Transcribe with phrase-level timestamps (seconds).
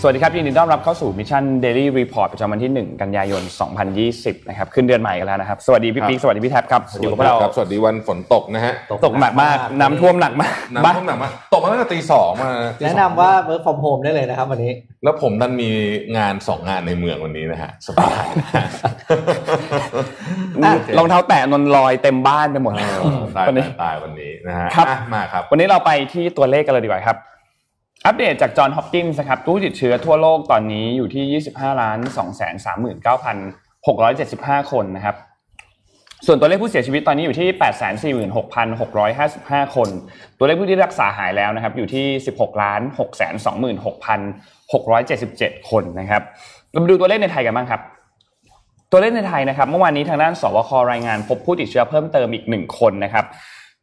[0.00, 3.42] สวัสดีครับยินดีต้อนรับเข้าสู่ Mission Daily Report ประจำวันที่ 1 กันยายน
[3.94, 8.72] 2020 นะครับขึ้นเดือนใหม่กันแล้วนะครับ สวัสดีพี่ปิ๊กสวัสดีพี่แท็บครับอยู่กับเราครับสวัสดีวันฝนตกนะฮะ
[9.04, 12.50] ตกหนักมากน้ำท่วมหนักมากน้ำท่วมหนักมากตกมาตั้งแต่ตีสองมา
[12.80, 14.72] ตีสองแนะนำว่า work from home ได้เลยนะครับวันนี้
[15.04, 15.70] แล้วผมดันมี
[16.16, 18.26] งานสองงานในเมืองวันนี้นะฮะสบาย
[20.98, 23.00] รองเท้าแตะนนลอยเต็มบ้านไปหมดแล้ว
[23.36, 27.18] ตายวันนี้ตายตายวันนี้นะฮะครับอะมาครับ วันนี้เราไปที่ตัวเลขกันเลยดีกว่าครับ
[28.04, 32.40] อัปเดตจากจอห์นฮอปกินส์นะครับผู้ติดเชื้อทั่วโลกตอนนี้อยู่ที่ 25ล้าน2 3
[33.06, 33.08] 9
[33.86, 35.16] 6 7 5 คนนะครับ
[36.26, 37.48] ส่วนตัวเลขผู้เสียชีวิตตอนนี้อยู่ที่
[38.26, 39.88] 846,655 คน
[40.38, 42.80] ตัวเลขผู้ที่รักษาหายแล้วนะครับอยู่ที่ 16ล้าน
[44.44, 46.22] 626,677 คนนะครับ
[46.70, 47.80] เรามาดูตัวเลขในไทยกันบ้างครับ
[48.90, 53.24] ตัวเลขในไทยนะครับเมื่อวานนี้ทางด้านสบครายงานพบผู้ติดเชื้อเพิ่มเติมอีกหนึ่งคนนะครับ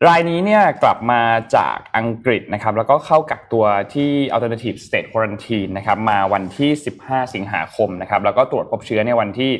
[0.08, 1.22] รายนี้เนี่ยกลับมา
[1.56, 9.52] จากอังกฤษนะครับแล้วก็เข้ากักตัวที่ alternative state quarantine นะครับมาวันที่ 15 สิงหาคมนะครับแล้วก็ตรวจพบเชื้อในวันที่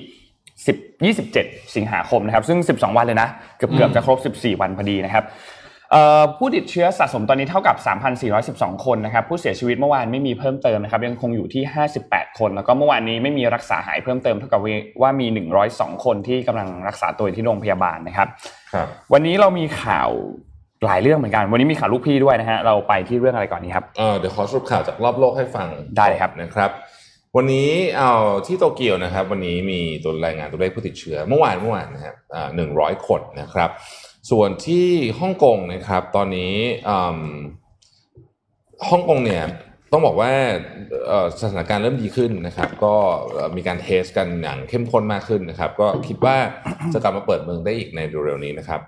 [0.66, 5.24] 10 27 สิงหาคมนะครับซึ่ง 12 วันเลยนะเกือบเกือบจะครบ 14 วันพอดีนะครับ
[5.92, 7.76] เอ่อผู้ติดเชื้อสะสมตอนนี้เท่ากับ
[8.32, 11.64] 3,412 คนนะครับผู้เสียชีวิตเมื่อวานไม่มีเพิ่มเติมนะครับยังคงอยู่ที่
[12.02, 14.62] 58 คน แล้วก็เมื่อวานนี้ไม่มีรักษาหายเพิ่มเติมเท่ากับ
[15.02, 15.28] ว่ามี
[15.68, 18.30] 102 คนที่กำลังรักษาตัวอยู่ที่โรงพยาบาลนะครับ
[18.74, 20.10] ครับ วันนี้เรามีข่าว
[20.86, 26.72] หลายเรื่องเหมือนกัน วันนี้มีข่าวลูกพี่ด้วยนะฮะ เราไปที่เรื่องอะไรก่อนนี้ครับเออเดี๋ยวขอสรุปข่าวจากรอบโลกให้ฟังได้เลยครับนะครับ
[27.36, 28.12] วันนี้เอา
[28.46, 32.16] ที่โตเกียวนะครับ วันนี้มีตัวรายงานตัวเลขผู้ติดเชื้อ เมื่อวานเมื่อวานนะครับ
[32.56, 33.70] หนึ่งร้อยคนนะครับ
[34.32, 34.88] ส่วนที่
[35.20, 36.56] ฮ่องกงนะครับ ตอนนี้
[36.90, 37.20] อืม
[38.90, 39.44] ฮ่องกงเนี่ย
[39.94, 40.32] ต้องบอกว่า
[41.08, 42.94] เอ่อสถานการณ์เริ่มดีขึ้นนะครับ ก็
[43.32, 46.36] เอ่อมีการ test กันอย่างเข้มข้นมากขึ้นนะครับ ก็คิดว่า
[46.94, 48.82] จะกลับมาเปิดเมืองได้อีกในเร็วๆนี้นะครับ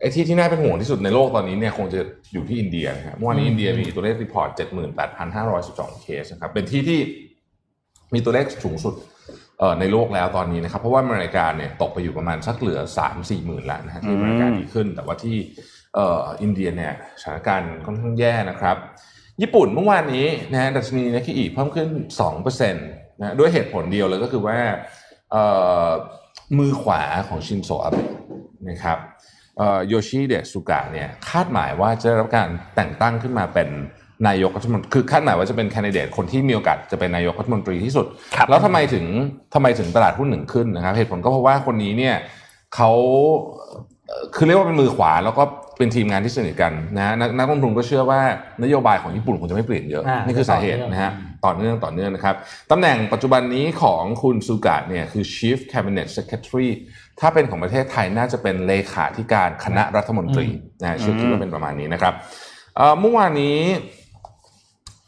[0.00, 2.00] ไอ้ที่ที่น่าเป็นห่วงที่สุดในโลกตอนนี้เนี่ยคงจะ
[2.32, 4.48] อยู่ที่อินเดียนะครับเมื่อวานนี้อินเดียมีตัวเลข report
[5.26, 7.00] 78,512 เคสนะครับเป็นที่ที่
[8.14, 8.94] มีตัวเลขสูงสุด
[9.58, 12.80] เอ่อในโลกแล้วตอนนี้นะครับ เพราะว่าอเมริกาเนี่ยตกไปอยู่ประมาณสักเหลือ
[13.12, 15.36] 3-4หมื่นแล้วนะฮะที่อเมริกาดีขึ้น แต่ว่าที่
[15.94, 18.76] เอ่ออินเดียเนี่ยสถานการณ์ค่อนข้างแย่นะครับ
[19.42, 21.88] ญี่ปุ่นเมื่อวานนี้นะฮะดัชนีนิกเกิอีเพิ่มขึ้น
[22.34, 24.58] 2%นะด้วยเหตุผลเดียวเลยก็คือว่า
[25.30, 25.44] เอ่
[25.86, 25.88] อ
[26.58, 28.08] มือขวาของชินโซอาเบะ
[28.68, 28.98] นะครับ
[29.88, 33.68] โยชิเดะสุกะเนี่ยคาดหมายว่าจะได้รับการแต่งตั้งขึ้นมาเป็น
[34.28, 39.04] นายกรัฐมนตรีคือคาดหมายว่าจะเป็นแคนดิเดตคนที่มีโอกาสจะเป็นนายกรัฐมนตรีที่สุดครับแล้วทำไมถึง
[39.54, 42.16] ทำไมถึงตลาดหุ้นหนึ่งขึ้นนะครับ เหตุผลก็เพราะว่าคนนี้เนี่ย
[42.74, 42.90] เขา
[44.06, 45.44] เอ่อคือเรียกว่าเป็นมือขวาแล้วก็
[45.80, 48.20] เป็นทีมงานที่สนิทกันนะฮะนักนักลงทุนก็เชื่อว่า
[48.62, 51.12] นโยบายของญี่ปุ่นคงจะไม่เปลี่ยนเยอะอ่านี่คือสาเหตุนะฮะ
[51.44, 52.34] ต่อเนื่องต่อเนื่องนะครับ
[52.70, 56.68] ตำแหน่งปัจจุบันนี้ของคุณสุกะเนี่ยคือ Chief Cabinet Secretary
[57.20, 60.46] ถ้าเป็นของประเทศไทยน่าจะเป็นเลขาธิการคณะรัฐมนตรี
[60.82, 62.14] นะฮะชื่อคิดว่าเป็นประมาณนี้นะครับ
[62.76, 63.58] เอ่อเมื่อวานนี้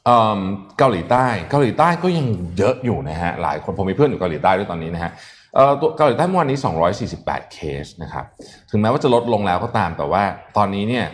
[0.06, 0.40] เอิ่ม
[0.78, 2.26] เกาหลีใต้ เกาหลีใต้ก็ยัง
[2.58, 5.41] เยอะอยู่นะฮะหลายคนผมมีเพื่อนอยู่เกาหลีใต้ด้วยตอนนี้นะฮะเอ่อ
[5.80, 6.58] ตัวเกาหลีใต้เมื่อวานนี้
[7.06, 8.24] 248 เคสนะครับ
[8.70, 10.22] ถึงแม้ว่าจะลดลงแล้วก็ตาม แต่ว่า
[10.56, 11.06] ตอนนี้เนี่ย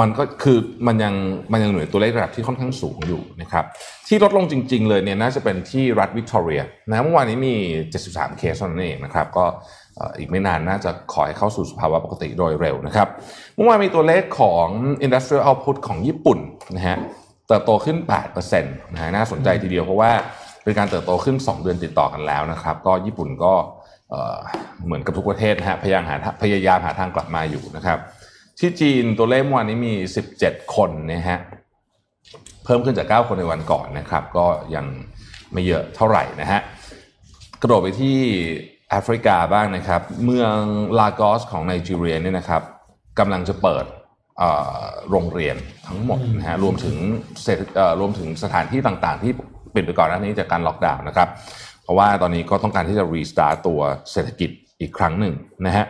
[0.00, 1.14] มันก็คือมันยัง
[1.52, 3.64] มันยังหน่วยตัวเลขระดับที่ค่อนข้างสูงอยู่นะครับ
[4.08, 7.54] ที่ลดลงจริง ๆ เลยเนี่ยน่าจะเป็นที่รัฐวิกตอเรียนะเมื่อวานนี้มี
[7.98, 9.44] 73 เคสเท่านั้นเองนะครับก็
[10.18, 13.08] อีกไม่นานน่าจะขอให้เข้าสู่สภาวะปกติโดยเร็วนะครับ
[13.56, 14.66] เมื่อวานมีตัวเลขของ
[15.06, 16.38] industrial output ของญี่ปุ่น
[16.76, 16.96] นะฮะ
[17.48, 17.96] เติบโตขึ้น
[18.30, 20.12] 8%นะฮะน่าสนใจทีเดียวเพราะว่า
[20.64, 23.54] เป็นการเติบโตขึ้น 2 เดือนติดต่อกันแล้วนะครับ ก็ญี่ปุ่นก็
[24.10, 27.98] เเหมือนกับทุกประเทศนะฮะพยายามหาพยายามหาทางกลับมาอยู่นะครับ
[28.58, 29.94] ที่จีนตัวเลขเมื่อวานนี้มี
[30.34, 31.38] 17 คนนะฮะ
[32.64, 34.86] เพิ่มขึ้นจาก 9 คนในวันก่อนนะครับ ก็ยัง
[35.52, 36.60] ไม่เยอะเท่าไหร่นะฮะ
[37.60, 38.18] กระโดดไปที่
[38.90, 40.56] แอฟริกาบ้างนะครับ เมือง
[40.98, 42.62] ลากอสของไนจีเรียเนี่ยนะครับ
[43.18, 43.84] กำลังจะเปิด
[45.10, 45.56] โรงเรียน
[45.86, 46.96] ทั้งหมดนะฮะรวมถึง
[47.42, 49.32] เศรษฐเอ่อรวมถึงสถานที่ต่างๆ ที่
[49.74, 51.28] ปิดไปก่อนหน้านี้จากการล็อกดาวน์นะครับ
[51.82, 53.80] เพราะว่าตอนนี้ก็ต้องการที่จะ restart ตัว
[54.12, 55.34] เศรษฐกิจอีกครั้งหนึ่ง
[55.66, 55.86] นะฮะ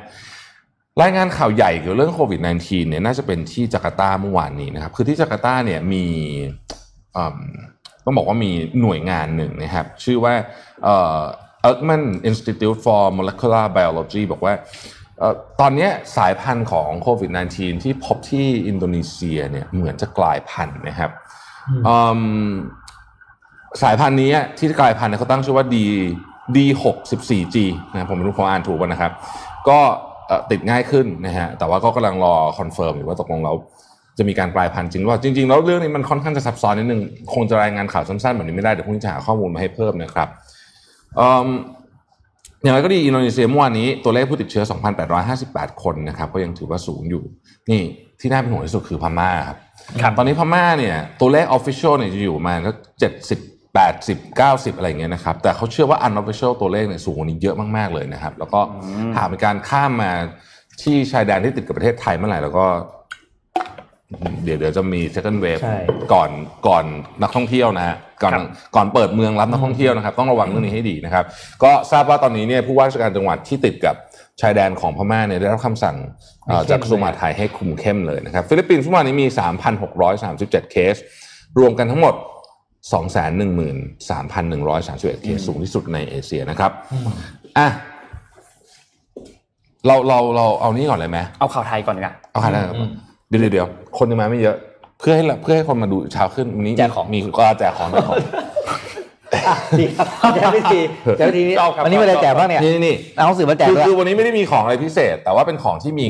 [1.03, 6.05] รายงานข่าวใหญ่เกี่ยวกับเรื่องโควิด -19 เนี่ยน่าจะเป็นที่จาการ์ตาเมื่อวานนี้นะครับ คือที่จาการ์ตาเนี่ยมี
[7.17, 7.41] อืม
[8.05, 8.51] ต้องบอกว่ามี
[8.81, 10.35] หน่วยงานหนึ่งนะครับ ชื่อว่า
[10.85, 11.21] เอ่อ
[11.69, 14.55] Eijkman Institute for Molecular Biology บอกว่า
[15.19, 21.11] เอ่อตอนเนี้ยสายพันธุ์ของโควิด -19 ที่พบที่อินโดนีเซียเนี่ยเหมือนจะกลายพันธุ์นะครับ
[21.89, 22.21] อืม
[23.83, 25.77] สายพันธุ์นี้ที่กลายพันธุ์เนี่ยเขาตั้งชื่อว่า D
[26.57, 27.57] D614G
[27.93, 29.13] นะผมไม่รู้ผมอ่านถูกป่ะนะครับ
[29.69, 29.79] ก็
[30.27, 33.55] เอ่อติดง่ายขึ้นนะฮะแต่ว่าก็กำลังรอ confirm อยู่ว่าตกลงแล้ว
[34.19, 37.01] จะมีการกลายพันธุ์จริงหรือเปล่าจริง ๆ แล้วเรื่องนี้มันค่อนข้างจะซับซ้อนนิดนึง
[37.35, 40.29] คงจะรายงานข่าวสั้นๆแบบนี้ไม่ได้ เดี๋ยวพรุ่งนี้จะหาข้อมูลมาให้เพิ่มนะครับ
[41.17, 41.49] เอิ่ม
[42.63, 44.65] อย่างไรก็ดีอินโดนีเซียเมื่อวานนี้ตัวเลขผู้ติดเชื้อ
[45.23, 47.23] 2,858 คนนะครับก็ยังถือว่าสูงอยู่
[47.71, 47.83] นี่
[48.21, 49.59] ที่น่าเป็นห่วงที่สุดคือพม่าครับ
[50.03, 53.39] ครับตอนนี้พม่าเนี่ยตัวเลข official เนี่ยจะอยู่ประมาณก็เจ็ดสิบ
[53.75, 58.61] แปดสิบเก้าสิบอะไรอย่างเงี้ยนะครับ แต่เขาเชื่อว่า unofficial ตัวเลขเนี่ยสูงกว่านี้เยอะมาก ๆ เลยนะครับ แล้วก็
[59.17, 60.13] หากมีการข้ามมา
[60.83, 62.67] ที่ชายแดนที่ติดกับประเทศไทยเมื่อไหร่แล้วก็
[64.45, 65.79] เดี๋ยวเดี๋ยวจะมี second wave ใช่
[66.13, 66.31] ก่อน
[66.69, 66.85] ก่อน
[67.23, 68.43] นักท่องเที่ยวนะฮะก่อนครับ
[68.77, 71.25] ก่อนเปิดเมืองรับนักท่องเที่ยวนะครับ ต้องระวังเรื่องนี้ให้ดีนะครับ
[71.63, 73.97] ก็ทราบว่าตอนนี้เนี่ยผู้ว่าราชการจังหวัดที่ติดกับ
[74.41, 75.97] ชายแดนของพม่าเนี่ยได้รับคำสั่ง
[76.47, 79.27] เอ่อจากกระทรวงมหาดไทยให้คุมเข้มเลยนะครับ ฟิลิปปินส์เมื่อวานนี้มี
[79.79, 80.97] 3,637 เคส
[81.59, 82.15] รวมกันทั้งหมด
[82.91, 86.71] 213,131 เคสสูงที่สุดในเอเชียนะครับ
[87.59, 87.67] อะ
[89.87, 92.77] เราเราเราเอานี้ก่อนเลยไหมเอาข่าวไทยก่อนดีกว่าเอาใครได้ครับ
[93.29, 93.67] เดี๋ยวเดี๋ยวเดี๋ยว
[93.99, 94.57] คนยังมาไม่เยอะ
[94.99, 98.17] เพื่อให้เพื่อให้คนมาดูเช้าขึ้นวันนี้แจกของมีก็แจกของแจกของ
[99.49, 100.81] อะดีครับแจกวิธี
[101.19, 106.07] แจกวิธีนี้ชอบครับวันนี้มาเลยแจกบ้างเนี่ยนี่นี่เอาหนังสือมาแจกคือด้วยคือวันนี้ไม่ได้มีของอะไรพิเศษ แต่ว่าเป็นของที่มี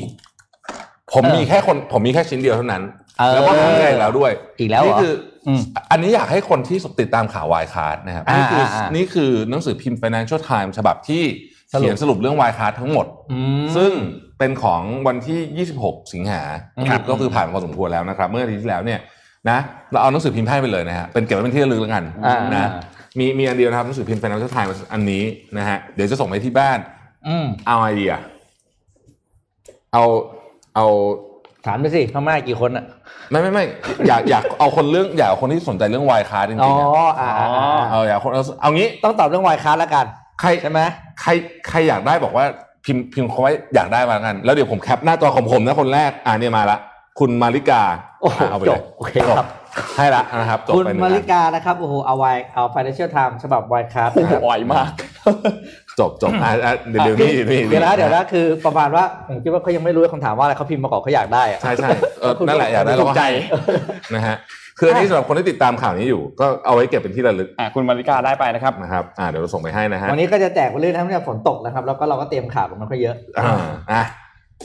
[1.13, 2.83] ผมเออมีแค่คน ผมมีแค่ชิ้นเดียวเท่านั้น
[3.19, 5.13] เออแล้วก็ทำได้แล้วด้วย อีกแล้วเหรอนี่คือ
[5.47, 5.61] อม
[5.91, 11.23] อันนี้อยากให้คนที่ติดตามข่าววายคาร์ดนะครับอ่านี่คืออาอ่านี่คือหนังสือพิมพ์ Financial Times ฉบับที่
[11.73, 13.93] สรุปเขียนสรุปเรื่อง Wirecard ทั้งหมดอืมซึ่ง
[14.39, 16.43] เป็นของวันที่ 26 สิงหา
[16.89, 19.00] ครับก็คือผ่านมาพอสมควรแล้วนะครับ เมื่ออาทิตย์ที่แล้วเนี่ย
[19.50, 19.59] นะ
[19.91, 22.71] เราเอาหนังสือพิมพ์ให้ไปเลยนะฮะเป็นเก็บไว้เป็นที่ระลึกแล้วกันอ่านะ
[23.19, 25.23] มีมีอันเดียวนะครับหนังสือพิมพ์ Financial Times อันนี้
[25.59, 26.79] นะฮะเดี๋ยวจะส่งไปที่บ้าน
[27.29, 28.15] อืมเอาไอเดีย
[29.93, 30.05] เอา
[30.75, 30.87] เอา
[31.67, 32.85] ถามไปสิพม่ากี่คนอะ
[33.31, 33.64] ไม่ไม่ไม่
[34.09, 40.06] อยากอยากเอาคนเรื่องอยากเอาคนที่สนใจเรื่อง Wirecard จริงๆอะอ่าอ่าอ่าเอาอยากคนเอาเอางี้ ต้องตอบเรื่อง Wirecard แล้วกัน
[40.41, 40.81] ใครใช่ไหม
[41.20, 41.31] ใคร
[41.69, 42.44] ใครอยากได้บอกว่า
[42.85, 46.79] พิมพ์พิมพ์เขาไว้อยากได้มาแล้วกัน แล้วเดี๋ยวผมแคปหน้าจอของผมนะคนแรกอ่าเนี่ยมาละ
[47.19, 47.82] คุณมาริกา
[48.20, 49.47] โอ้โหะเอาไปจเลบยโอเคครับ
[49.97, 54.91] ให้ละนะครับจบคุณไปหนึ่งมาอัน ริกานะครับโอ้โหเอาไวเอา Financial Times ฉบับวายคาร์โอ้โหอ่อยมาก
[56.00, 61.89] จบจบอะอะเดี๋ยวเดี๋ยวนี่นี่เดี๋ยวนะเดี๋ยวนะคือประมาณว่าผมคิดว่าเขายังไม่รู้คำถามว่าอะไรเขาพิมพ์มาก่อนเขาอยากได้อะใช่ใช่
[62.21, 63.43] เออนั่นแหละอยากได้เราก็ใจให้
[64.15, 64.37] นะฮะ
[64.79, 73.55] คืออันนี้สำหรับคนที่ติดตามข่าวนี้อยู่ ก็เอาไว้เก็บเป็นที่ระลึกอะคุณมาริกาได้ไปนะครับนะครับอ่าเดี๋ยวเราส่งไปให้นะฮะวันนี้ก็จะแจกไปเรื่อยๆนะครับเนี่ยฝนตกนะครับแล้วก็เราก็เตรียมข่าวกันมาค่อยเยอะอ่า
[73.93, 74.03] อะ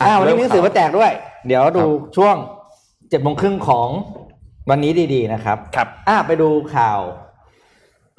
[0.04, 1.12] อ่าวันนี้มีหนังสือมาแจกด้วย
[1.48, 2.36] เดี๋ยวดูครับช่วง
[3.10, 3.90] เจ็ดโมงครึ่งของ
[4.70, 7.00] วันนี้ดีๆนะครับ ครับอ่าไปดูข่าว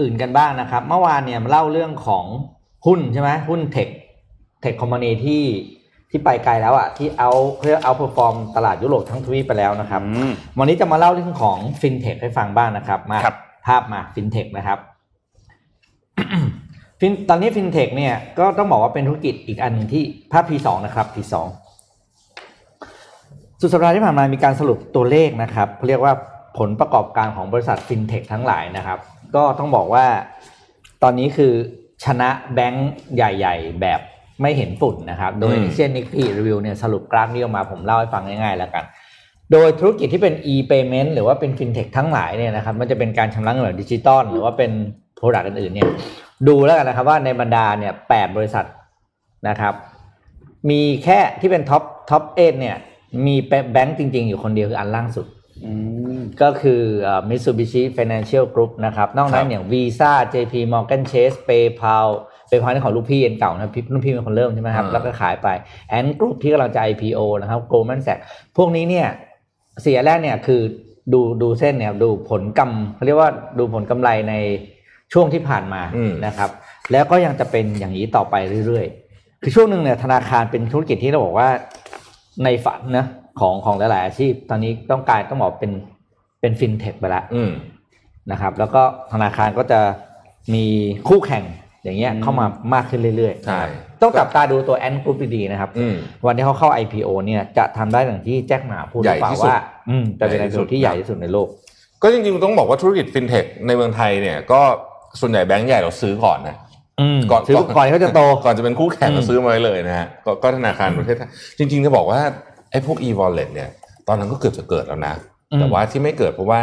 [0.00, 2.24] อื่นกันบ้างนะครับ เมื่อวานเนี่ยมาเล่าเรื่องของ
[2.86, 3.88] หุ้นใช่ไหมหุ้น tech
[4.60, 5.42] tech company ที่
[6.10, 13.36] ที่ไปไกลแล้วอะที่เอาเพื่อ outperform ตลาดยุโรปทั้งทวีปไปแล้วนะครับอืมวันนี้จะมาเล่าเรื่องของฟินเทคให้ฟังบ้างนะครับมาครับ
[13.66, 14.78] ภาพมาฟินเทคนะครับ
[17.00, 20.02] ฟินตอนนี้ฟินเทคเนี่ยก็ต้องบอกว่าเป็นธุรกิจอีกอันหนึ่งที่
[20.32, 21.34] ภาพ T2 นะครับ T2
[23.60, 26.12] สุดสัปดาห์ที่ผ่านมามีการสรุปตัวเลขนะครับเขาเรียกว่า
[26.58, 28.98] ผลประกอบการของบริษัทฟินเทคทั้งหลายนะครับ
[29.36, 30.06] ก็ต้องบอกว่า
[31.02, 31.52] ตอนนี้คือ
[32.04, 34.00] ชนะแบงก์ใหญ่ ๆ แบบ
[34.42, 38.84] ไม่เห็นฝุ่นนะครับ โดยอืม Asian Nikkei Review เนี่ยสรุปกราฟนี้ออกมาผมเล่าให้ฟังง่ายๆแล้วกัน
[39.52, 44.70] โดยธุรกิจที่เป็น e-payment หรือว่าเป็น fintech ทั้งหลายเนี่ยนะครับ มันจะเป็นการชำระเงินแบบดิจิตอลหรือว่าเป็น
[45.18, 45.88] product อื่นๆเนี่ย
[46.48, 48.66] ดูแล้วกันนะครับว่าในบรรดาเนี่ยแปดบริษัท
[49.48, 49.74] นะครับ
[50.70, 52.76] มีแค่ที่เป็น top top eight เนี่ย
[53.26, 53.34] มี
[53.72, 55.26] แบงก์จริง ๆ อยู่คนเดียวคืออันล่างสุด
[55.64, 55.72] อื
[56.18, 62.08] มก็คือเอ่อ Mitsubishi Financial Group นะครับนอกนั้นครันบอย่าง Visa JP Morgan Chase PayPal
[62.48, 65.48] PayPal นี่ของลูกพี่เอ็งเก่านะพี่ลูกพี่เป็นคนเริ่มใช่ไหมครับ แล้วก็ขายไป
[65.98, 68.22] Ant Group ที่กำลังจะ IPO นะครับ Goldman Sachs
[68.56, 69.08] พวกนี้เนี่ย
[69.82, 70.60] เสียแรกเนี่ยคือ
[71.12, 74.34] ดูดูเส้นเนี่ยดูผลกำเขาเรียกว่าดูผลกำไรใน
[75.12, 76.50] ช่วงที่ผ่านมาอืมนะครับ
[76.92, 78.34] แล้วก็ยังจะเป็นอย่างนี้ต่อไป
[78.66, 81.48] เรื่อยๆ คือช่วงหนึ่งเนี่ยธนาคารเป็นธุรกิจที่เราบอกว่า
[82.44, 83.06] ในฝันนะ
[83.40, 85.72] ของของหลาย ๆ อาชีพ ตอนนี้ต้องกลายต้องบอกเป็น
[86.40, 87.50] เป็นฟินเทคไปแล้วอืม
[88.30, 89.80] นะครับ แล้วก็ธนาคารก็จะ
[90.54, 90.64] มี
[91.08, 91.44] คู่แข่ง
[91.84, 93.60] อย่างเงี้ยเข้ามามากขึ้นเรื่อยๆใช่
[94.02, 95.94] ต้องจับตาดูตัวแอนกรุ๊ปดีๆนะครับอืม
[96.26, 99.58] วันที่เขาเข้า IPO เนี่ยจะทำได้อย่างที่แจ็คหมาพูดหรือเปล่าใหญ่ที่สุดว่า
[99.90, 101.48] อืมจะเป็นใหญ่ไอที่สุดที่ใหญ่ที่สุดในโลก
[102.02, 104.60] ก็จริงๆ ต้องบอกว่าธุรกิจฟินเทคในเมืองไทยเนี่ยก็
[105.20, 106.56] ส่วนใหญ่แบงก์ใหญ่เราซื้อก่อนนะ
[107.00, 111.28] อืมก่อนซื้อก่อนที่เขาจะโตก่อนจะเป็นคู่แข่งอืมเราซื้อมาไว้เลยนะฮะก็ก็ธนาคารประเทศไทย
[111.58, 112.20] จริงๆจะบอกว่า
[112.70, 113.68] ไอ้พวก e-wallet เนี่ย
[114.08, 115.14] ตอนนั้นก็เกือบจะเกิดแล้วนะ
[115.58, 116.62] แต่ว่าที่ไม่เกิดเพราะว่า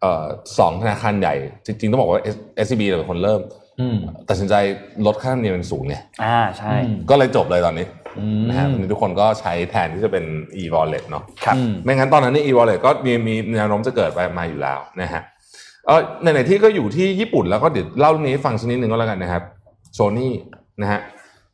[0.00, 0.24] เอ่อ
[0.58, 1.34] สองธนาคารใหญ่
[1.66, 2.20] จริงๆ ต้องบอกว่า
[2.64, 3.40] SCB เป็นคนเริ่ม
[3.80, 3.96] อืม
[4.28, 4.54] ตัดสินใจ
[5.06, 7.86] ลดค่าธรรมเนียมเป็นศูนย์เนี่ยอ่าใช่อืมก็เลยจบเลยตอนนี้
[8.18, 10.24] อืมนะฮะวันนี้ทุกคนก็ใช้แทนที่จะเป็น
[10.62, 15.22] e-wallet เนาะครับอืมไม่งั้นตอนนั้นนี่ e-wallet ก็มีมีแนวโน้มจะเกิดไปมาอยู่แล้วนะฮะ
[15.86, 19.42] เออในไหนๆที่ก็อยู่ที่ญี่ปุ่นแล้วก็เดี๋ยวเล่าเรื่องนี้ให้ฟังสักนิดหนึ่งก็แล้วกันนะครับ
[19.94, 20.34] โซนี่
[20.80, 21.00] นะฮะ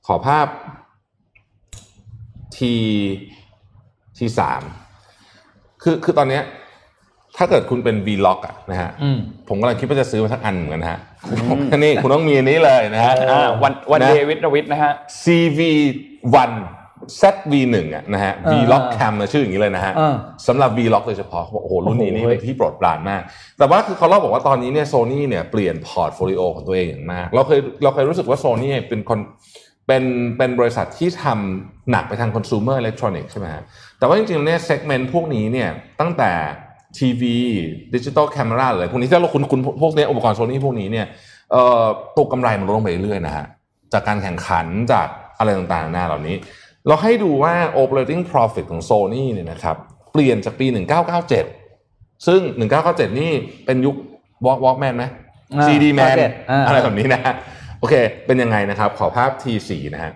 [0.07, 0.47] ขอภาพ
[2.59, 2.73] ที
[4.19, 4.63] T3
[5.83, 6.43] คือคือตอนเนี้ย
[7.37, 11.01] ถ้าเกิดคุณเป็น Vlog อะนะฮะอืมผมกำลังคิดว่าจะซื้อมาสักอันเหมือนกันนะฮะ
[11.77, 16.53] นี่คุณต้องมีอันนี้เลยนะฮะอ่าวันวันนะเดวิดรวิทนะฮะ CV1
[17.21, 20.15] ZV1 อะนะฮะเออ Vlog Cam นะชื่ออย่างนี้เลยนะฮะเออ
[20.47, 23.23] สำหรับ Vlog โดยเฉพาะเขาบอกโอ้โหรุ่นนี้นี่โอ้โหเป็นที่โปรดปรานมาก
[23.59, 29.19] แต่ว่าคือเขาเล่าบอกว่าตอนนี้เนี่ยโซนี่เนี่ยเปลี่ยน portfolio ของตัวเองอย่างมาก เราเคยเราเคยรู้สึกว่าโซนี่เป็นคน
[29.87, 30.05] เป็น
[30.39, 33.65] เป็นบริษัทที่ทำหนักไปทางคอน sumer electronics ใช่ไหมฮะ
[33.99, 35.69] แต่ว่าจริงๆเนี่ย segment พวกนี้เนี่ย
[36.01, 36.33] ตั้งแต่
[36.99, 37.37] ทีวี
[37.95, 41.07] digital camera อะไรพวกนี้ถ้าเราคุณคุณพวกเนี้ยอุปกรณ์โซนี่พวกนี้เนี่ย
[41.53, 41.85] เอ่อ
[42.17, 43.47] ตัวกำไรมันลดลงไปเรื่อยๆนะฮะ
[43.93, 46.37] จากการแข่งขันจากอะไรต่างๆนานาเหล่านี้
[46.87, 49.77] เราให้ดูว่า operating profit ของ Sony เนี่ยนะครับ
[50.13, 50.67] เปลี่ยนจากปี
[51.47, 52.41] 1997 ซึ่ง
[52.81, 53.33] 1997 นี่
[53.67, 53.97] เป็นยุค
[54.47, 55.05] Walk Walkman ไหม
[55.55, 56.17] อ่า CD Man
[56.51, 57.35] อ่าอะไรแบบนี้นะฮะ
[57.81, 57.95] โอเค
[58.27, 60.13] เป็นยังไงนะครับ ขอภาพ T4 นะฮะ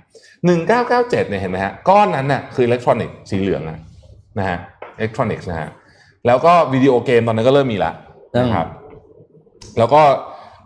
[0.49, 3.79] 1997เนี่ยเห็นไหมฮะก้อนนั้นน่ะคืออิเล็กทรอนิกส์สีเหลืองอะ
[4.39, 4.59] นะฮะ
[4.97, 5.69] อิเล็กทรอนิกส์นะฮะ
[6.27, 7.93] แล้วก็วิดีโอเกมตอนนั้นก็เริ่มมีละ
[8.39, 8.67] นะครับ
[9.79, 10.03] แล้วก็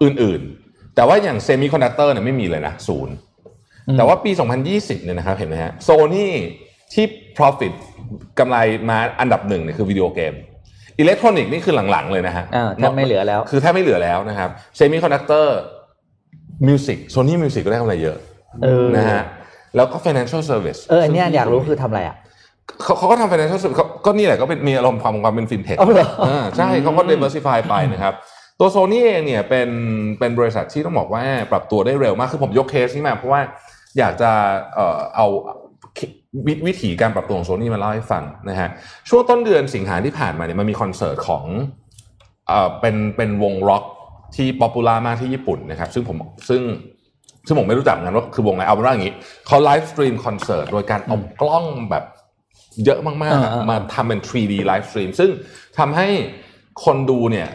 [0.02, 3.14] อื่นๆ แต่ว่าอย่างเซมิคอนดักเตอร์เนี่ยไม่มีเลยนะศูนย์
[3.99, 4.30] แต่ว่าปี
[4.68, 6.33] 2020เนี่ยนะครับเห็นไหมฮะโซนี่
[6.92, 7.04] ที่
[7.37, 7.73] profit
[8.38, 8.56] กำไร
[8.90, 10.35] มาอันดับหนึ่งเนี่ยคือวิดีโอเกม
[10.99, 15.56] อิเล็กทรอนิกส์นี่คือหลัง ๆ เลยนะฮะอ่าแทบไม่เหลือแล้ว คือแทบไม่เหลือแล้วนะครับเซมิคอนดักเตอร์
[16.66, 18.16] music Sony Music ก็ได้กำไรเยอะ
[18.62, 19.23] เออนะฮะ
[19.75, 22.16] แล้วก็ financial service เอออันเนี้ยอยากรู้คือทำอะไรอะ
[22.82, 26.08] เขาเขาก็ทำ financial service เขาก็นี่แหละก็เป็นมีอารมณ์ความความเป็นฟินเทคเอาเหรอ
[26.56, 28.14] ใช่เขาก็ diversify ไปนะครับ
[28.61, 29.68] ตัวโซนี่เองเนี่ยเป็น
[30.18, 33.40] เป็นบริษัทที่ต้องบอกว่าปรับตัวได้เร็วมาก คือผมยกเคสนี้มาเพราะว่า
[33.99, 34.30] อยากจะ
[34.75, 38.68] เอ่อเอาวิถีการปรับตัวของโซนี่มาเล่าให้ฟังนะฮะ
[39.08, 41.44] ช่วงต้นเดือนสิงหาที่ผ่านมาเนี่ยมันมีคอนเสิร์ตของ
[42.49, 43.85] เอ่อเป็นเป็นวงร็อก
[44.37, 46.16] ที่ popular มากที่ญี่ปุ่นนะครับ ซึ่งผม
[46.49, 46.62] ซึ่ง
[47.46, 49.14] ซึ่งผมไม่รู้จักเหมือนกันว่าคือวงอะไรเอาเป็นว่าอย่างนี้
[49.46, 52.04] เขา live stream คอนเสิร์ตโดยการเอากล้องแบบ
[52.84, 55.30] เยอะมากๆอะอ่าๆมาทำเป็น 3D ไลฟ์สตรีมซึ่ง
[55.78, 56.08] ทำให้
[56.84, 57.48] คนดูเนี่ย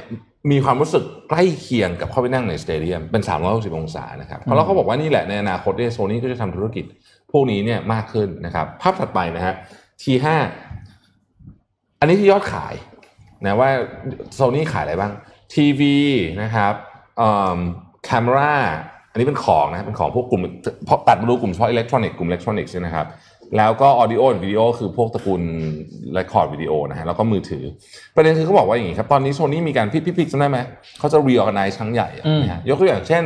[0.52, 6.86] มีความรู้สึกใกล้เคียงกับเข้าไปนั่งใน stadium เป็น 360 องศานะครับเพราะเราเขาบอกว่านี่แหละในอนาคตเนี่ยโซนี่ก็จะทำธุรกิจ
[7.32, 9.54] พวกนี้เนี่ยมากขึ้นนะครับ ภาพถัดไปนะฮะ
[10.02, 10.26] T5
[12.00, 12.74] อันนี้ที่ยอดขาย
[13.46, 13.70] นะว่า
[14.36, 15.12] โซนี่ขายอะไรบ้าง
[15.54, 15.98] ทีวี
[16.42, 16.74] นะครับ
[17.18, 18.56] เแคมรา
[19.12, 20.42] อันนี้เป็นของนะเป็นของพวกกลุ่ม
[20.86, 23.08] เพราะตัดมาดูกลุ่มเฉพาะอิเล็กทรอนิกส์กลุ่มอิเล็กทรอนิกส์นะครับ
[23.58, 25.42] แล้วก็ออดิโอวิดีโอคือพวกตระกูล
[26.14, 27.64] record video นะฮะแล้วก็มือถือ
[28.16, 30.60] ประเด็นคือเขาบอกว่าอย่างนี้ครับ ตอนนี้โซนี่มีการพี่พี่พิกจำได้ไหม
[31.00, 33.24] เขาจะ reorganize ครั้งใหญ่อะอืมนะฮะยกตัวอย่างเช่น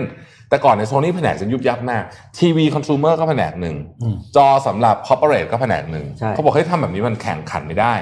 [0.50, 2.04] แต่ก่อนในโซนี่แผนกจะยุบยับมาก
[2.39, 7.94] ทีวีคอน sumer ก็แผนกหนึ่งอืมจอสำหรับ corporate ก็แผนกหนึ่งใช่เขาบอกให้ยทำแบบนี้มันแข่งขันไม่ได้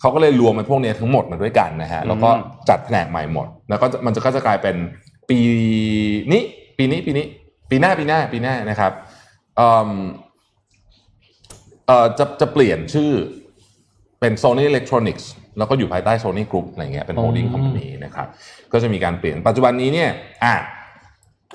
[0.00, 2.30] เขาก็เลยรวมมันพวกเนี้ยทั้งหมดมาด้วยกันนะฮะแล้วก็
[2.68, 4.76] จัดแผนกใหม่หมด แล้วก็มันจะก็จะกลายเป็น
[5.30, 5.38] ปี
[6.32, 6.42] นี้
[6.82, 7.26] ปีนี้ปีนี้
[7.70, 8.92] ปีหน้าปีหน้าปีหน้านะครับ
[9.56, 9.90] เอ่อ
[11.86, 13.10] เอ่อจะจะเปลี่ยนชื่อ
[14.20, 15.24] เป็น Sony Electronics
[15.58, 18.28] แล้วก็อยู่ภายใต้ Sony Group อะไรเงี้ยเป็น holding อืม company นะครับ
[18.72, 20.10] ก็จะมีการเปลี่ยนปัจจุบันนี้เนี่ย
[20.44, 20.54] อะ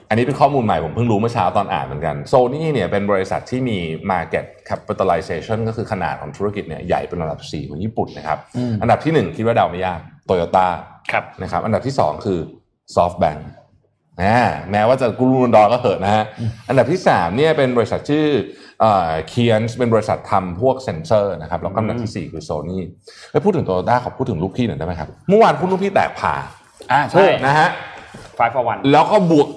[0.10, 3.78] อันนี้เป็นข้อมูลใหม่ผมเพิ่งรู้เมื่อเช้าตอนอ่านเหมือนกันโซนี่เนี่ยเป็นบริษัทที่มี
[4.12, 10.68] market capitalization ก็คือขนาดของธุรกิจเนี่ยใหญ่เป็นอันดับ 4 ของญี่ปุ่นนะครับอืมอันดับที่ 1 คิดว่าเดาไม่ยากโตโยต้า
[11.12, 12.40] ครับนะครับ อันดับที่ 2 คือ
[12.96, 13.40] SoftBank
[14.22, 14.38] นะ
[14.72, 16.24] แม้ว่าจะกุรุนดอก็เถอะนะฮะ
[16.70, 18.26] อันดับที่3เนี่ยเป็นบริษัทชื่อ
[19.30, 22.82] เคียนเป็นบริษัททำพวกเซนเซอร์นะครับแล้วก็อันดับทีสี่4 คือโซนี่
[23.32, 26.36] ไปพูดถึงโตโยต้าขอพูดถึงลูกพี่หน่อยได้ไหมครับ เมื่อวานพูดลูกพี่แตกผ่า
[26.92, 27.70] อ่าใช่นะฮะ
[28.38, 29.50] five for one แล้วก็บวก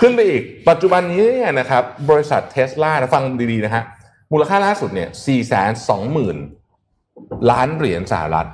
[0.00, 3.82] ขึ้นไปอีก ปัจจุบันนี้เนี่ยนะครับบริษัทเทสลานะฟังดีๆนะฮะ
[4.32, 8.48] มูลค่าล่าสุดเนี่ย4 2 0 0 0 0 ล้านเหรียญสหรัฐ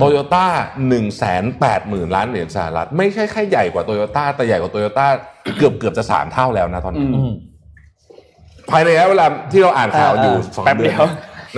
[0.00, 0.46] โตโยต้า
[0.88, 5.06] 1 8 0 0 0 0ล้านเหรียญสหรัฐ ไม่ใช่แค่ใหญ่กว่าโตโยต้าแต่ใหญ่กว่าโตโยต้า
[5.58, 7.32] เกือบเกือบจะสามเท่าแล้วนะตอนนี้อือืม
[8.70, 11.06] ภายในระยะเวลาที่เราอ่านข่าวอยู่เออสองแป๊บเดืเดีอนยว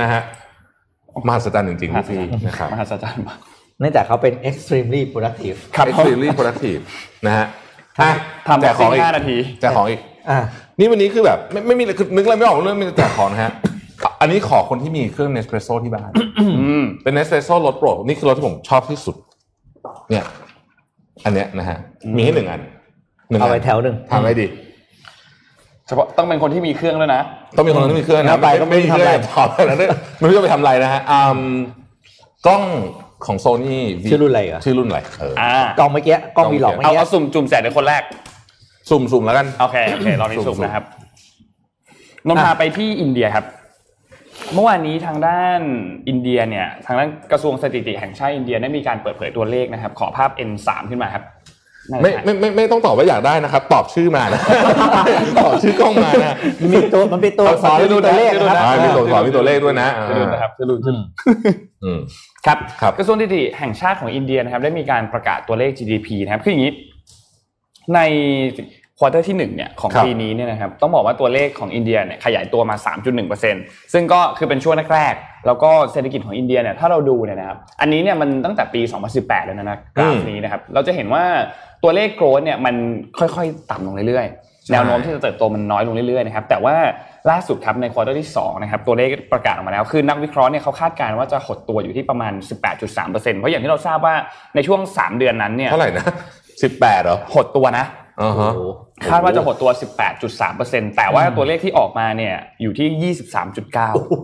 [0.01, 0.23] นะฮะ
[1.27, 3.39] มหัศจรรย์จริงๆพี่นะครับมหัศจรรย์มาก
[3.81, 6.81] เนื่องจากเขาเป็น extremely productive ครับ extremely productive
[7.27, 7.47] นะฮะ
[8.01, 8.11] อะ
[8.47, 10.39] ทำแจกของอีกห้านาทีแจกของอีกอ่า
[10.79, 13.53] นี่วันนี้คือแบบ ไม่ไม่มีคือนึกอะไรไม่ออกเรื่องมีแต่แจกของนะฮะ
[14.21, 16.11] อันนี้ขอคนที่มีเครื่องเนสเปรสโซ่ที่บ้าน
[16.61, 19.17] อืมเป็นเนสเปรสโซ่รสโปรดนี่คือรสที่ผมชอบที่สุด
[20.11, 20.25] เนี่ย
[21.25, 21.79] อันเนี้ยนะฮะ
[22.17, 22.61] มีให้หนึ่งอัน
[23.31, 24.47] หนึ่งเอาอัไปแถวหนึ่งทำอะไรดี
[25.87, 27.23] เฉพาะต้องเป็นคนที่มีเครื่องแล้วยนะ
[27.57, 31.41] ต้องมีคนที่มีเครื่องนะเอาไปก็ไม่มีมีเครื่องทำอะไรพอแล้วเนี่ยไม่รู้จะไปทำอะไรนะฮะอืม
[32.47, 32.63] กล้อง
[33.27, 33.81] ของโซนี่
[34.11, 38.03] ชื่อรุ่นอะไรเหรอชื่อรุ่นอะไรเอออ่ากล้องเมื่อกี้กล้องวีหลอกเมื่อเอากี้เอาสุ่มจุ่มแสงในคนแรก
[38.91, 40.85] สุ่มสุ่มแล้วกัน โอเคโอเครอบนี้สุ่สุ่มมนะครับ
[42.27, 43.45] นนท์พาไปที่อินเดียครับ
[44.55, 45.61] เมื่อวานนี้ทางด้าน
[46.09, 51.25] อินเดียเนี่ยทางด้านกระทรวงสถิติแห่งชาติอินเดียได้มีการเปิดเผยตัวเลขนะครับ ขอภาพ N3 ขึ้นมาครับ
[51.91, 54.41] น่าจะไม่ใช่ไม่ไม่ไม่ต้องตอบว่าอยากได้นะครับ ตอบชื่อมานะ
[55.39, 56.37] ตอบชื่อกล้องมานะ
[56.73, 61.01] มีตัวมันเป็นตัวอักษรมีตัวเลขนะครับอ่ามีตัวอักษรมีตัวเลขด้วยนะจะดูนะครับจะดูอืม
[61.85, 61.99] อืม
[62.47, 66.73] ครับครับกระทรวงสถิติแห่งชาติของอินเดียนะครับ ได้มีการประกาศตัวเลข GDP นะครับคืออย่างนี้
[67.95, 68.01] ใน
[68.99, 72.77] quarter ที่หนึ่งเนี่ยของครับปีนี้เนี่ยนะครับต้องบอกว่าตัวเลขของอินเดียเนี่ยขยายตัวมา
[73.35, 78.81] 3.1%ซึ่งก็คือเป็นช่วงแรกๆแล้วก็เศรษฐกิจของอินเดียเนี่ยถ้าเราดูเนี่ยนะครับอันนี้เนี่ยมันตั้งแต่ปี
[79.15, 81.25] 2018 แล้วนะนะกราฟนี้นะครับเราจะเห็นว่า
[81.83, 82.75] ตัวเลข growth เนี่ยมัน
[83.19, 86.75] ค่อยๆต่ำลงเรื่อยๆ แนวโน้มที่จะเติบโตมันน้อยลงเรื่อยๆนะครับแต่ว่า
[87.31, 92.33] ล่าสุดครับใน quarter ที่2นะครับตัวเลขประกาศออกมาแล้ว คือนักวิเคราะห์เนี่ยเขาคาดการณ์ว่าจะหดตัวอยู่ที่ประมาณ
[92.83, 94.15] 18.3%เพราะอย่างที่เราทราบว่า
[94.55, 96.05] ในช่วง 3 เดือนนั้นเนี่ยเท่าไหร่นะ
[96.63, 98.06] สิบแปดเหรอหดตัวนะอ่าฮะโอ้โห
[99.11, 99.71] คาดว่าจะหดตัว
[100.33, 103.15] 18.3%แต่ว่าตัวเลขที่ออกมาเนี่ยอยู่ที่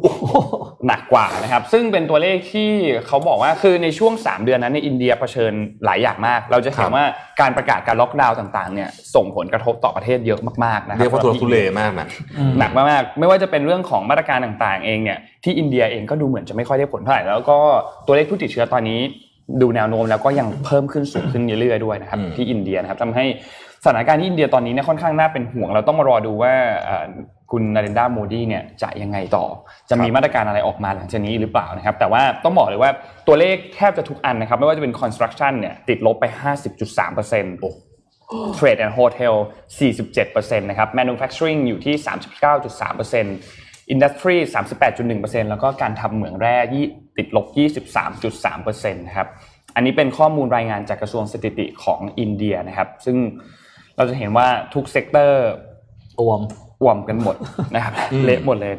[0.07, 2.71] 23.9 หนักกว่านะครับ ซึ่งเป็นตัวเลขที่
[3.07, 5.53] เขาบอกว่าคือในช่วง 3 เดือนนั้นในยอินเดียเผชิญ
[5.85, 7.05] หลายอย่างมาก เราจะเห็ครันบว่า
[7.41, 12.07] การประกาศการล็อกดาวน์ต่างๆเนี่ยส่งผลกระทบต่อประเทศเยอะมากๆนะครัเรียกว่าทุรทุเลมากนะ
[12.59, 17.59] หนักมากๆไม่ว่าจะเป็นเรื่องของมาตรการต่างๆ เองเนี่ยที่อินเดียเองก็ดูเหมือนจะไม่ค่อยได้ผลเท่าไหร่แล้วก็
[18.07, 19.01] ตัวเลขผู้ติดเชื้อตอนนี้
[19.63, 23.25] ดูแนวโน้มแล้วก็ยังเพิ่มขึ้นสูงขึ้นเรื่อยๆด้วยนะครับอืมที่อินเดียนะครับทำให้
[23.85, 26.53] สถานการณ์ที่อินเดียตอนนี้เนี่ยค่อนข้างน่าเป็นห่วง เราต้องมารอดูว่า
[26.85, 27.07] เอ่อ
[27.51, 29.45] คุณนาเรนดาโมดีเนี่ยจะยังไงต่อ
[29.91, 32.91] จะมีมาตรการอะไรออกมาหลังจากนี้หรือเปล่านะครับ แต่ว่าต้องบอกเลยว่า
[33.27, 36.25] ตัวเลขแทบจะทุกอันนะครับ ไม่ว่าจะเป็น construction เนี่ยติดลบไป
[37.13, 39.35] 50.3% Trade and Hotel
[39.99, 41.95] 47%นะครับ Manufacturing อยู่ที่
[42.75, 44.37] 39.3% Industry
[44.93, 46.85] 38.1%แล้วก็การทำเหมืองแร่ยี่
[47.19, 47.47] ติดลบ
[48.05, 49.29] 23.3%นะครับ
[49.75, 53.17] อันนี้เป็นข้อมูลรายงานจากกระทรวงสถิติของอินเดียนะครับ ซึ่ง
[53.97, 56.41] เราจะเห็นว่าทุก sector
[56.83, 57.37] อ่วมกันหมด
[57.75, 57.95] นะครับ
[58.25, 58.75] เละหมดเลย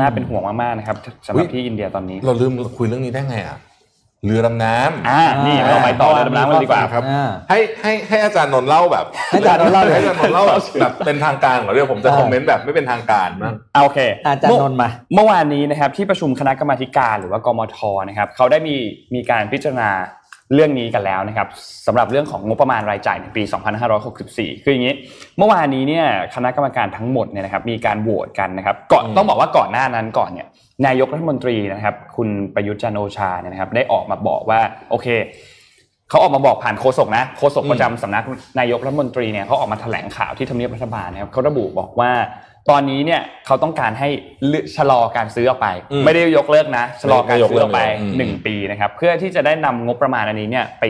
[0.00, 0.96] น่าเป็นห่วงมากๆนะครับ
[1.26, 3.58] สำหรับที่อินเดียตอนนี้ เราลืมคุยเรื่องนี้ได้ไงอะ
[4.26, 18.76] เรือดำน้ำอ่านี่เราไปต่อเลยดำน้ำกันเลยดีกว่าครับอ่าให้ให้ให้อาจารย์นนท์เล่าแบบให้อาจารย์นนท์เล่าเลยให้อาจารย์นนท์เล่าแบบแบบเป็นทางการก่อนเรื่องผมจะได้ comment แบบไม่เป็นทางการบ้างอะโอเค อาจารย์นนท์มา เมื่อวานนี้นะครับที่ประชุมคณะกรรมาธิการหรือว่ากมธนะครับเขาได้มี
[19.14, 19.90] มีการพิจารณา
[20.54, 21.48] เรื่องนี้กันแล้วนะครับ
[21.86, 23.42] สำหรับเรื่องของงบประมาณรายจ่ายในปี
[24.02, 24.94] 2564 คืออย่างนี้
[25.38, 30.46] เมื่อวานนี้เนี่ยคณะกรรมการทั้งหมดเนี่ยนะครับมีการโหวตกันนะครับก่อนอืมต้องบอกว่าก่อนหน้านั้นก่อนเนี่ย
[30.86, 35.06] นายกรัฐมนตรีนะครับคุณประยุทธ์จันทร์โอชาเนี่ยนะครับได้ออกมาบอกว่าโอเค
[36.10, 38.24] เขาออกมาบอกผ่านโฆษกนะโฆษกประจำสำนัก
[38.58, 42.10] นายกรัฐมนตรีเนี่ยเขาออกมาแถลงข่าวที่ทำเนียบรัฐบาลนะครับเขาระบุบอกว่า
[42.70, 44.08] ตอนนี้เนี่ยเขาต้องการให้
[44.48, 50.84] เลือกชะลอการซื้อออกไปอืมไม่ได้ยกเลิกนะ ชะลอการซื้อออกไปไม่ยกเลิกอืมหนึ่งปีนะครับ เพื่อที่จะได้นำงบประมาณอันนี้เนี่ยไป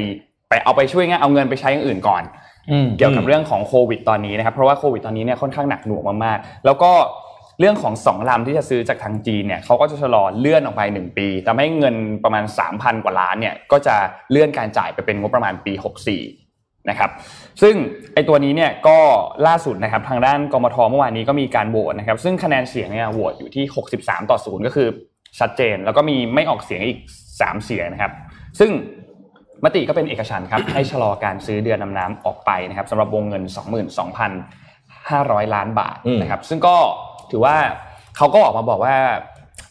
[0.49, 2.23] ไปเอาไปช่วยงานเอาเงินไปใช้อย่างอื่นก่อน
[2.71, 6.93] อืมเกี่ยวกับเรื่องของโควิดตอนนี้นะครับเพราะว่าโควิดตอนนี้เนี่ยค่อนข้างหนักหน่วงมากๆ แล้วก็
[7.61, 13.97] เรื่องของสองลำที่จะซื้อจากทางจีนเนี่ยเขาก็จะชะลอเลื่อนออกไป 1 ปีทำให้เงินประมาณ 3,000 กว่าล้านเนี่ยก็จะ
[14.31, 15.73] เลื่อนการจ่ายไปเป็นงบประมาณปี
[16.13, 16.44] 64
[16.91, 17.11] นะครับ
[17.63, 17.75] ซึ่ง
[18.15, 18.99] ไอตัวนี้เนี่ยก็
[19.47, 23.65] ล่าสุดนะครับทางด้านกมทเมื่อวานนี้ก็มีการโหวตนะครับซึ่งคะแนนเสียงเนี่ยโหวตอยู่ที่
[23.97, 24.89] 63 ต่อ 0 ก็คือ
[25.39, 26.99] ชัดเจน แล้วก็มีไม่ออกเสียงอีก
[27.31, 28.13] 3 เสียงนะครับ
[28.59, 28.71] ซึ่ง
[29.65, 33.43] มติก็เป็นเอกฉันท์ครับให้ชะลอการซื้อเดือนนำน้ำออกไปนะครับสำหรับวงเงิน
[34.49, 36.77] 22,500 ล้านบาทอืมนะครับซึ่งก็
[37.31, 37.57] ถือว่า
[38.17, 38.97] เขาก็ออกมาบอกว่า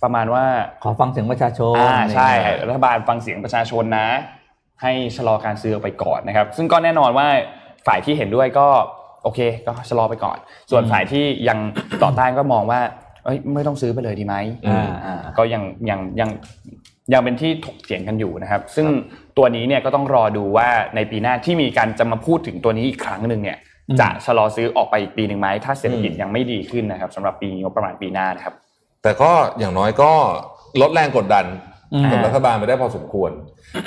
[0.04, 0.45] ประมาณว่า
[0.84, 2.30] ขอฟังเสียงประชาชนอ่าใช่
[2.67, 4.08] รัฐบาลฟังเสียงประชาชนนะ
[4.82, 7.28] ให้ชะลอการซื้อออกไปก่อนนะครับ ซึ่งก็แน่นอนว่า
[7.88, 8.68] ฝ่ายที่เห็นด้วยก็
[9.24, 10.38] โอเค ก็ชะลอไปก่อน
[10.72, 11.58] ส่วนฝ่ายที่ยัง
[12.04, 12.82] ต่อต้านก็มองว่า
[13.26, 16.30] เอ้ยไม่ต้องซื้อไปเลยดีไหมอืมอ่าก็ยังยังยัง
[17.14, 18.88] ยังเป็นที่ถกเถียงกันอยู่นะครับ ซึ่ง
[19.38, 23.58] ตัวนี้เนี่ยก็ต้องรอดูว่าในปีหน้าที่มีการจะมาพูดถึงตัวนี้อีกครั้งหนึ่งเนี่ย
[23.90, 28.54] อืมจะชะลอซื้อออกไปอีกปีหนึ่งไหมถ้าเศรษฐกิจยังไม่ดีขึ้นนะครับสำหรับปีงบประมาณปีหน้านะครับ
[29.04, 30.12] แต่ก็อย่างน้อยก็
[30.82, 31.73] ลดแรงกดดันอืม
[32.12, 33.32] กับรัฐบาลไปได้พอสมควร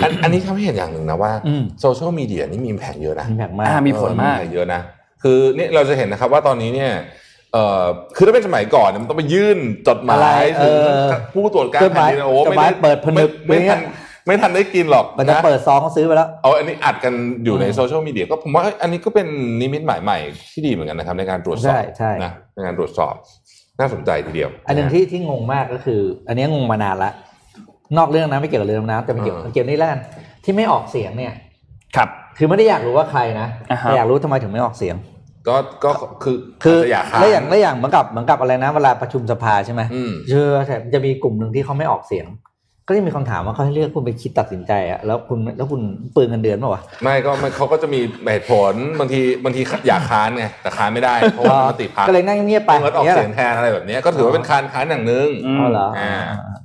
[0.02, 4.80] อันอันนี้ทำให้เห็นอย่างหนึ่งนะว่าอืมโซเชียลมีเดียนี่มีแผงเยอะนะมีแผงมากอ่ามีผลมากเออแผงเยอะนะ
[5.22, 6.92] คือเนี่ยเราจะเห็นนะครับว่าตอนนี้เนี่ย
[7.52, 7.84] เอ่อ
[8.16, 10.28] คือถ้าเป็นสมัยก่อนเนี่ยมันต้องไปยื่นจดหมายอะไร
[10.62, 13.80] ถึงเออผู้ตรวจการจดหแผ่มานยดินโอ้จดหมายไเปิดผนึกไม่ไม่ทัน
[14.26, 17.12] ไม่ทันได้กินหรอกมันจะนะเปิดซองเขาซื้อไปแล้วเอาอันนี้อัดกัน
[17.44, 19.26] อยู่ในอืมโซเชียลมีเดียก็ผมว่าเอ้ยอันนี้ก็เป็น
[19.60, 20.18] นิมิตหมายใหม่
[20.52, 23.14] ที่ดีเหมือนกันนะครับในการตรวจสอบใช่ใช่นะในการตรวจสอบ
[23.80, 27.12] น่าสนใจทีเดียว อันหนึ่งที่ที่งงมากก็คือ อันนี้งงมานานละ
[27.98, 30.00] นอกเรื่องนะไม่เกี่ยวกับเรือดำน้ำแต่ไม่เกี่ยวเกี่ยวนี่แล้วกัน
[30.44, 31.32] ที่ไม่ออกเสียงเนี่ย
[31.96, 34.96] ครับ คือไม่ได้อยากรู้ว่าใครนะอ่าฮะแต่อยากรู้ทำไมถึงไม่ออกเสียง
[35.48, 35.90] ก็ก็
[36.22, 42.26] คือคืออาจจะอยากค้านแล้วอย่างแล้วอย่างเหมือนกับเหมือนกับอะไรนะเวลาประชุมสภาใช่ไหมอืมเชื่อแต่จะมีกลุ่มหนึ่งที่เขาไม่ออกเสียง
[42.88, 45.80] ก็จะมีคำถามว่าเขาให้เลือกคุณไปคิดตัดสินใจอะแล้วคุณแล้วคุณ
[46.12, 56.58] เปลืองเงินเดือนป่าวะไม่ก็ไม่เขาก็จะมีเหตุผลบางทีบางทีอยากค้านไงแต่ค้านไม่ได้เพราะว่ามันมติพักก็เลยนั่งเงียบๆไปงดออกเสียงแทนอะไรแบบเนี้ยก็ถือว่าเป็นการค้านอย่างหนึ่งอืมเอาเหรออ่าเอ่ออะ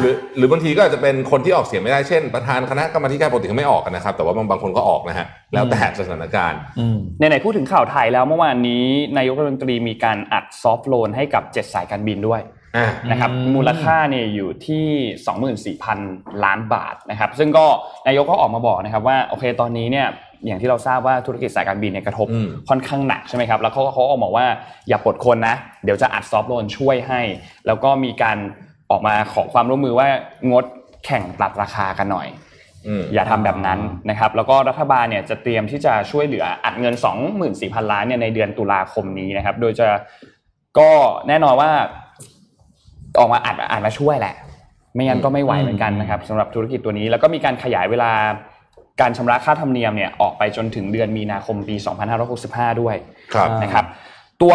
[0.00, 8.84] หรือหรือบางทีก็อาจจะเป็นคนที่ออกเสียงไม่ได้เช่น ประธานคณะกรรมาธิการปกติเขาไม่ออกกันนะครับ แต่ว่าบางบางคนก็ออกนะฮะแล้วแต่สถานการณ์อืมในไหนๆพูดถึงข่าวไทยแล้วเมื่อวานนี้
[9.16, 12.40] นายกรัฐมนตรีมีการอัดซอฟท์โลนให้กับ7สายการบินด้วย
[12.76, 14.86] อ่านะครับอืมมูลค่าเนี่ยอยู่ที่
[15.84, 17.66] 24,000 ล้านบาทนะครับ ซึ่งก็
[18.06, 20.06] นายกก็ออกมาบอกนะครับว่าโอเคตอนนี้เนี่ย
[20.46, 24.46] อย่างที่เราทราบว่าธุรกิจสายการบินเนี่ยกระทบอืมค่อนข้างหนักใช่ไหมครับ แล้วเขาเขาออกมาว่า
[24.88, 27.20] อย่าปลดคนนะ เดี๋ยวจะอัดซอฟท์โลนช่วยให้
[27.66, 28.38] แล้วก็มีการ
[28.92, 30.08] ออกมาขอความร่วมมือว่า
[30.50, 30.64] งด
[31.04, 32.28] แข่งตัดราคากันหน่อย
[32.86, 33.78] อืมอย่าทำแบบนั้น
[34.10, 36.94] นะครับ แล้วก็รัฐบาลเนี่ยจะเตรียมที่จะช่วยเหลืออัดเงิน
[37.42, 39.86] 24,000 ล้านเนี่ยในเดือนตุลาคมนี้นะครับ โดยจะ
[40.78, 40.90] ก็
[41.28, 41.70] แน่นอนว่า
[43.18, 44.34] ออกมาอัดอัดมาช่วยแหละ
[44.94, 48.12] ไม่งั้นก็ไม่ไหวเหมือนกันนะครับสำหรับธุรกิจตัวนี้ แล้วก็มีการขยายเวลา
[49.00, 51.76] การชำระค่าธรรมเนียมเนี่ยออกไปจนถึงเดือนมีนาคมปี
[52.28, 52.96] 2565 ด้วย
[53.34, 53.84] ครับอ่านะครับ
[54.42, 54.54] ตัว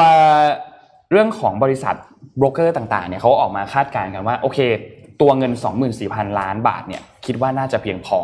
[1.12, 1.96] เรื่องของบริษัท
[2.38, 4.60] โบรกเกอร์ต่างๆเนี่ยเขาออกมาคาดการณ์กันว่าโอเค
[5.22, 5.52] ตัวเงิน
[5.96, 8.20] 24,000 ล้านบาทเนี่ยคิดว่าน่าจะเพียงพอ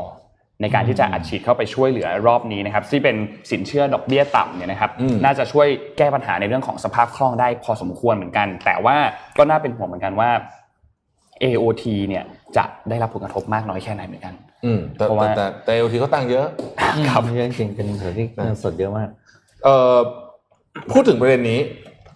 [0.62, 3.16] ในการที่จะอัดฉีดเข้าไปช่วยเหลือรอบนี้นะครับที่เป็น
[3.52, 8.96] สินเชื่อดอกเบี้ยต่ำเนี่ยนะครับอืมน่าจะช่วยแก้ปัญหาในเรื่องของสภาพคล่องได้พอสมควรเหมือนกัน แต่ว่า
[9.38, 10.30] ก็น่าเป็นห่วงเหมือนกันว่า
[11.44, 12.24] AOT เนี่ย
[12.58, 14.34] จะได้รับผลกระทบมากน้อยแค่ไหนเหมือนกัน
[14.66, 16.46] อืมแต่เพราะว่าแต่แต่แต่เอทีเขาตั้งเยอะ
[17.10, 19.10] ครับเรื่องจริงเป็นเถื่อนที่เงินสดเยอะมาก
[19.64, 19.98] เอ่อ
[20.92, 21.60] พูดถึงประเด็นนี้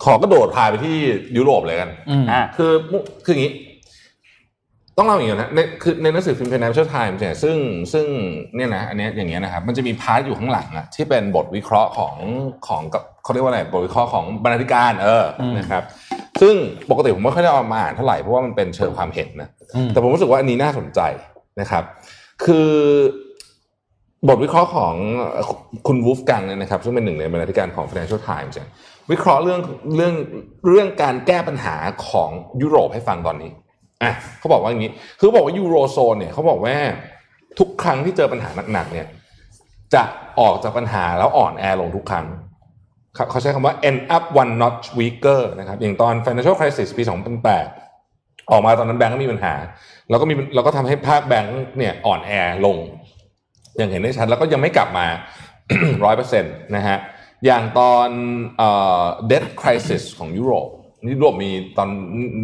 [0.03, 0.95] ขอกระโดดพาไปที่
[1.37, 3.53] ยุโรปเลยกันอืมอ่าคือมุคืออย่างนี้
[4.97, 7.57] ต้องเล่าอย่างนี้นะในคือในหนังสือพิมพ์ Financial Times เนี่ยซึ่ง
[7.93, 8.05] ซึ่ง
[8.55, 12.15] เนี่ยนะอันเนี้ยอย่างเงี้ยนะครับมันจะมี part อยู่ข้างหลังอะที่เป็นบทวิเคราะห์ของ
[12.67, 12.81] ของ
[13.23, 15.83] เขาเรียกว่าอะไรบทวิเคราะห์ของบรรณาธิการเอออมนะครับ
[16.41, 16.55] ซึ่ง
[16.89, 20.99] ปกติผมไม่ค่อยได้เอามาอ่านเท่าไหร่เพราะว่ามันเป็นเชิงความเห็นนะอืมแต่ผมรู้สึกว่าอันนี้น่าสนใจ
[21.61, 21.83] นะครับ
[22.45, 22.71] คือ
[24.27, 24.93] บทวิเคราะห์ของ
[25.87, 28.69] คุณวูฟกังเนี่ยนะครับ ซึ่งเป็นหนึ่งในบรรณาธิการของ Financial Times เนี่ย
[29.11, 29.59] วิเคราะห์เรื่อง
[29.95, 30.13] เรื่อง
[30.69, 31.75] เรื่องการแก้ปัญหา
[32.07, 32.29] ของ
[32.61, 33.51] ยุโรปให้ฟังตอนนี้
[34.03, 36.75] อะเขาบอกว่าอย่างนี้ คือบอกว่ายูโรโซนเนี่ยเขาบอกว่า
[37.59, 39.07] ทุกครั้งที่เจอปัญหาหนักๆเนี่ย
[39.93, 40.03] จะ
[40.39, 42.25] ออกจากปัญหาแล้วอ่อนแอลงทุกครั้ง
[43.29, 47.03] เขาใช้คำว่า end up one notch weaker นะครับอย่างตอน financial crisis ปี
[47.77, 49.53] 2008 ออกมาตอนนั้นแบงก์ก็มีปัญหา
[50.09, 52.31] แล้วก็มีแล้วก็ทำให้ภาคแบงก์เนี่ยอ่อนแอ
[52.65, 52.77] ลง
[53.77, 55.07] อย่างเห็นได้ชัดแล้วก็ยังไม่กลับมา
[56.05, 56.97] ร้อยเปอร์เซ็นต์นะฮะ
[57.45, 58.09] อย่างตอน
[58.57, 58.69] เอ่
[59.01, 60.69] อ debt crisis ของยุโรป
[61.11, 61.89] ยุโรปมีตอน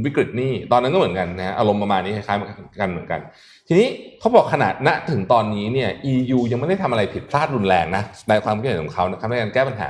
[0.05, 3.19] วิกฤตนี้ตอนนั้นก็เหมือนกันนะฮะอารมณ์ประมาณนี้คล้ายๆกันเหมือนกัน
[3.67, 3.87] ทีนี้
[4.19, 9.89] เขาบอกขนาดณถึงตอนนี้เนี่ย EU ยังไม่ได้ทำอะไรผิดพลาดรุนแรงนะในความคิดเห็นของเขานะครับในการแก้ปัญหา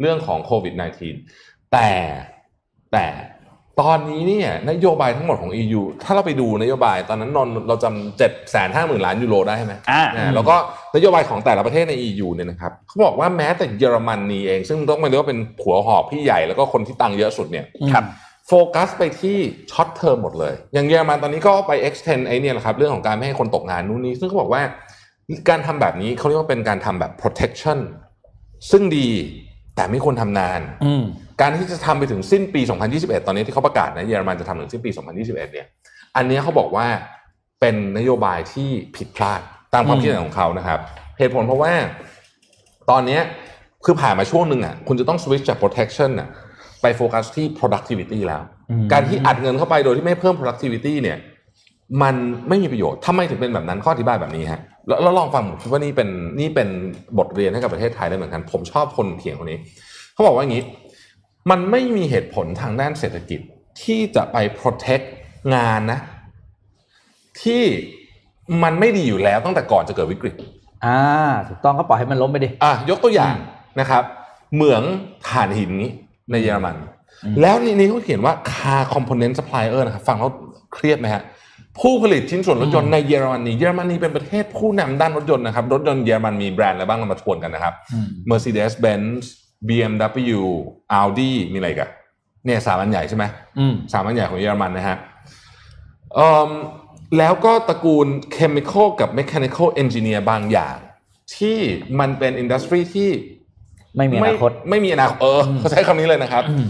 [0.00, 0.74] เรื่องของโควิด
[1.22, 1.90] -19 แต่
[2.92, 3.06] แต่
[3.80, 10.56] ตอนนี้เนี่ยนโยบายทั้งหมดของ EU ถ้าเราไปดูนโยบายตอนนั้นนนท์เราจำเจ็ดแสนห้าหมื่นล้านยูโรได้ไหมอ่านะแล้วก็
[10.96, 18.04] นโยบายของแต่ละประเทศใน EU เนี่ยนะครับเขาบอกว่าแม้แต่เยอรมนีเอง ซึ่งต้องมาเรียกว่าเป็นผัวหอบพี่ใหญ่แล้วก็คนที่ตังค์เยอะสุดเนี่ยครับ
[18.48, 19.36] โฟกัสไปที่
[19.70, 24.62] ช็อตเทอมหมดเลย อย่างเยอรมันตอนนี้ก็ไป extend ไอ้เนี่ยแหละครับเรื่องของการไม่ให้คนตกงานนู่นนี่ซึ่งเขาบอกว่า
[25.48, 27.78] การทำแบบนี้เขาเรียกว่าเป็นการทำแบบ protection
[28.70, 29.08] ซึ่งดี
[29.76, 31.04] แต่ไม่ควรทำนานอืม
[31.40, 32.60] การที่จะทำไปถึงสิ้นปี
[32.94, 35.66] 2021 ตอนนี้ที่เขาประกาศนะเยอรมันจะทำถึงสิ้นปี 2021 เนี่ย
[36.16, 36.86] อันเนี้ยเขาบอกว่า
[37.60, 39.40] เป็นนโยบายที่ผิดพลาด
[39.74, 40.78] ตามความอืมคิดเห็นของเขานะครับ
[41.18, 41.72] เหตุผลเพราะว่า
[42.90, 43.22] ตอนเนี้ย
[43.84, 46.28] คือผ่านมาช่วงหนึ่งอะคุณจะต้อง switch จาก protection อะ
[46.82, 51.18] ไปโฟกัสที่ productivity แล้วอืมการที่อัดเงินเข้าไปโดยที่ไม่เพิ่ม productivity เนี่ย
[52.02, 52.14] มัน
[52.48, 56.08] ไม่มีประโยชน์ทำไมถึงเป็นแบบนั้นข้ออธิบายแบบนี้ฮะแล้วแล้วลองฟังผมคิดว่านี่เป็น
[56.40, 56.68] นี่เป็น
[57.18, 59.58] บทเรียนให้กับประเทศไทยได้เหมือนกัน ผมชอบคนเขียนคนนี้
[60.14, 60.64] เขาบอกว่าอย่างนี้
[61.50, 63.40] มันไม่มีเหตุผลทางด้านเศรษฐกิจ
[63.82, 65.06] ที่จะไป protect
[65.54, 66.00] งานนะ
[67.42, 67.62] ที่
[68.62, 70.34] มันไม่ดีอยู่แล้วตั้งแต่ก่อนจะเกิดวิกฤต
[70.84, 71.00] อ่า
[71.48, 73.36] ถูกต้องก็ปล่อยให้มันล้มไปดิอะยกตัวอย่าง
[73.80, 74.02] นะครับ
[74.54, 74.82] เหมือง
[75.28, 75.90] ถ่านหินนี้
[76.30, 76.76] ในเยอรมัน
[77.40, 80.30] แล้วในนี้เขาเขียนว่า car component supplier นะครับ ฟังแล้ว
[80.74, 81.22] เครียดไหมฮะ
[81.80, 89.22] ผู้ผลิตชิ้นส่วนรถยนต์ในเยอรมนีเยอรมนีเป็นประเทศผู้นำด้านรถยนต์นะครับ รถยนต์เยอรมันมีแบรนด์อะไรบ้างเรามาทวนกันนะครับอืม Mercedes-Benz
[89.68, 90.42] BMW
[91.00, 91.90] Audi มีอะไรอีกัน
[92.44, 93.24] เนี่ยสามอันใหญ่ใช่ไหม
[93.58, 94.96] อืมสามอันใหญ่ของเยอรมันนะฮะ
[96.14, 96.50] เอิ่ม
[97.18, 100.76] แล้วก็ตระกูล chemical กับ mechanical engineer บางอย่าง
[101.36, 101.58] ที่
[102.00, 103.10] มันเป็นอินดัสทรีที่
[103.96, 106.66] ไม่มีอนาคตไม่ไม่มีอนาคตเออเขาใช้คำนี้เลยนะครับอืม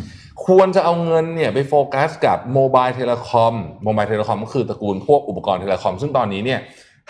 [0.46, 6.60] ควรจะเอาเงินเนี่ยไปโฟกัสกับ mobile telecom mobile telecom ก็คือตระกูลพวกอุปกรณ์ telecom ซึ่งตอนนี้เนี่ย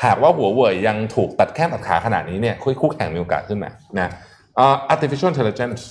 [0.04, 4.12] หากว่าหัวเว่ยยังถูกตัดแข้งตัดขาขนาดนี้เนี่ยคู่แข่งมีโอกาสขึ้นมานะเอ่อ
[4.92, 5.82] artificial intelligence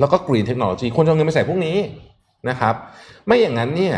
[0.00, 1.76] แล้วก็ green technology ควรจะเอาเงินไปใส่พวกนี้
[2.48, 2.74] นะครับ
[3.26, 3.96] ไม่อย่างนั้นเนี่ย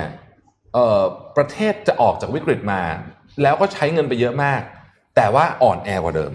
[0.74, 1.02] เอ่อ
[1.36, 2.80] ประเทศจะออกจากวิกฤตมา
[3.42, 4.60] แล้วก็ใช้เงินไปเยอะมาก
[5.16, 6.32] แต่ว่าอ่อนแอกว่าเดิม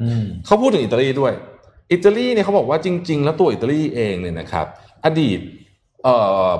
[0.00, 1.32] อืมเขาพูดถึงอิตาลีด้วย
[1.92, 4.66] อิตาลีเนี่ยเขาบอกว่าจริง ๆ แล้วตัวอิตาลีเองเนี่ยนะครับ
[5.04, 5.40] อดีต
[6.04, 6.16] เอ่
[6.48, 6.50] อ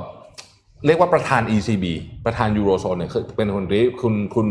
[0.87, 1.85] เรียกว่าประธาน ECB
[2.27, 4.49] ประธานยูโรโซนเนี่ยคือเป็นคนที่คุณคุณ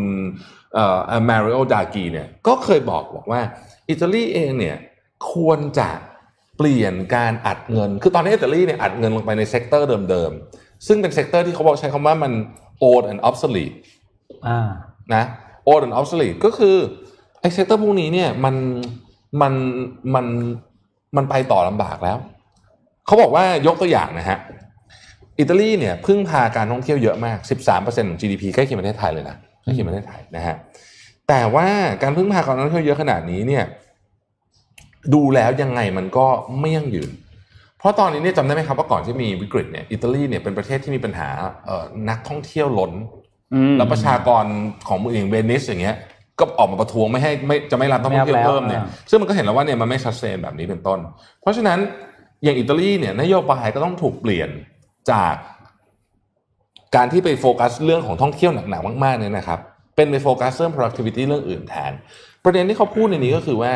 [0.74, 0.98] เอ่อ
[1.30, 3.42] มาริโอ ดรากีเนี่ยก็เคยบอกบอกว่า
[3.90, 4.78] อิตาลีเองเนี่ย
[5.32, 5.90] ควรจะ
[6.58, 12.32] เปลี่ยนการอัดเงิน คือตอนนี้อิตาลีเนี่ยอัดเงินลงไปใน sector เดิมๆ ซึ่งเป็น sector ที่เขาบอกใช้คำว่ามัน
[12.88, 13.76] old and obsolete
[14.48, 14.70] อ่า
[15.16, 15.24] นะ
[15.70, 16.76] old and obsolete ก็คือ
[17.40, 18.56] ไอ้ sector พวกนี้เนี่ยมัน
[19.42, 19.54] มัน
[20.16, 20.26] มัน
[21.16, 22.18] มันไปต่อลำบากแล้ว
[23.06, 24.40] เขาบอกว่ายกตัวอย่างนะฮะ
[25.40, 27.38] อิตาลีเนี่ยพึ่งพาการท่องเที่ยวเยอะมาก
[27.70, 30.56] 13%ของ GDP ใกล้เคียงประเทศไทยเลยนะใกล้เคียงประเทศไทยนะฮะ
[31.28, 31.68] แต่ว่า
[32.02, 33.64] การพึ่งพาการท่องเที่ยวเยอะขนาดนี้เนี่ย
[35.14, 36.28] ดูแล้วยังไงมันก็
[36.60, 37.12] ไม่ยั่งยืน
[37.80, 41.30] เพราะตอนนี้เนี่ยจำได้ไหมครับว่าก่อนที่มีวิกฤตเนี่ยอิตาลีเนี่ยเป็นประเทศที่มีปัญหา
[41.66, 42.92] เอ่อนักท่องเที่ยวล้น
[43.54, 44.46] อืมแล้วประชากร
[44.88, 45.96] ของเมืองอย่างเวนิสอย่างเงี้ย
[46.40, 51.00] ก็ออกมาประท้วงไม่ให้ไม่จะไม่รับนักท่องเที่ยวไม่รับแล้วเพิ่มเนี่ยอ่าซึ่งมันก็เห็นแล้วว่าเนี่ยมันไม่ชัดเจนแบบนี้เป็นต้น
[51.42, 51.80] เพราะฉะนั้น
[52.44, 54.50] อย่างอิตาลีเนี่ยนโยบายก็ต้องถูกเปลี่ยน
[55.12, 55.36] จาก
[56.96, 59.60] การที่ไปโฟกัสเรื่องของท่องเที่ยวหนักๆมากๆเนี่ยนะครับ
[59.96, 61.92] เป็นไปโฟกัสเรื่อง productivity เรื่องอื่นแทน
[62.44, 63.72] ประเด็นที่เขาพูดในนี้ก็คือว่า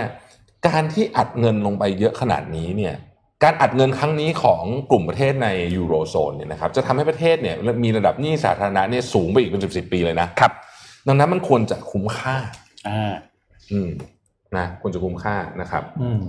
[0.68, 2.96] การที่อัดเงินลงไปเยอะขนาดนี้เนี่ย
[3.44, 10.52] การอัดเงินครั้งนี้ของกลุ่มประเทศในยูโรโซนเนี่ยนะครับจะทำให้ประเทศเนี่ยมีระดับหนี้สาธารณะเนี่ยสูงไปอีกเป็นสิบสิบปีเลยนะครับ
[11.08, 12.36] ดังนั้นมันควรจะคุ้มค่า
[12.88, 13.14] อ่า
[13.72, 13.90] อืม
[14.58, 16.22] นะควรจะคุ้มค่านะครับ อืม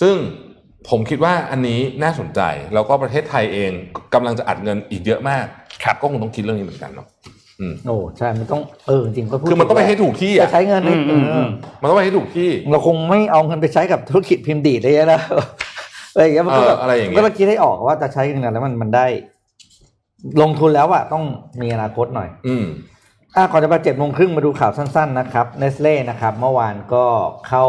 [0.00, 0.14] ซึ่ง
[0.88, 2.40] ผมคิดว่าอันนี้น่าสนใจ
[2.74, 3.72] แล้วก็ประเทศไทยเอง
[4.14, 5.46] กำลังจะอัดเงินอีกเยอะมาก
[5.84, 7.41] ครับก็คงต้องคิดเรื่องนี้เหมือนกันเนาะอืม
[7.86, 11.46] โอ้ใช่ มันต้องเออจริงๆก็พูดคือมันต้องไปให้ถูกที่จะอะใช้เงินให้อืมอืมเออ
[11.80, 15.20] มันต้องไปให้ถูกที่ เราคงไม่เอาเงินไปใช้กับธุรกิจพิมพ์ดีดเลยนะ
[16.12, 19.06] อะไรอย่างเงี้ยมันก็แบบเอออะไรอย่างเงี้ยก็ต้องคิดให้ออกว่าจะใช้เงินแล้วมันมันได้
[20.42, 21.24] ลงทุนแล้วอะต้อง
[21.60, 22.64] มีอนาคตหน่อย อืม
[23.36, 27.04] อะก่อนจะไปเจ็ดโมงครึ่งมาดูข่าวสั้น ๆ นะครับเนสเล่นะครับ เมื่อวานก็
[27.48, 27.64] เข้า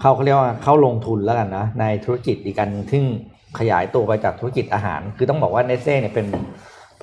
[0.00, 3.04] เข้าเขาเรียกว่าเข้าลงทุนแล้วกันนะในธุรกิจอีกการซึ่ง
[3.58, 6.26] ขยายตัวไปจากธุรกิจอาหาร คือต้องบอกว่าเนสเล่เนี่ยเป็น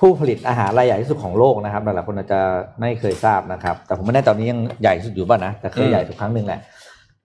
[0.00, 2.40] ผู้ผลิตอาหารรายใหญ่ที่สุดของโลกนะครับหลายๆคนอาจจะ
[2.80, 6.60] ไม่เคยทราบนะครับ แต่ผมไม่แน่ใจตอนนี้ยังใหญ่สุดอยู่ป่ะนะแต่เคยอืมใหญ่สุดครั้งหนึ่งแหละ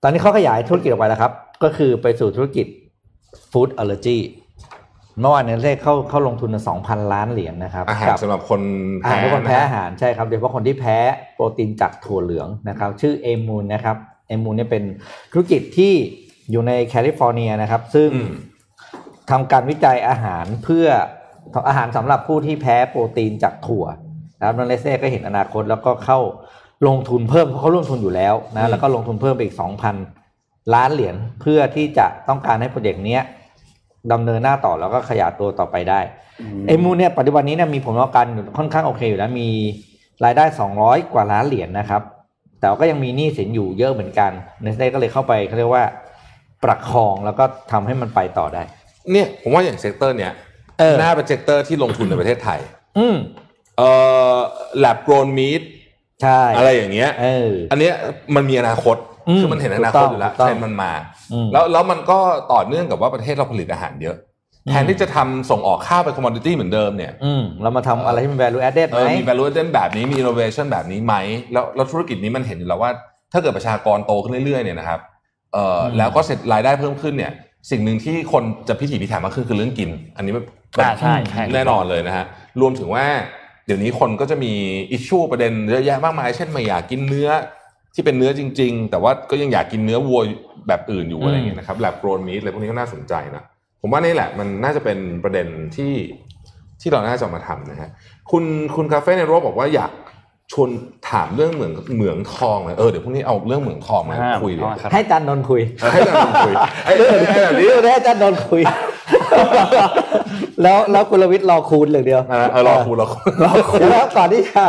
[0.03, 1.31] ตอนนี้เขาขยายธุรกิจออกไปแล้วครับ
[1.63, 2.65] ก็คือไปสู่ธุรกิจ
[3.51, 4.17] food allergy
[5.19, 8.61] เมื่อวานเนสเล่เข้าเข้าลงทุนสองพันล้านเหรียญนะครับอาหารกับสำหรับคน
[9.03, 10.97] อาหารแพ้ทุกคนแพ้ะอาหารใช่ครับโดยเฉพาะคนที่แพ้
[11.33, 13.97] โปรตีนจากถั่วเหลืองนะครับ ชื่อ Aimmune นะครับ
[14.27, 14.83] Aimmune เนี่ยเป็น
[15.31, 15.93] ธุรกิจที่
[16.51, 18.33] อยู่ในแคลิฟอร์เนียนะครับ ซึ่งอืม
[19.29, 20.85] ทำการวิจัยอาหารเพื่อ
[21.67, 23.85] อาหารสำหรับผู้ที่แพ้โปรตีนจากถั่ว
[24.39, 26.19] นะครับนเลเซ่ก็เห็นอนาคตแล้วก็เข้า
[26.87, 29.55] ลงทุนเพิ่มเพราะเขาลงทุนอยู่แล้วอืนะมแล้วก็ลงทุนเพิ่มไปอีก
[30.13, 33.23] 2,000ล้านเหรียญเพื่อที่จะต้องการให้โปรเจกต์เนี้ย
[34.11, 35.99] ดำเนินหน้าต่อแล้วก็ขยายตัวต่อไปได้
[36.67, 39.49] เอมูเนี่ยปัจจุบันนี้เนี่ยมีผลประกอบการอยู่ค่อนข้างโอเคอยู่แล้วมี
[40.25, 40.45] รายได้
[40.79, 42.01] 200 กว่าล้านเหรียญนะครับ
[42.59, 45.83] แต่ก็ยังมีหนี้สินอยู่เยอะเหมือนกันเนสเล่ก็เลยเข้าไปเขาเรียกว่า
[46.63, 48.61] ประคองแล้วก็ทำให้มันไปต่อได้
[49.11, 50.31] เนี่ยผมว่าอย่าง sector เนี่ย
[50.81, 52.59] เออน่าเป็น sector ที่ลงทุนในประเทศไทย
[52.97, 53.17] อืม
[53.77, 53.89] เอ่
[54.35, 54.37] อ
[54.83, 55.61] lab grown meat
[56.21, 57.93] ใช่อะไรอย่างเงี้ยเอออันเนี้ย
[58.35, 60.91] มันมีอนาคตอืมคือมันเห็นอนาคตอยู่แล้วถูกต้องเทรนด์มันมา
[61.33, 62.19] อืมแล้วแล้วมันก็
[62.53, 64.17] ต่อเนื่องกับว่าประเทศเราผลิตอาหารเยอะ
[64.65, 71.15] อืมแทนที่จะทำส่งออกข้าวไป commodity เหมือนเดิมเนี่ยอืมเรามาทำอะไรที่มัน value added เอไหมอมี value added แบบนี้มี innovation แบบนี้ไหม
[71.53, 72.91] แล้วแล้วธุรกิจนี้มันเห็นอยู่แล้วว่า
[73.31, 74.99] ถ้าเกิดประชากรโตขึ้นเรื่อยๆเนี่ยนะครับ
[75.53, 77.31] เอ่ออมแล้วก็เสร็จรายได้เพิ่มขึ้นเนี่ย
[77.69, 80.43] สิ่งหนึ่งที่คนจะพิถีพิถันมากขึ้นคือเรื่องกิน อันนี้มัน
[80.81, 82.25] อ่าใช่ใช่แน่นอนเลยนะฮะ
[82.61, 83.05] รวมถึงว่า
[83.65, 84.53] เดี๋ยวนี้คนก็จะมี
[84.91, 87.29] อิชชูประเด็นเยอะแยะมากมาย เช่นไม่อยากกินเนื้อ
[87.93, 90.21] ที่เป็นเนื้อจริง ๆ แต่ว่าก็ยังอยากกินเนื้อวัว
[90.67, 93.43] แบบอื่นอยู่อะไรอย่างเงี้ยนะครับ lab grown meat อะไรพวกนี้ก็น่าสนใจนะ
[93.81, 95.93] ผมว่านี่แหละมันน่าจะเป็นประเด็นที่
[96.81, 97.89] ที่เราน่าจะมาทำนะฮะ
[98.31, 98.43] คุณ
[98.75, 99.91] คุณคาเฟ่ในโรบบอกว่าอยาก
[100.51, 100.69] ชวน
[101.09, 106.53] ถามเรื่องเหมืองเหมืองทองเลยเออเดี๋ยวพรุ่งนี้เอาเรื่องเหมืองทองมาอ่าคุยดีกว่าเอาครับให้จันนนท์คุยเออให้อาจารย์คุย
[106.85, 108.61] ไอ้ไอ้ไอ้แบบนี้เรื่องให้จันนนท์คุย
[110.63, 114.63] แล้วแล้วคุณลวิทย์รอคูณเหลืองเดียวเออเออรอคุยรอคุยรอคูณแล้วก่อนที่จะ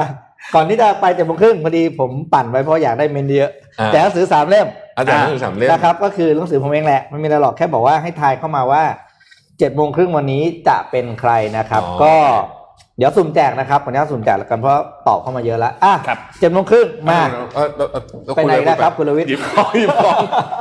[0.55, 4.67] ก่อนที่จะไปเจ็ดโมงครึ่งพอดีผมปั่นไว้เพราะอยากได้เมนเยอะอ่าแต่หนังสือสามเล่ม
[4.99, 8.83] อาจารย์หนังสือสามเล่มนะครับก็คือหนังสือผมเองแหละไม่มีอะไรหรอกแค่บอกว่าให้ทายเข้ามาว่า
[9.59, 12.15] เจ็ดโมงครึ่งวันนี้จะเป็นใครนะครับอ๋อก็
[12.99, 14.77] เดี๋ยวสุ่มแจกนะครับวันนี้สุ่มแจกแล้วกันเพราะ
[15.09, 17.21] ตอบเข้ามาเยอะแล้วอะครับเจ็ดโมงครึ่งมา
[17.55, 20.19] เออเออเออเออไปไหนยนะครับคุณลวิทย์หยิบของหยิบของ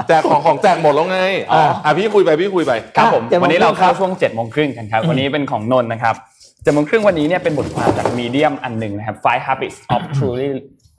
[0.08, 1.20] แจกของของแจกหมดแล้วไง
[1.52, 6.15] อ๋ออะพี่คุยไปพี่คุยไปครับผมเจ็ดโมงวันนี้เราครึ่งครัเข้าบช่วง7จ็ดโมงครึ่งกันครับวันนี้เป็นของนนท์นะครับ
[6.63, 10.50] เจ็ดโมงครึ่งวันนี้เนี่ยเป็นบทความจากมีเดียมอันหนึ่งนะครับ Five Habits of Truly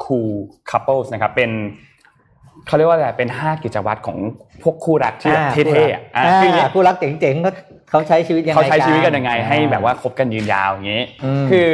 [0.05, 0.33] Cool
[0.71, 1.51] Couples นะครับเป็น
[2.67, 4.19] เขาเรียกว่าอะไรเป็น 5 กิจวัตรของ
[4.63, 7.51] พวกคู่รักที่แบบอ่าเท่ๆอะอะอ่าคืออย่างเงี้ยคู่รักเจ๋งๆก็
[7.93, 11.69] เขาใช้ชีวิตยังไงเขาใช้ชีวิตกันยังไงอ่าให้แบบว่าคบกันยืนยาวอย่างนี้อืมคือ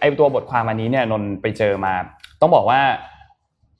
[0.00, 1.94] ไอ้ตัวบทความอันนี้เนี่ยนนท์ไปเจอมา
[2.40, 2.80] ต้องบอกว่า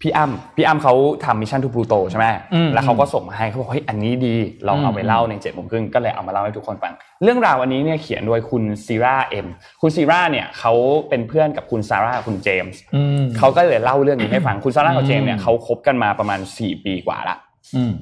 [0.00, 4.34] พี่อ้ำพี่อ้ำเขาทำมิชชั่นทูพลูโตใช่ไหมอืมแล้วเขาก็ส่งมาให้เขาบอกเฮ้ยอันนี้ดี
[4.66, 9.46] ลองเอาไปอืมเล่าในเจ็ดโมงครึ่งก็เลยเอามาเล่าให้ทุกคนฟัง เรื่องราวอันนี้เนี่ยเขียนโดยคุณซีราเอ็ม
[9.80, 10.72] คุณซีราเนี่ยเขา
[11.08, 17.36] เป็นเพื่อนกับคุณซาร่าคุณเจมส์อืมเขาก็เลยเล่าเรื่องนี้ให้ฟังคุณซาร่ากับเจมส์เนี่ยอืมเขาคบกันมาประมาณ4ปีกว่าละ
[17.76, 17.92] อืม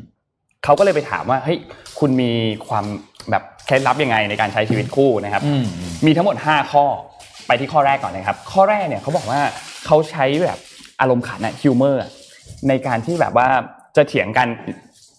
[0.65, 1.59] เขาก็เลยไปถามว่าเฮ้ย
[1.99, 2.31] คุณมี
[2.69, 2.85] ความ
[3.31, 5.65] แบบเคล็ดลับยังไงในการใช้ชีวิตคู่นะครับอืม
[6.07, 6.85] มีทั้งหมด 5 ข้อ
[7.47, 9.41] ไปที่ข้อแรกก่อนนะครับ ข้อแรกเนี่ยเขาบอกว่า
[9.87, 10.59] เขาใช้แบบ
[11.01, 12.03] อารมณ์ขันอะฮิวเมอร์
[12.69, 13.49] ในการที่แบบว่า
[13.97, 14.49] จะเถียงกัน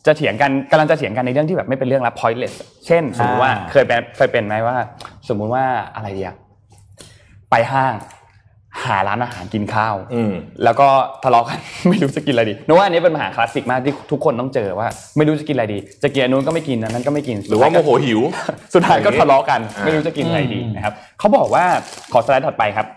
[0.08, 4.78] จะเถียงกันกำลังจะเถียงกันในเรื่องที่แบบไม่เป็นเรื่องละ pointless เช่น สมมติว่าอ่าเคยเป็นเคยเป็นไหมว่า
[5.30, 6.32] สมมุติว่าอะไรเดีย
[7.52, 7.94] ไปห้าง
[8.86, 10.34] หาร้านอาหารกินข้าวอืม
[10.64, 10.88] แล้วก็
[11.24, 11.60] ทะเลาะกัน
[11.90, 18.20] ไม่รู้จะกินอะไรดีนึกว่าอันนี้เป็นปัญหาคลาสสิกมากที่ทุกคนต้องเจอว่า ไม่รู้จะกินอะไรดี จะกินอันนู้นก็ไม่กินอันนั้นก็ไม่กิน หรือว่าโมโหหิว
[18.74, 21.64] สุดท้ายก็ทะเลาะกันอ่าไม่รู้จะกินอะไรดีอืมนะครับเขาบอกว่า
[22.14, 22.88] ขอสไลด์ถัดไปครับ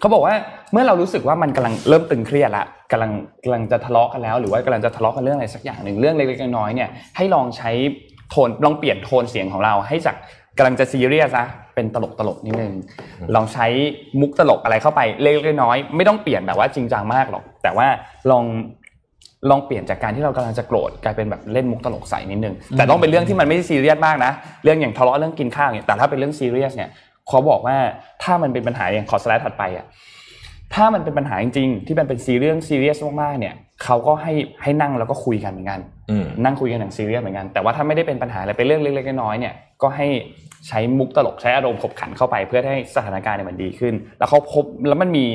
[0.00, 0.34] เขาบอกว่า
[0.72, 3.10] เมื่อเรารู้สึกว่ามันกำลังเริ่มตึงเครียดละกำลัง
[3.44, 7.70] กำลังจะทะเลาะกันแล้ว หรือว่ากำลังจะทะเลาะกันเรื่องอะไรสักอย่างหนึ่งเรื่องเล็กๆน้อยๆเนี่ยให้ลองใช้
[8.30, 10.16] โทนลองเปลี่ยนโทนเสียงของเราให้จาก
[10.58, 11.46] กำลังจะซีเรียสนะ
[11.80, 12.72] เป็นตลกตลกๆนิดนึง
[13.34, 13.66] ลองใช้
[14.20, 17.86] มุกตลกอะไรเข้าไปเล็กๆน้อยๆไม่ต้องเปลี่ยนแบบว่าจริงจังมากหรอก แต่ว่า
[18.30, 18.44] ลอง
[19.50, 24.32] ลองเปลี่ยนจากการที่เรากำลังจะโกรธกลายเป็นแบบเล่นมุกตลกใส่นิดนึงแต่ต้องเป็นเรื่องที่มันไม่ได้ซีเรียสมากนะ
[24.64, 26.90] เรื่องอย่างทะเลาะเรื่องกินข้าวเนี่ยแต่ถ้าเป็นเรื่องซีเรียสเนี่ย
[27.28, 27.76] เขาบอกว่า
[28.22, 29.86] ถ้ามันเป็นปัญหาอย่างขอสไลด์ถัดไปอะ
[30.74, 40.06] ถ้ามันเป็นปัญหาจริงๆที่มันเป็นซีเรียสซีเรียสมากๆเนี่ยเขาก็ให้ให้นั่งแล้วก็คุยกันเหมือนกันอืมนั่งคุยกันอย่างซีเรียสเหมือนกันแต่ว่าถ้าไม่ได้เป็นปัญหาอะไรเป็นเรื่องเล็กๆน้อยๆเนี่ยก็ให้
[40.68, 45.26] ใช้มุกตลกใช้อารมณ์ขบขันเข้าไป เพื่อให้สถานการณ์เนี่ยมันดีขึ้น แล้วเขาพบแล้วมันมี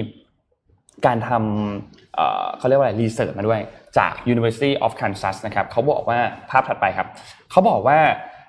[1.06, 3.62] การทำเอ่อเขาเรียกว่าอะไรรีเสิร์ชมาด้วย
[3.98, 7.08] จาก University of Kansas นะครับเขาบอกว่าภาพถัดไปครับ
[7.52, 8.00] เขาบอกว่า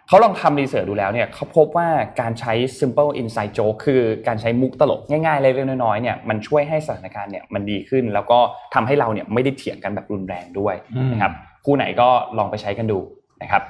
[0.09, 1.89] เขาลองทำรีเสิร์ชดูแล้วเนี่ยเขาพบว่า
[2.21, 8.39] การใช้ simple inside joke คือการใช้มุกตลกง่ายๆเล็กๆน้อยๆเนี่ยมันช่วยให้สถานการณ์เนี่ยมันดีขึ้น แล้วก็
[8.75, 11.33] ทำให้เราเนี่ยไม่ได้เถียงกันแบบรุนแรงด้วยอืมนะครับ
[11.65, 12.09] คู่ไหนก็
[12.39, 12.99] ลองไปใช้กันดู
[13.43, 13.63] นะครับ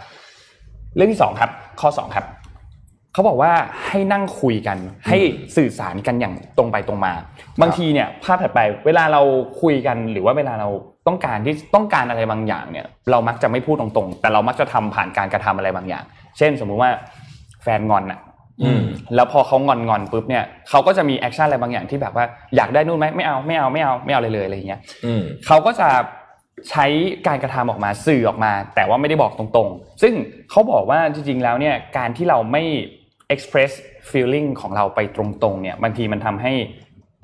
[0.97, 2.25] เรื่องที่สองครับข้อสองครับ
[3.17, 3.53] เขาบอกว่า
[3.87, 5.19] ให้นั่งคุยกัน ให้
[5.57, 7.13] สื่อสารกันอย่างตรงไปตรงมา
[7.61, 9.23] บางทีเนี่ยภาพถัดไปเวลาเรา
[9.63, 10.69] คุยกันหรือว่าเวลาเรา
[11.07, 16.05] ต้องการที่ต้องการอะไรบางอย่างเนี่ย เรามักจะไม่พูดตรงๆ แต่เรามักจะทำผ่านการกระทำอะไรบางอย่าง
[16.39, 16.91] เช่น สมมุติว่า
[17.63, 18.21] แฟนงอนอะ
[18.63, 18.83] อืม
[19.15, 22.25] แล้วพอเขางอนงอนๆปุ๊บเนี่ยเขาก็จะมี action อะไรบางอย่างที่แบบว่า
[22.57, 25.89] อยากได้นู่นไหมไม่เอาไม่เอาไม่เอาไม่เอาเลยเลยอะไรอย่างเงี้ยอืมเขาก็จะ
[26.71, 26.87] ใช้
[27.27, 30.13] การกระทำออกมาสื่อออกมา แต่ว่าไม่ได้บอกตรงๆ ซึ่ง
[30.51, 32.65] เขาบอกว่าจริงๆแล้วเนี่ยการที่เราไม่
[33.35, 33.73] express
[34.11, 36.53] feeling ของเราไปตรงๆเนี่ยบางทีมันทำให้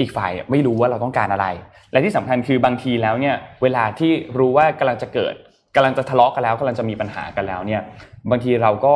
[0.00, 1.46] อีกฝ่ายไม่รู้ว่าเราต้องการอะไร
[1.92, 5.34] และที่สำคัญคือบางทีแล้วเนี่ยเวลาที่รู้ว่ากำลังจะเกิด
[5.76, 7.82] กำลังจะทะเลาะกันแล้วกำลังจะมีปัญหากันแล้วเนี่ย
[8.30, 8.94] บางทีเราก็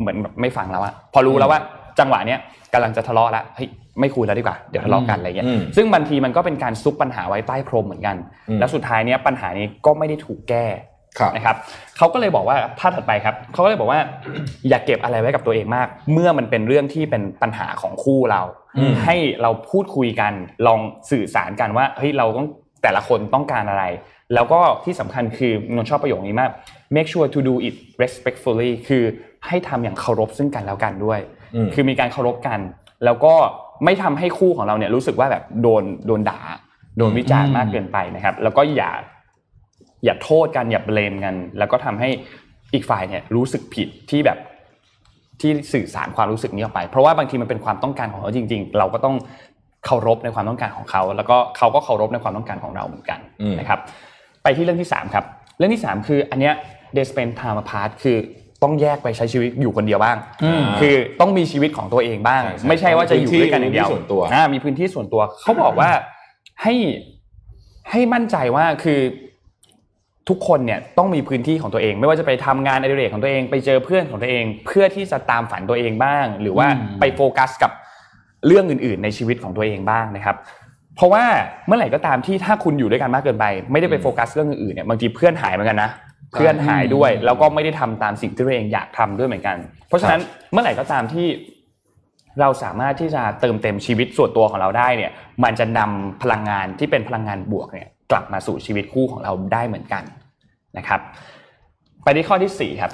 [0.00, 1.60] เหมือนแบบไม่ฟังแล้วอะพอรู้แล้วว่า
[1.98, 2.40] จังหวะเนี้ย
[2.72, 3.68] กำลังจะทะเลาะแล้วเฮ้ย
[4.00, 8.16] ไม่คุยแล้วดีกว่าเดี๋ยวทะเลาะกันอะไรเงี้ยอืมซึ่งบางทีมันก็เป็นการซุกปัญหาไว้ใต้พรมเหมือนกัน
[8.48, 10.97] อืมแล้วสุดท้ายเนี้ยปัญหานี้ก็ไม่ได้ถูกแก้ครับ
[11.34, 11.56] นะครับ
[11.96, 14.00] เขาก็เลยบอกว่าภาพถัดไปครับเขาก็เลยบอกว่า
[14.68, 18.42] อย่าเก็บอะไรไว้กับตัวเองมาก เมื่อมันเป็นเรื่องที่เป็นปัญหาของคู่เรา
[18.78, 20.32] อืมให้เราพูดคุยกัน
[20.66, 22.48] ลองสื่อสารกันว่าเฮ้ยเราต้อง
[22.82, 23.84] แต่ละคนต้องการอะไร
[24.34, 26.50] แล้วก็ที่สำคัญคือนนท์ชอบประโยคนี้มาก
[26.94, 29.04] make sure to do it respectfully คือ
[29.46, 31.20] ให้ทำอย่างเคารพซึ่งกันแล้วกันด้วย
[31.54, 32.60] อืมคือมีการเคารพกัน
[33.04, 33.34] แล้วก็
[33.84, 36.40] ไม่ทำให้คู่ของเราเนี่ยรู้สึกว่าแบบโดนโดนด่า
[36.98, 38.90] โดนวิจารณ์มากเกินไปนะครับ แล้วก็อย่า
[40.04, 42.08] อย่าโทษกันอย่าเบลมกัน แล้วก็ทำให้
[42.74, 44.38] อีกฝ่ายเนี่ยรู้สึกผิดที่แบบ
[45.40, 49.16] ที่สื่อสารความรู้สึกนี้ออกไป เพราะว่าบางทีมันเป็นความต้องการของเขาจริง ๆ เราก็ต้อง
[49.86, 53.78] เคารพในความต้องการของเขา แล้วก็เขาก็เคารพในความต้องการของเราเหมือนกันอืมนะครับ
[54.42, 55.24] ไปที่เรื่องที่สามครับ
[55.58, 56.54] เรื่องที่สามคืออันเนี้ย
[56.94, 58.16] they spend time apart คือ
[58.62, 65.90] ต้องแยกไปใช้ชีวิตอยู่คนเดียวบ้างอืมคือต้องมีชีวิตของตัวเองบ้างใช่ใช่ไม่ใช่ว่าจะอยู่ด้วยกันอย่างเดียวมีพื้นที่ส่วนตัวอ่ามีพื้นที่ส่วนตัวเขาบอกว่า
[66.62, 66.74] ให้
[67.90, 69.00] ให้มั่นใจว่าคือ
[70.28, 77.72] ทุกคนเนี่ยต้องมีพื้นที่ของตัวเอง ไม่ว่าจะไปทำงานอดิเรกของตัวเองไปเจอเพื่อนของตัวเอง เพื่อที่จะตามฝันตัวเองบ้าง หรือว่าอืมไปโฟกัสกับ
[78.46, 80.36] เรื่องอื่น ๆ ในชีวิตของตัวเองบ้างนะครับ
[80.96, 81.24] เพราะว่า
[81.66, 85.90] เมื่อไหร่ก็ตามที่ถ้าคุณอยู่ด้วยกันมากเกินไป ไม่ได้ไปโฟกัสเรื่องอื่นๆเนี่ยบางทีเพื่อนหายเหมือนกันนะ
[86.32, 89.56] เพื่อนหายด้วย แล้วก็ไม่ได้ทำตามสิ่งที่ตัวเองอยากทำด้วยเหมือนกัน
[89.88, 90.20] เพราะฉะนั้น
[90.52, 91.26] เมื่อไหร่ก็ตามที่
[92.40, 95.12] เราสามารถที่จะเติมเต็มชีวิตส่วนตัวของเราได้เนี่ย
[95.44, 100.02] มันจะนำพลังงานที่เป็นพลังงานบวกเนี่ยกลับมาสู่ชีวิตคู่ของเราได้เหมือนกัน
[100.78, 101.00] นะครับ
[102.04, 102.92] ไปที่ข้อที่สี่ครับ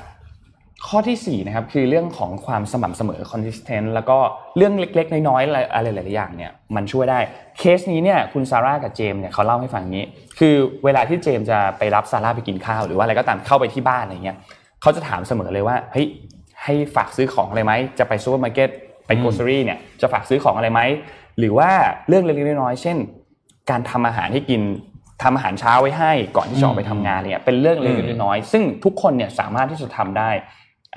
[0.89, 4.19] ข้อที่สี่นะครับคือเรื่องของความสม่ำเสมอ consistent แล้วก็
[4.57, 7.19] เรื่องเล็กๆ น้อยๆอะไรอะไรหลายๆอย่างเนี่ยมันช่วยได้
[7.59, 10.07] เคสนี้เนี่ยคุณซาร่ากับเจมส์เนี่ยเขาเล่าให้ฟังอย่างนี้
[10.39, 14.37] คือเวลาที่เจมส์จะไปรับซาร่าไปกินข้าว หรือว่าอะไรก็ตามเข้าไปที่บ้านอะไรเงี้ย
[14.83, 16.07] เขาจะถามเสมอเลยว่าเฮ้ย
[16.65, 18.69] ให้ฝากซื้อของอะไรไหมจะไปซูเปอร์มาร์เก็ต
[19.07, 20.81] ไป grocery เนี่ยจะฝากซื้อของอะไรไหม
[21.39, 21.71] หรือว่า
[22.09, 22.97] เรื่องเล็กๆน้อยๆเช่น
[23.71, 24.61] การทำอาหารให้กิน
[25.23, 30.31] ทำอาหารเช้าไว้ให้ก่อนที่จะออกไปทำงานเนี่ยเป็นเรื่องเล็กอืมๆน้อยๆซึ่งทุกคนเนี่ยสามารถที่จะทำได้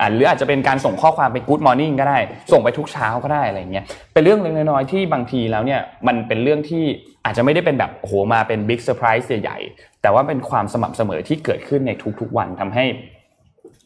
[0.00, 2.18] อ่าหรืออาจจะเป็นการส่งข้อความไป Good Morning ก็ได้
[2.52, 6.84] ส่งไปทุกเช้าก็ได้อะไรเงี้ยเป็นเรื่องเล็กๆน้อยๆที่บางทีแล้วเนี่ยมันเป็นเรื่องที่
[7.24, 11.90] อาจจะไม่ได้เป็นแบบโอ้โหมาเป็น big surprise ใหญ่ๆแต่ว่าเป็นความสม่ำเสมอที่เกิดขึ้นใน
[12.20, 12.84] ทุกๆวันทำให้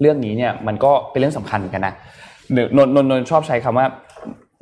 [0.00, 1.94] เรื่องนี้เนี่ยมันก็เป็นเรื่องสำคัญเหมือนกันนะ
[2.56, 3.86] นนนนนนชอบใช้คำว่า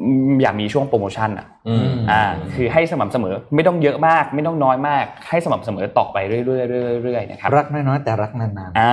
[0.02, 2.22] อืมอยากมีช่วงโปรโมชั่นอะอืมอ่า
[2.54, 8.92] คือให้สม่ำเสมอไม่ต้องเยอะมาก ไม่ต้องน้อยมาก ให้สม่ำเสมอต่อไปเรื่อยๆเรื่อยๆเรื่อยๆนะครับรักน้อยๆแต่รักนานอ่า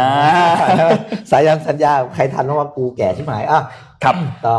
[0.88, 3.62] ๆสายันสัญญาใครทันว่ากูแก่ที่หมายอะ
[4.04, 4.58] ครับต่อ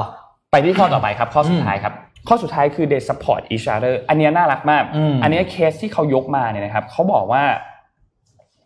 [0.51, 1.95] ไปที่ข้อต่อไปครับ ข้อสุดท้ายครับ
[2.29, 7.43] ข้อสุดท้ายคือ they support each other อันเนี้ยน่ารักมากอืมอันเนี้ยเคสที่เขายกมาเนี่ยนะครับเขาบอกว่า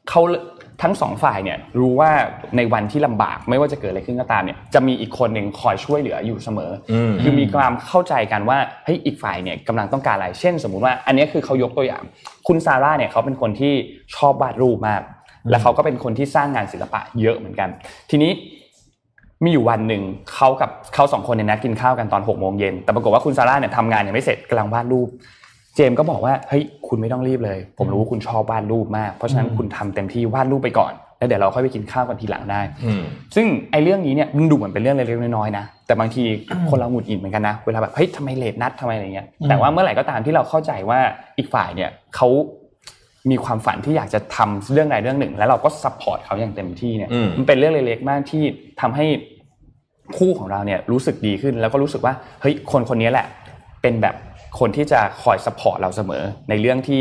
[0.08, 0.20] เขา
[0.82, 2.10] ทั้งสองฝ่ายเนี่ยรู้ว่า
[2.56, 12.02] ในวันที่ลำบากไม่ว่าจะเกิดอะไรขึ้นก็ตามเนี่ยจะมีอีกคนหนึ่งคอยช่วยเหลืออยู่เสมออมคือมีความเข้าใจกันว่าเฮ้ยอีกฝ่ายเนี่ยกำลังต้องการอะไรเช่น สมมุติว่าอันเนี้ยคือเขายกตัวอย่าง
[12.46, 13.74] คุณซาร่าเนี่ยเขาเป็นคนที่
[14.16, 15.02] ชอบวาดรูปมาก
[15.50, 17.68] และเขาก็เป็นคนที่สร้างงานศิลปะเยอะเหมือนกัน
[18.10, 18.32] ทีนี้
[19.44, 20.02] มีอยู่วันหนึ่ง
[20.34, 25.08] เขากับเขาสองคนเนี่ยนัดกินข้าวกันตอนหกโมงเย็นแต่ปรากฏว่าคุณซาร่าเนี่ยทำงานยังไม่เสร็จกำลังวาดรูป
[25.76, 33.02] เจมส์ก็บอกว่าเฮ้ยคุณไม่ต้องรีบเลย ผมรู้ว่าคุณชอบวาดรูปมาก เพราะฉะนั้นคุณทำเต็มที่วาดรูปไปก่อนแล้วเดี๋ยวเราค่อยไปกินข้าวกันทีหลังได้อืม
[33.34, 36.22] ซึ่งไอ้เรื่องนี้เนี่ยมันดูเหมือนเป็นเรื่องเล็กๆน้อยๆนะ แต่บางที
[36.70, 41.00] คนเราหงุดหงิดเหมือนกันนะ เวลาแบบเฮ้ยทำไมเลทนัดทำไมอะไรเงี้ย แต่ว่าเมื่อไหร่ก็ตามที่เราเข้าใจว่า
[41.38, 42.28] อีกฝ่ายเนี่ยเขา
[43.30, 48.42] มีความฝันที่อยากจะทำเรื่องใดเรื่องหนึ่ง แล้วเราก็ support เขาอย่างเต็มที่เนี่ยอืมมันเป็นเรื่องเล็กๆมากที่
[48.80, 49.06] ทำให้
[50.16, 53.26] คู่ของเราเนี่ยรู้สึกดีขึ้น แล้วก็รู้สึกว่าเฮ้ยคนคนนี้แหละ
[53.82, 54.14] เป็นแบบ
[54.59, 57.00] คนที่จะคอย support เราเสมอในเรื่องที่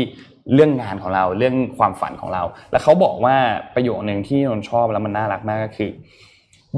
[0.54, 2.42] เรื่องงานของเราเรื่องความฝันของเรา
[2.72, 3.36] แล้วเขาบอกว่า
[3.74, 5.90] ประโยคนึงที่นนท์ชอบแล้วมันน่ารักมากก็คือ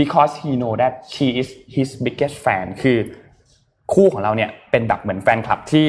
[0.01, 2.99] because he know that she is his biggest fan คือ
[3.95, 5.85] คู่ของเราเนี่ยเป็นแบบเหมือนแฟนคลับที่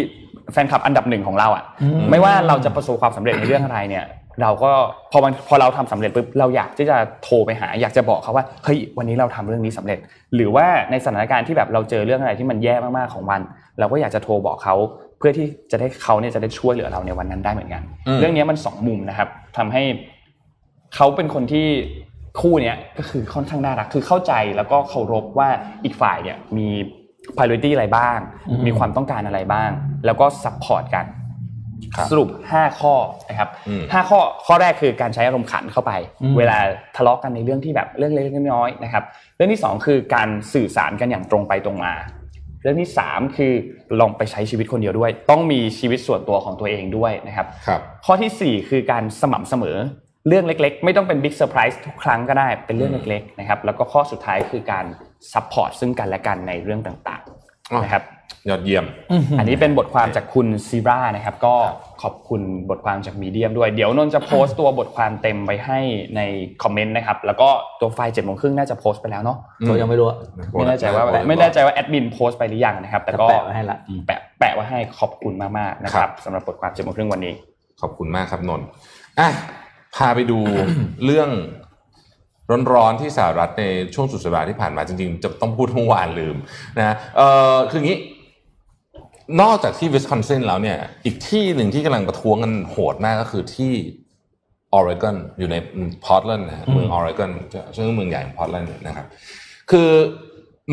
[0.53, 1.63] แฟนคลับอันดับหนึ่งของเราอะ
[2.11, 4.05] ไม่ว่าเราจะประสบความสำเร็จในเรื่องอะไรเนี่ย
[4.41, 4.71] เราก็
[5.11, 9.99] พอมันพอเราทำสำเร็จปุ๊บเราอยากที่จะโทรไปหา อยากจะบอกเขาว่าเฮ้ยวันนี้เราทำเรื่องนี้สำเร็จ
[10.35, 13.41] หรือว่าในสถานการณ์ที่แบบเราเจอเรื่องอะไรที่มันแย่มากๆของวัน
[13.79, 14.75] เราก็อยากจะโทรบอกเขา
[15.17, 19.83] เพื่อที่จะได้เขาเนี่ยจะได้ช่วยเหลือเราในวันนั้นได้เหมือนกันอืมเรื่องนี้มันสองมุมนะครับทำให้
[20.95, 21.67] เขาเป็นคนที่
[22.41, 25.49] คู่เนี้ยก็คือค่อนข้างน่ารักคือเข้าใจแล้วก็เคารพว่า
[25.83, 26.67] อีกฝ่ายเนี่ยมี
[27.37, 28.19] priority อะไรบ้าง
[28.65, 29.69] มีความต้องการอะไรบ้าง
[30.05, 31.05] แล้วก็ support กัน
[31.95, 32.93] ครับสรุป 5 ข้อ
[33.29, 36.57] นะครับอืมห้าข้อข้อแรกคือการใช้อารมณ์ขันเข้าไปอืมเวลา
[36.95, 39.03] ทะเลาะกันในเรื่องที่แบบเรื่องเล็กๆน้อยๆนะครับ
[39.35, 41.93] เรื่องที่สองคือการสื่อสารกันอย่างตรงไปตรงมา
[42.65, 43.53] เรื่องที่สามคือ
[43.99, 49.77] ลองไปใช้ชีวิตคนเดียวด้วย ต้องมีชีวิตส่วนตัวของตัวเองด้วยนะครับครับ ข้อทีสี่4 คือการสม่ำเสมอ
[50.27, 54.85] เรื่องเล็กๆ ไม่ต้องเป็น big surprise ทุกครั้งก็ได้เป็นเรื่องเล็กๆนะครับแล้วก็ข้อสุดท้ายคือการ
[55.33, 57.21] support ซึ่งกันและกันในเรื่องต่าง
[57.71, 58.03] อ๋อๆนะครับ
[58.49, 58.85] ยอดเยี่ยม
[59.39, 61.55] อันนี้เป็นบทความจากคุณซีรานะครับ ก็
[62.01, 65.79] ขอบคุณบทความจาก Medium ด้วย เดี๋ยวนนท์จะโพสต์ตัวบทความเต็มไว้ให้
[66.15, 66.21] ใน
[66.63, 70.17] คอมเมนต์นะครับ แล้วก็ตัวไฟล์เจ็ดโมงครึ่งน่าจะโพสต์ไปแล้วเนาะอืมตัวยังไม่รู้อะ
[70.53, 73.77] ไม่แน่ใจว่าไม่แน่ใจว่าแอดมินโพสต์ไปหรือยังนะครับ แต่ก็จะแปะไว้ให้ละ
[74.07, 77.33] แปะแปะไว้ให้ขอบคุณมากๆนะครับสำหรับบทความเจ็ดโมงครึ่งวันนี้
[77.81, 78.67] ขอบคุณมากครับนนท์
[79.19, 79.29] อะ
[79.95, 80.39] พาไปดู
[81.05, 81.29] เรื่อง
[82.73, 83.63] ร้อนๆที่สหรัฐใน
[83.95, 86.35] ช่วงสุดสัปดาห์ที่ผ่านมาจริงๆ จะต้องพูดเมื่อวานลืม
[86.77, 87.21] นะเอ
[87.53, 87.97] อคืองี้
[89.41, 93.73] นอกจากที่วิสคอนซินแล้วเนี่ย อีกที่หนึ่งที่กำลังประท้วงกันโหดมากก็คือที่
[94.73, 95.55] ออริกอนอยู่ใน
[96.05, 97.31] พอร์ตแลนด์นะฮะเมืองออริกอน
[97.75, 99.05] ซึ่งเมืองใหญ่ของพอร์ตแลนด์นะครับ
[99.71, 99.89] คือ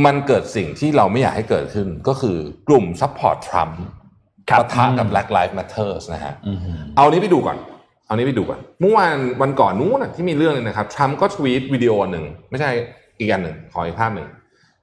[0.04, 2.36] มันเกิดสิ่งที่เราไม่อยากให้เกิดขึ้นก็คือ
[2.68, 3.80] กลุ่ม support ทรัมป์
[4.50, 6.34] ครับปะทะกับ Black Lives Matter นะฮะ
[6.96, 7.56] เอานี้ไปดูก่อน
[8.06, 12.70] เอานี้ไปดูก่อน เมื่อวานวันก่อนนู้นนะที่มีเรื่องนึงนะครับทรัมป์ก็ทวีตวิดีโอหนึ่ง ไม่ใช่
[13.18, 14.26] อีกอันหนึ่งขออีกภาพหนึ่ง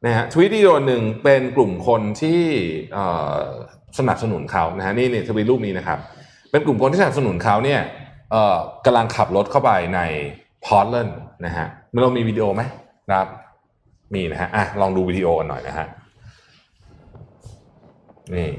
[0.05, 2.41] นะฮะทวีตวิดีโอหนึ่งเป็นกลุ่มคนที่
[2.93, 3.37] เอ่อ
[3.99, 5.99] สนับสนุนเขานะฮะนี่นี่ทวีตรูปนี้นะครับ
[6.51, 7.81] เป็นกลุ่มคนที่สนับสนุนเขาเนี่ย
[8.31, 9.99] เอ่อกำลังขับรถเข้าไปใน
[10.65, 11.67] พอร์ตแลนด์นะฮะ
[12.01, 12.61] เรามีวิดีโอไหม
[13.09, 13.29] นะครับ
[14.13, 15.87] มีนะฮะอะลองดูวิดีโอกันหน่อยนะฮะ
[18.35, 18.49] นี่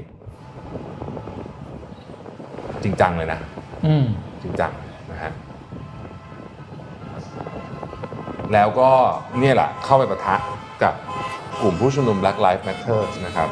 [2.83, 3.39] จริงจังเลยนะ
[3.85, 4.05] อืม
[4.43, 4.71] จริงจัง
[5.11, 5.31] นะฮะ
[8.53, 8.89] แล้วก็
[9.39, 10.35] เนี่ยแหละเข้าไปปะทะ
[10.83, 10.93] กับ
[11.61, 13.49] กลุ่มผู้ชุมนุม Black Lives Matter นะครับ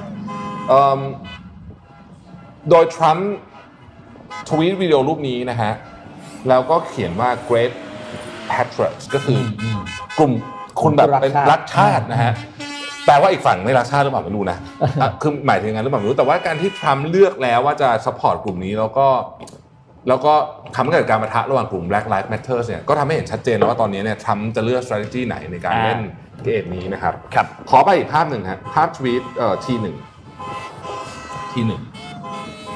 [0.69, 0.99] เอิ่ม
[2.69, 3.31] โดยทรัมป์
[4.49, 5.71] ทวีตวิดีโอรูปนี้นะฮะ
[6.49, 7.73] แล้วก็เขียนว่า Great
[8.51, 9.79] Patriots ก็คือออืม
[10.19, 10.31] กลุ่ม
[10.81, 12.31] คุณแบบเป็นรัรักกชาชาติตินะฮะ
[13.05, 14.57] แปลว่าอีกฝั่งไม่รักชาติหรือเปล่าไม่รู้นะ
[15.01, 19.07] อะคือหมายถึงงั้นหรือเปล่าไม่รู้แต่ว่าการที่ทรัมป์เลือกแล้วว่าจะสปอร์ตกลุ่มนี้แล้วก็
[20.07, 20.33] แล้วก็
[20.75, 26.01] ทำให้เกิดการประทะระหว่างกลุ่ม Black Lives Matter เนี่ยก็ทำให้เห็นชัดเจนแล้วว่าตอนนี้เนี่ยทรัมป์จะเลือก strategy ไหนในการอ่าเล่น
[26.43, 29.95] เกมนี้นะครับ ครับ ขอไปอีกภาพหนึ่งฮะภาพทวีตเอ่อทีหนึ่ง
[31.51, 31.81] ทีหนึ่ง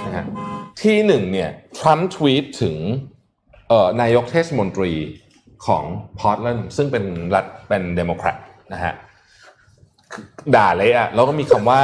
[0.06, 0.26] นะฮะ
[0.82, 1.50] ทีหนึ่งเนี่ย
[1.80, 2.76] ทรัมป์ทวีตถึง
[3.70, 4.92] เอ่อนายกเทศมนตรี
[5.68, 5.84] ของ
[6.20, 7.04] พอร์ตแลนด์ซึ่งเป็น
[7.36, 8.38] รัฐเป็นเดโมแครต
[8.74, 8.94] นะฮะ
[10.56, 11.82] ด่าเลยอะแล้วก็มีคำว่า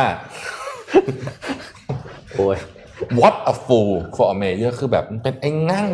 [2.33, 2.57] โอ้ย
[3.19, 5.91] what a fool for a mayor คือแบบมันเป็นไอ้งั่ง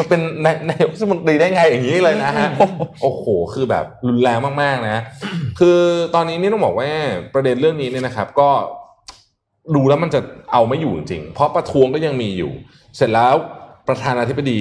[0.00, 2.48] มันเป็นนายนายกรัฐมนตรีได้ไงอย่างนี้เลยนะฮะ
[3.02, 3.24] โอ้โห
[3.54, 4.98] คือแบบรุนแรงมากๆนะ
[5.58, 5.78] คือ
[6.14, 6.90] ตอนนี้นี่ต้องบอกว่า
[7.34, 8.48] ประเด็นเรื่องนี้เนี่ยนะครับ ก็
[9.74, 10.20] ดูแล้วมันจะ
[10.52, 12.52] เอาไม่อยู่จริงๆเพราะประท้วงก็ยังมีอยู่
[12.96, 13.34] เสร็จแล้ว
[13.88, 14.60] ประธานาธิบดี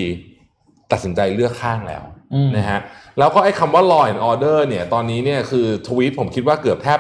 [0.92, 2.80] ตัดสินใจเลือกข้างแล้วอืมนะฮะ
[3.20, 7.00] แล้วก็ไอ้คำว่า law and order เนี่ยตอนนี้เนี่ยคือทวีตผมคิดว่าเกือบแทบ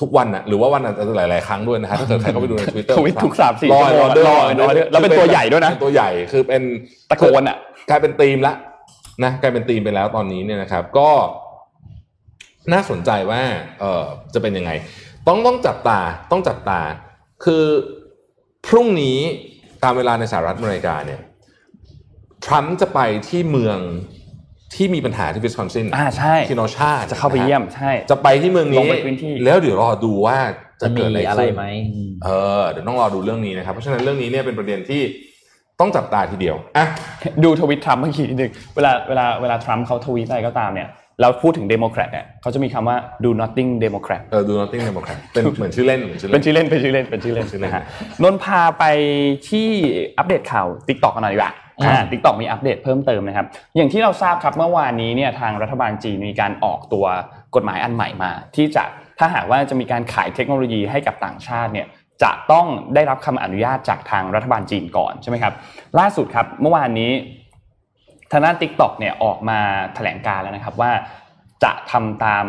[0.00, 6.62] ทุกวันนะหรือว่าวันอาจจะหลาย ๆ ครั้งด้วยนะฮะถ้าเกิดใครเข้าไปดูในทวิตเตอร์ทวิตทุก3-4 Law and ชั่วโมง order Law and order แล้วเป็นตัวใหญ่ด้วยนะเป็นตัวใหญ่คือเป็น
[7.10, 7.56] ตะโกนอะ
[7.88, 8.54] กลายเป็นธีมละ
[9.24, 11.10] นะกลายเป็นธีมไปแล้วตอนนี้เนี่ยนะครับ ก็
[12.72, 13.42] น่าสนใจว่า
[13.80, 14.04] เออ
[14.34, 14.70] จะเป็นยังไง
[15.28, 16.00] ต้องต้องจับตา
[16.30, 16.80] ต้องจับตา
[17.44, 17.64] คือ
[18.66, 19.18] พรุ่งนี้
[19.82, 21.20] ตามเวลาในสหรัฐอเมริกาเนี่ย
[22.44, 23.78] ทรัมป์จะไปที่เมือง
[24.74, 30.38] ที่มีปัญหาที่วิสคอนซินอ่าใช่เคโนชาจะเข้าไปเยี่ยมใช่ จะไปที่เมืองนี้ลงไปพื้นที่แล้วเดี๋ยวรอดูว่า
[30.80, 32.28] จะจะมีเกิดอะไรอะไรขึ้นไหมอืมเอ
[32.60, 35.02] อเดี๋ยวต้องรอดูเรื่องนี้นะครับ เพราะฉะนั้นเรื่องนี้เนี่ยเป็นประเด็นที่
[35.80, 36.86] ต้องจับตาทีเดียวอะ
[37.44, 40.88] ดูทวิตทรัมป์เมื่อกี้นิดนึงเวลาเวลาเวลาทรัมป์เขาทวีตอะไรก็ตามเนี่ย
[41.20, 47.82] เราพูดถึงเดโมแครตเนี่ยเขาจะมีคำว่า do nothing democrat เออดู nothing democrat เป็นเหมือนชื่อเล่นเหมือนชื่อเป็เล่นนชื่อเล่นเป็นชื่อเล่นเป็นชื่อเล่นชื่อเล่นนะฮะ
[48.22, 48.84] นนท์พาไป
[49.48, 49.68] ที่
[50.18, 51.52] อัปเดตข่าว t ิ k t o k กันหน่อยดีกว่า
[51.82, 57.06] อ่าทิกตอกมีอัปเดตเพิ่มเติมนะครับ อย่างที่เราทราบครับเมื่อวานนี้เนี่ยทางรัฐบาลจีนมีการออกตัว
[57.54, 58.84] กฎหมายอันใหม่มา ที่จะ
[59.18, 61.86] ถ้าหากว่าจะมีการขายเทคโนโลยีให้กับต่างชาติเนี่ย
[62.22, 65.54] จะต้องได้รับคำอนุญาตจากทางรัฐบาลจีนก่อนใช่ไหมครับ
[65.98, 67.12] ล่าสุดครับเมื่อวานนี้
[68.32, 69.58] ทางด้าน t ิ k t o k เนี่ยออกมา
[69.94, 70.92] แถลงการแล้วนะครับว่า
[71.64, 72.46] จะทำตาม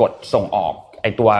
[0.00, 1.30] กฎส่งออกไอตัว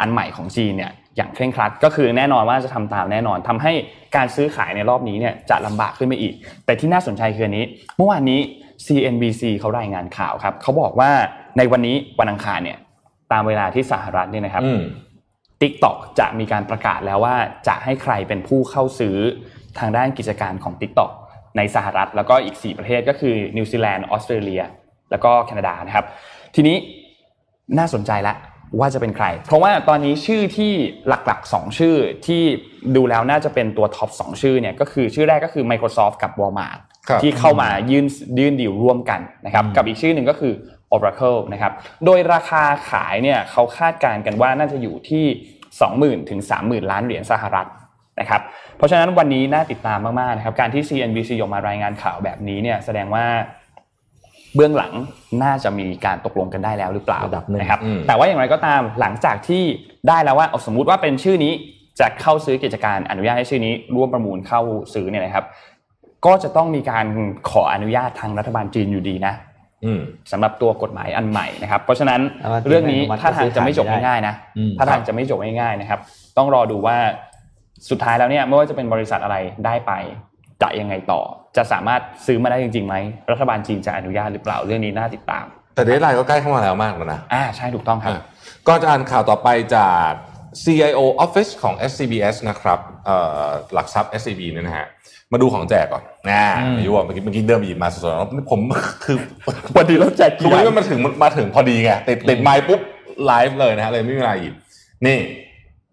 [0.00, 3.72] อันใหม่ของจีนเนี่ยอย่างเคร่งครัดก็คือแน่นอนว่าจะทำตามแน่นอนทำให้
[4.16, 7.64] การซื้อขายในรอบนี้เนี่ยจะลำบากขึ้นไปอีก แต่ที่น่าสนใจคืออันนี้
[7.96, 8.40] เมื่อวานนี้
[8.86, 11.10] CNBC เขารายงานข่าวครับเขาบอกว่า
[11.58, 12.78] ในวันนี้วันอังคารเนี่ย
[13.32, 14.62] ตามเวลาที่สหรัฐเนี่ยนะครับ
[15.62, 17.36] TikTok จะมีการประกาศแล้วว่า
[17.68, 19.16] จะให้ใครเป็นผู้เข้าซื้อ
[19.78, 21.10] ทางด้านกิจการของ TikTok
[21.56, 24.62] ในสหรัฐ แล้วก็อีก 4 ประเทศก็คือนิวซีแลนด์ออสเตรเลีย
[25.10, 26.04] แล้วก็แคนาดานะครับ
[26.54, 26.76] ทีนี้
[27.78, 28.36] น่าสนใจแล้ว
[28.80, 30.72] ว่าจะเป็นใคร เพราะว่าตอนนี้ชื่อที่
[31.08, 31.94] หลักๆ 2 ชื่อ
[32.26, 32.42] ที่
[32.96, 36.78] ดูแล้วน่าจะเป็นตัว top 2ชื่อเนี่ยก็คือชื่อแรกก็คือ Microsoft กับ Walmart
[37.08, 38.06] ครับที่เข้ามายื่น
[38.38, 40.52] ยื่นดีลร่วมกันนะครับกับอีกชื่อหนึ่งก็คือ
[40.94, 41.72] Oracle นะครับ
[42.04, 45.24] โดยราคาขายเนี่ยเขาคาดการณ์กันว่าน่าจะอยู่ที่
[45.76, 47.68] 20,000 ถึง 30,000 ล้านเหรียญสหรัฐ
[48.20, 48.42] นะครับ
[48.76, 53.24] เพราะฉะนั้นวันนี้น่าติดตามมากๆนะครับ การที่ CNBC ออกมารายงานข่าวแบบนี้เนี่ยแสดงว่า
[54.54, 54.92] เบื้องหลัง
[55.42, 59.62] น่าจะมีการตกลงกันได้แล้วหรือเปล่าระดับหนึ่งนะครับอืมแต่ว่าอย่างไรก็ตามหลังจากที่
[60.08, 61.52] ได้แล้วว่าเอาสมมุติว่าเป็นชื่อนี้
[62.00, 64.60] จะเข้าซื้อกิจการอนุญาตให้ชื่อนี้ร่วมประมูลเข้า
[64.94, 65.44] ซื้อเนี่ยนะครับ
[66.26, 67.06] ก็จะต้องมีการ
[67.50, 69.47] ขออนุญาตทางรัฐบาลจีนอยู่ดีนะอืม
[70.32, 76.00] สำหรับตัวกฎหมายอันใหม่นะครับ เพราะฉะนั้นรัฐบาลจีนเรื่องนี้อนุมัติถ้าทางจะไม่จบซื้อขายไม่ได้ง่ายๆนะอืมถ้าทางจะไม่จบง่ายๆนะครับ
[76.38, 76.96] ต้องรอดูว่า
[77.90, 79.92] สุดท้ายแล้วเนี่ยไม่ว่าจะเป็นบริษัทอะไรได้ไป
[80.62, 81.20] จะยังไงต่อ
[81.56, 82.94] จะสามารถซื้อมาได้จริงๆไหม
[83.30, 88.22] รัฐบาลจีนจะอนุญาตหรือเปล่าเรื่องนี้น่าติดตาม แต่เดทไลน์ก็ใกล้เข้ามาแล้วมากแล้วนะอ่าใช่ถูกต้องครับอะ
[88.68, 90.10] ก็จะอ่านข่าวต่อไปจาก
[90.62, 94.86] CIO Office ของ SCBS นะครับเอ่อหลักทรัพย์ SCB เนี่ยนะฮะ
[95.32, 98.60] มาดูของแจกก่อนนะอืมอายุว่าเมื่อกี้เมื่อกี้เดินไปหยิบมาสดๆแล้วผม
[99.04, 99.16] คือ
[99.76, 102.80] วันนี้เราแจกคือกี่วันใบนี้มันมาถึงมาถึงพอดีไงติดติดไมค์ปุ๊บ
[103.26, 104.54] ไลฟ์เลยนะฮะเลยไม่มีเวลาหยิบ
[105.06, 105.18] นี่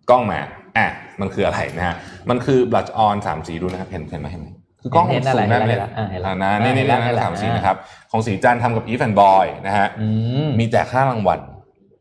[0.09, 0.39] กล้องมา
[0.77, 0.87] อะ
[1.19, 1.95] มันคืออะไรนะฮะ
[2.29, 4.47] มันคือ blush on สามสีดูนะครับเห็นเห็นไหมเห็นไหม
[4.81, 7.77] คือกล้องเห็นอะไรสูงนั่นเห็เนี่นยแล้วอะเห็นแล้วอ่านะนี่นี่เห็นแล้วนี่เห็นแล้วสามสีอ่านะครับ
[8.11, 10.07] ของสีจันทร์ทำกับ Eve and Boy นะฮะอื
[10.45, 11.39] มมีแจกค่ารางวัล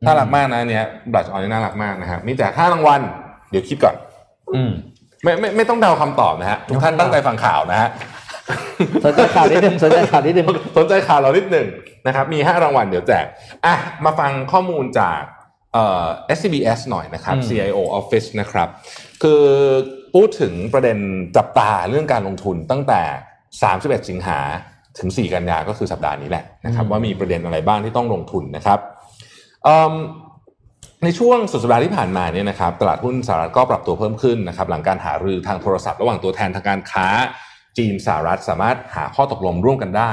[0.07, 3.01] น่ารักมากนะอันเนี้ยบลัชออนนี่น่ารักมากนะครับมีแจกค่ารางวัล
[3.51, 3.97] เดี๋ยวคิดก่อน
[4.55, 4.71] อืม
[5.23, 7.91] ไม่ไม่ไม่ต้องเดาคำตอบนะฮะทุกท่านตั้งใจฟังข่าวนะฮะ
[9.05, 10.47] สนใจข่าวนิดนึงสนใจข่าวนิดนึง
[10.77, 11.67] สนใจข่าวเรานิดหนึ่ง
[12.07, 13.25] นะครับมี5รางวัลเดี๋ยวแจก
[13.67, 13.75] อะ
[14.05, 15.21] มาฟังข้อมูลจาก
[15.73, 18.69] เอ่อ SCBS หน่อยนะครับอืม CIO Office นะครับ
[19.23, 19.43] คือ
[20.15, 20.99] พูดถึงประเด็น
[21.37, 23.03] จับตาเรื่องการลงทุนตั้งแต่
[24.03, 24.41] 31 สิงหา
[24.99, 28.94] ถึง 4 กันยาก็คือสัปดาห์นี้แหละนะครับว่ามีประเด็นอะไรบ้างที่ต้องลงทุนนะครับเอิ่ม
[31.05, 37.07] ในช่วงสุดสัปดาห์ที่ผ่านมาเนี่ยนะครับตลาดหุ้นสหรัฐก็ปรับตัวเพิ่มขึ้นนะครับหลังการหารือทางโทรศัพท์ระหว่างตัวแทนทางการค้า
[37.79, 40.13] จีนสหรัฐสามารถหาข้อตกลงร่วมกันได้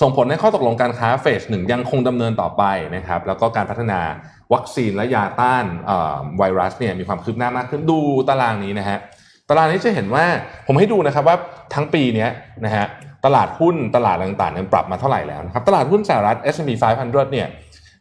[0.00, 2.62] ส่งผลให้ข้อตกลงการค้าเฟสหนึ่งยังคงดำเนินต่อไป
[2.96, 4.00] นะครับแล้วก็การพัฒนา
[4.54, 5.64] วัคซีนและยาต้าน
[6.38, 8.98] ไวรัสเนี่ยมีความคืบหน้ามากขึ้นดูตารางนี้นะฮะ
[9.48, 10.24] ตารางนี้จะเห็นว่า
[10.66, 11.36] ผมให้ดูนะครับว่า
[11.74, 12.30] ทั้งปีเนี้ย
[12.64, 12.86] นะฮะ
[13.24, 16.70] ตลาดหุ้นตลาดต่างๆเนี่ยปรับมาเท่าไหร่แล้วนะครับตลาดหุ้นสหรัฐ S&P
[17.00, 17.46] 500เนี่ย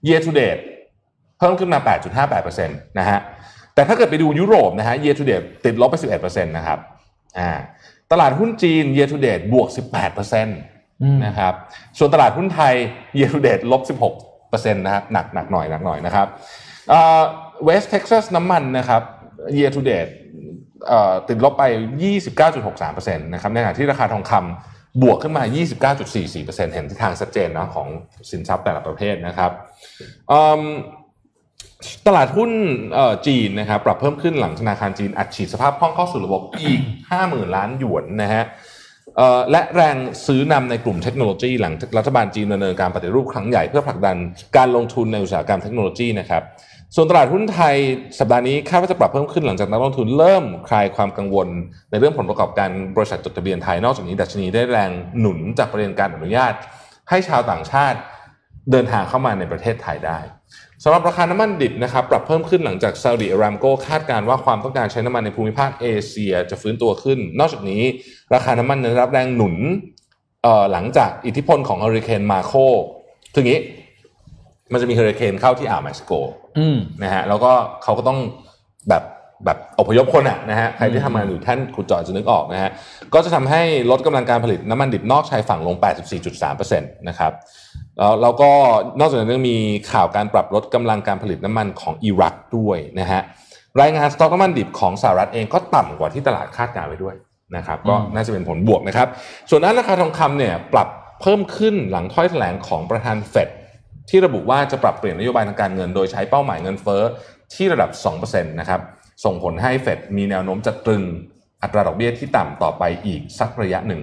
[0.08, 0.62] year to date
[1.44, 1.80] พิ่มขึ้นมา
[2.44, 3.20] 8.58%นะฮะ
[3.76, 6.80] แต่ถ้าเกิดไปดูยุโรปนะฮะ year to date ติดลบไป 11%นะครับ
[7.40, 7.52] อ่า
[8.12, 9.68] ตลาดหุ้นจีน year to date บวก
[10.16, 10.46] 18%
[11.02, 11.54] อืมนะครับ
[11.98, 12.74] ส่วนตลาดหุ้นไทย
[13.20, 13.82] year to date ลบ
[14.32, 16.28] 16%นะครับหนักหนักหน่อยหนักหน่อยนะครับ
[17.64, 19.02] เวสเท็กซัสน้ำมันนะครับ
[19.58, 20.12] year to date
[20.88, 21.64] เอ่อติดลบไป
[22.44, 25.44] 29.63%นะครับ ในขณะที่ราคาทองคำบวกขึ้นมา
[26.10, 27.88] 29.44%เห็นทิศทางชัดเจนนะของ
[28.32, 29.52] สินทรัพย์แต่ละประเภทนะครับ
[30.32, 30.64] อืม
[32.08, 32.52] ตลาดหุ้น
[33.28, 36.82] จีนนะครับปรับเพิ่มขึ้นหลังธนาคารจีนอัดฉีดสภาพคล่องเข้าสู่ระบบอีก
[37.18, 38.44] 50,000 ล้านหยวนนะฮะ
[39.52, 44.18] และแรงซื้อนำในกลุ่มเทคโนโลยี หลังรัฐบาลจีนดำเนินการปฏิรูปครั้งใหญ่เพื่อผลักดัน
[44.58, 46.44] การลงทุนในอุตสาหกรรมเทคโนโลยีนะครับ
[46.96, 47.76] ส่วนตลาดหุ้นไทย
[48.20, 51.48] สัปดาห์นี้คาดว่าจะปรับเพิ่มขึ้นหลังจากนักลงทุนเริ่มคลายความกังวล
[51.92, 56.54] ในเรื่องผลประกอบการบริษัทจดทะเบียนไทยนอกจากนี้ดัชนีได้แรงหนุนจากประเด็นการอนุญาต
[57.10, 57.98] ให้ชาวต่างชาติ
[58.72, 60.20] เดินทางเข้ามาในประเทศไทยได้
[60.84, 67.84] สำหรับราคาน้ำมันดิบนะครับปรับเพิ่มขึ้นหลังจากซาอุดิอารามโกคาดการณ์ว่าความต้องการใช้น้ำมันในภูมิภาคเอเชียจะฟื้นตัวขึ้น นอกจากนี้
[68.34, 69.56] ราคาน้ำมันได้รับแรงหนุน
[70.44, 72.54] เอ่อหลังจากอิทธิพลของเฮอริเคนมาโค
[73.34, 73.60] คืออย่างนี้
[74.72, 76.12] มันจะมีเฮอริเคนเข้าที่อ่าวเม็กซิโก
[76.58, 77.52] อืมนะฮะแล้วก็
[77.84, 78.20] เขาก็ต้อง
[78.90, 79.04] แบบ
[79.46, 82.70] แบบอพยพคนอะนะฮะใครที่ทำงานอยู่ท่านคุณจอยจะนึกออกนะฮะ
[83.14, 83.62] ก็จะทำให้
[83.92, 85.76] ลดกำลังการผลิตน้ำมันดิบนอกชายฝั่งลง
[86.22, 87.32] 84.3%นะครับ
[88.00, 88.52] แล้วแล้วก็
[89.00, 89.58] นอกจากนั้นยังมี
[89.92, 93.22] ข่าวการปรับลดกำลังการผลิตน้ำมันของอิรักด้วยนะฮะ
[93.82, 97.16] รายงานสต็อกน้ำมันดิบของสหรัฐเองก็ต่ำกว่าที่ตลาดคาดการณ์ไว้ด้วย
[97.56, 99.08] นะครับก็น่าจะเป็นผลบวกนะครับ
[99.50, 100.88] ส่วนด้านราคาทองคำเนี่ยปรับ
[101.22, 103.50] เพิ่มขึ้นหลังถ้อยแถลงของประธานเฟด
[104.10, 107.02] ที่ระบุว่าจะปรับเปลี่ยนนโยบายทางการเงิน โดยใช้เป้าหมายเงินเฟ้อ
[107.54, 107.90] ที่ระดับ
[108.22, 108.82] 2%นะครับ
[109.26, 111.04] ส่งผลให้เฟดมีแนวโน้มจะตรึง
[111.64, 114.02] อัตราดอกเบี้ยที่ต่ำต่อไปอีกสักระยะหนึ่ง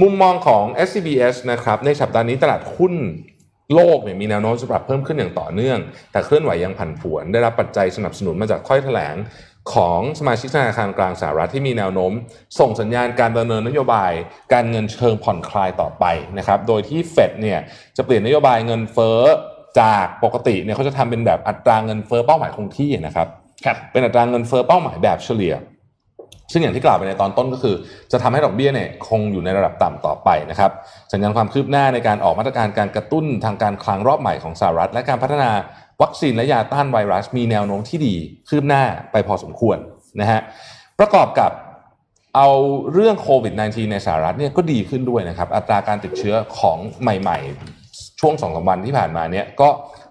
[0.00, 2.94] มุมมองของ SCBS นะครับในสัปดาห์นี้ตลาดหุ้น
[3.74, 5.78] โลกเนี่ยมีแนวโน้มจะปรับเพิ่มขึ้นอย่างต่อเนื่อง
[6.12, 9.16] แต่เคลื่อนไหวยังผันผวน ได้รับปัจจัยสนับสนุนมาจากถ้อยแถลง
[9.74, 12.12] ของสมาชิกธนาคารกลางสหรัฐที่มีแนวโน้ม
[12.58, 14.12] ส่งสัญญาณการดำเนินนโยบาย
[14.52, 16.04] การเงินเชิงผ่อนคลายต่อไป
[16.38, 17.60] นะครับโดยที่เฟดเนี่ย
[17.96, 19.20] จะเปลี่ยนนโยบายเงินเฟ้อ
[19.80, 23.28] จากปกติเนี่ยเขาจะทำเป็นแบบอัตราเงินเฟ้อเป้าหมายคงที่นะครับ
[23.64, 25.54] ครับเป็นอัตราเงินเฟ้อเป้าหมายแบบเฉลี่ย
[26.52, 27.74] ซึ่งอย่างที่กล่าวไปในตอนต้นก็คือ
[28.12, 30.70] จะทำให้ดอกเบี้ยเนี่ยคงอยู่ในระดับต่ำต่อไปนะครับ
[31.12, 35.50] สัญญาณความคืบหน้าในการออกมาตรการการกระตุ้นทางการคลังรอบใหม่ของสหรัฐ และการพัฒนา
[36.02, 38.14] วัคซีนและยาต้านไวรัส มีแนวโน้มที่ดี
[38.48, 38.82] คืบหน้า
[39.12, 39.78] ไปพอสมควร
[40.20, 40.40] นะฮะ
[40.98, 41.50] ประกอบกับ
[42.36, 42.48] เอา
[42.92, 47.38] เรื่องโควิด -19 ในสหรัฐเนี่ยก็ดีขึ้นด้วยนะครับ อัตราการติดเชื้อของใหม่
[47.80, 49.68] ๆ ช่วงสองสามวันที่ผ่านมาเนี่ยก็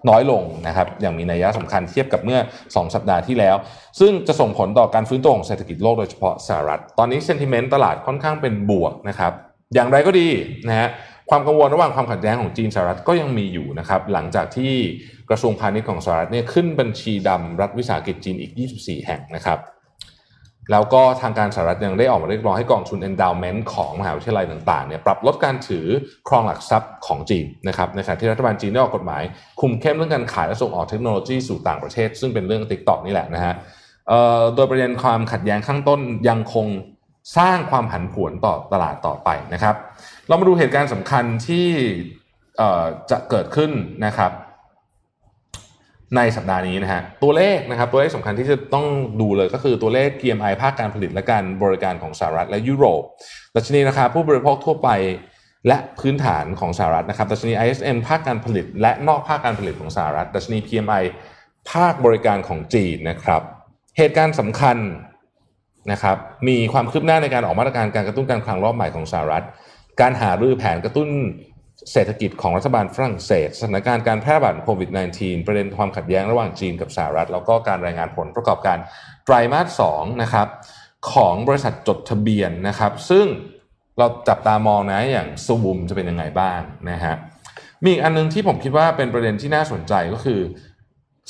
[0.08, 2.38] น้อยลงนะครับอย่างมีนัยสำคัญเทียบกับเมื่อ
[2.68, 3.56] 2 สัปดาห์ที่แล้ว
[4.00, 9.32] ซึ่งจะส่งผลต่อการฟื้นตัวของเศรษฐกิจโลกโดยเฉพาะสหรัฐ ตอนนี้เซนติเมนต์ตลาดค่อนข้างเป็นบวกนะครับ
[9.74, 10.28] อย่างไรก็ดี
[10.68, 10.88] นะฮะ
[11.30, 14.72] ความกังวลระหว่างความขัดแย้งของจีนสหรัฐก็ยังมีอยู่นะครับหลังจากที่
[15.30, 19.58] กระทรวงพาณิชย์ของสหรัฐเนี่ยขึ้นบัญชีดำรัฐวิสาหกิจจีนอีก 24 แห่งนะครับ
[20.70, 25.86] แล้วก็ทางการสหรัฐยังได้ออกมาเรียกร้องให้กองทุน endowment ของมหาวิทยาลัยต่างๆเนี่ยปรับลดการถือ
[26.28, 29.22] ครองหลักทรัพย์ของจีนนะครับในขณะที่รัฐบาลจีนได้ออกกฎหมาย
[29.60, 33.54] คุมเข้มเรื่องการขายและส่งออกเทคโนโลยีสู่ต่างประเทศ ซึ่งเป็นเรื่อง TikTok นี่แหละนะฮะ
[34.54, 36.66] โดยประเด็นความขัดแย้งข้างต้นยังคง
[37.38, 39.74] สร้างความผันผวนต่อตลาดต่อไปนะครับ
[40.28, 41.68] เรามาดูเหตุการณ์สำคัญที่
[43.10, 43.70] จะเกิดขึ้น
[44.06, 44.32] นะครับ
[46.16, 48.86] ในสัปดาห์นี้นะฮะตัวเลขนะครับตัวเลขสำคัญที่จะต้อง
[49.20, 53.02] ดูเลยก็คือตัวเลข PMI ภาคการผลิตและการบริการของสหรัฐและยุโรป
[53.56, 54.90] ดัชนีราคาผู้บริโภคทั่วไป
[55.68, 61.04] และพื้นฐานของสหรัฐนะครับดัชนี ISM ภาคการผลิต และนอกภาคการผลิตของสหรัฐดัชนี PMI
[61.72, 63.42] ภาคบริการของจีนนะครับ
[63.98, 64.76] เหตุการณ์สำคัญ
[65.92, 66.16] นะครับ
[66.48, 69.44] มีความคืบหน้าในการออกมาตรการการกระตุ้นการคลังรอบใหม่ของสหรัฐ
[70.00, 71.08] การหารือแผนกระตุ้น
[71.92, 78.78] เศรษฐกิจของรัฐบาลฝรั่งเศสสถานการณ์การแพร่ระบาดโควิด -19 ประเด็นความขัดแย้งระหว่างจีนกับสหรัฐ แล้วก็การรายงานผลประกอบการ
[79.24, 80.48] ไตรมาส2นะครับ
[81.12, 83.26] ของบริษัทจดทะเบียนนะครับ ซึ่ง
[83.98, 86.60] เราจับตามองนะอย่างซูบูมจะเป็นยังไงบ้าง
[86.90, 87.14] นะฮะ
[87.82, 90.40] มีอีกอันนึงที่ผมคิดว่าเป็นประเด็นที่น่าสนใจก็คือ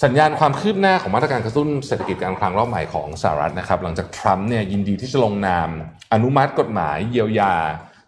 [0.04, 5.68] สัญญาณความคืบหน้าของมาตรการกระตุ้นเศรษฐกิจการคลังรอบใหม่ของสหรัฐนะครับ หลังจากทรัมป์เนี่ยยินดีที่จะลงนาม
[6.12, 7.54] อนุมัติกฎหมายเยียวยา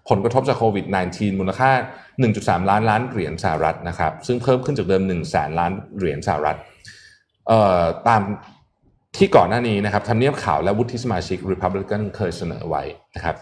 [0.08, 1.70] ผลกระทบจากโควิด -19 มูลค่า
[2.20, 6.56] 1.3 ล้านล้านเหรียญสหรัฐนะครับ ซึ่งเพิ่มขึ้นจากเดิม1แสนล้านเหรียญสหรัฐ
[8.08, 8.22] ตาม
[9.16, 12.82] ที่ก่อนหน้านี้นะครับทำเนียบข่าวและวุฒิสมาชิก Republican เคยเสนอไว้
[13.16, 13.36] นะครับ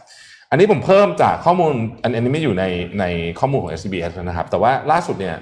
[0.51, 2.65] อันนี้ผมเพิ่มจากข้อมูลอันนี้ไม่อยู่ใน
[3.01, 3.05] ใน
[3.41, 5.37] ข้อมูลของ SBS นะครับ แต่ว่าล่าสุดเนี่ย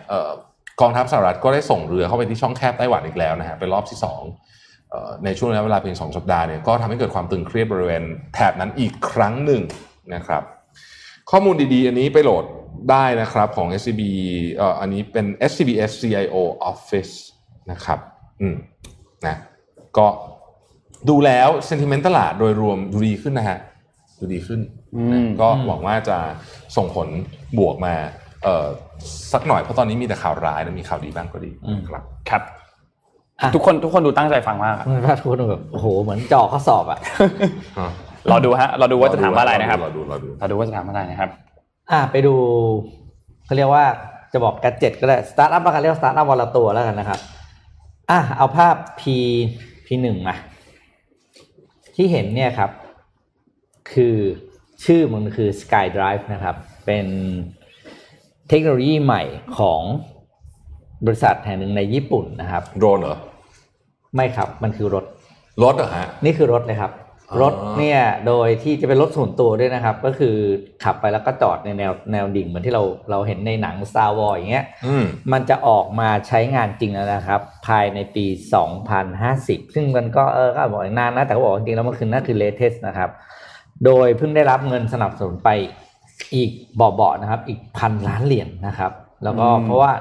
[0.81, 4.23] กองทัพสหรัฐก็ได้ส่งเรือเข้าไปที่ช่องแคบไต้หวันอีกแล้วนะฮะเป็นรอบที่สอง
[5.25, 8.03] ในช่วงระยะเวลาเพียงสองสัปดาห์เนี่ยก็ทำให้เกิดความตึงเครียดบริเวณ
[8.35, 9.63] แถบนั้นอีกครั้งหนึ่ง
[10.15, 10.43] นะครับ
[11.31, 12.45] ข้อมูลดีๆ อันนี้ไปโหลด
[12.91, 14.03] ได้นะครับของ SCB
[14.55, 16.37] เอ่ออันนี้เป็น SCBS CIO
[16.71, 17.13] Office
[17.71, 17.99] นะครับ
[18.41, 18.57] อืม
[19.27, 19.37] นะ
[19.99, 20.07] ก็
[21.09, 23.59] ดูแล้ว sentiment ตลาดโดยรวมดูดีขึ้นนะฮะ
[24.19, 24.61] ดูดีขึ้น
[24.95, 26.19] อืมนะก็หวังว่าจะ
[26.77, 27.09] ส่งผล
[27.59, 27.95] บวกมา
[28.45, 28.67] เอ่อ
[29.33, 32.43] สักหน่อยเพราะตอนนี้มีแต่ข่าวร้ายนะมีข่าวดีบ้างก็ดีอืมครับครับ
[33.41, 36.99] อะทุกคนทุกคนดูตั้งใจฟังมากอะมันพาทุกคนแบบโอ้โหเหมือนเจอข้อสอบอะ
[38.31, 41.31] เราดูฮะเราดูว่าจะถามว่าอะไรนะครับเราดูเราดูเราดูว่าจะถามว่าอะไรนะครับ
[41.91, 42.35] อะไปดู
[43.45, 43.85] เขาเรียกว่า
[44.33, 47.21] จะบอก gadget ก็ได้สตาร์ทอัพแล้วกันเรียกสตาร์ทอัพวันละตัวแล้วกันนะครับ
[48.11, 49.03] อะเอาภาพ P
[49.87, 50.35] P หนึ่งมา
[51.97, 52.71] ที่เห็นเนี่ยครับ
[53.93, 54.17] คือ
[54.85, 56.57] ชื่อมันคือ SkyDrive นะครับ
[56.87, 57.07] เป็น
[58.49, 59.23] เทคโนโลยีใหม่
[59.59, 59.83] ของ
[61.07, 63.19] บริษัทแห่งหนึ่งในญี่ปุ่นนะครับ โดรนเหรอ
[64.15, 65.05] ไม่ครับ มันคือรถ
[65.63, 67.08] รถเหรอฮะ นี่คือรถเลยครับอ๋อ
[67.41, 70.37] รถเนี่ยโดยที่จะเป็นรถส่วนตัวด้วยนะครับ ก็คือ
[70.85, 78.27] ขับไปแล้วก็จอดในแนวแนวดิ่งเหมือนที่เราเราเห็นในหนัง Star Wars อย่างเงี้ยอืมมันจะออกมาใช้งานจริงแล้วนะครับ ภายในปี
[79.01, 83.11] 2050 ซึ่งมันก็เออก็บอกอีกนานนะ แต่เขาบอกจริงๆแล้วมันคือนั่นคือ latest นะครับ
[83.85, 85.51] โดยเพิ่งได้รับเงินสนับสนุนไป
[86.35, 88.93] อีกเบาๆนะครับ อีกพันล้านเหรียญนะครับ
[89.25, 89.93] แล้วก็อืมเพราะว่า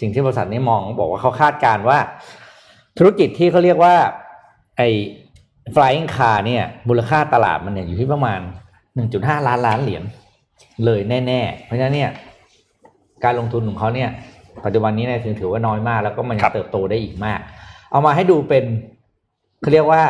[0.00, 1.98] สิ่งที่บริษัทนี้มองบอกว่าเขาคาดการณ์ว่า
[2.98, 3.94] ธุรกิจที่เขาเรียกว่า
[4.78, 4.90] ไอ้
[5.74, 8.40] flying car เนี่ยมูลค่าตลาดมันเนี่ยอยู่ที่ประมาณ
[8.94, 10.02] 1.5 ล้านล้านเหรียญ
[10.84, 12.10] เลยแน่ ๆ เพราะฉะนั้นเนี่ย
[13.24, 14.10] การลงทุนของเขาเนี่ย
[14.64, 17.40] ปัจจุบันนี้เนี่ยถือถือว่าน้อยมาก แล้วก็มันครัจะบเติบโตได้อีกมาก
[17.90, 18.64] เอามาให้ดูเป็น
[19.60, 20.02] เขาเรียกว่า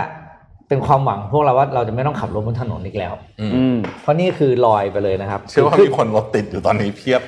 [0.68, 7.22] เป็นความหวังพวกเราว่าเราจะไม่ต้องขับรถบนถนนอีกแล้ว อืมอืมเพราะนี่คือลอยไปเลยนะครับเชื่อว่าขึ้มีคนรถติดอยู่ตอนนี้เพียบ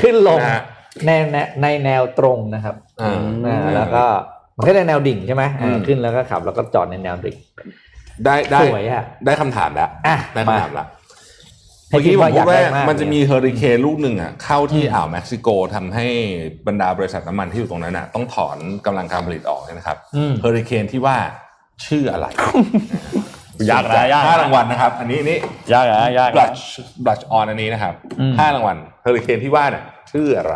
[0.00, 0.62] ขึ้นลงนะฮะ
[1.06, 4.04] ในในในแนวตรงนะครับอ่าอ่าแล้วก็
[4.56, 7.36] มันก็ในแนวดิ่งใช่ไหมอืมอ่าขึ้นแล้วก็ขับ แล้วก็จอดในแนวดิ่ง
[8.24, 10.86] ได้ได้สวยอะได้คำถามแล้วอะได้คำถามแล้ว
[11.90, 16.06] ให้เมื่อกี้คิดผมว่าพูอยาดกว่าได้มากมันจะมีเลยเฮอริเคนลูกหนึ่งอะเข้าที่อ่าวเม็กซิโกทำให้
[16.66, 21.16] บรรดาบริษัทน้ำมันที่อยู่ตรงนั้นอะต้องถอนกำลังการผลิตออกเนี่ยนะครับอืมเฮอริเคนที่ว่า
[21.86, 22.26] ชื่ออะไร
[23.70, 25.38] ยากนะยากนะห้ารางวัลนะครับ อันนี้นี่
[25.72, 26.62] ยากนะยากนะบลัช
[27.04, 30.54] บลัชออนอันนี้นะครับอืมห้ารางวัลเฮอริเคนที่ว่าเนี่ยชื่ออะไร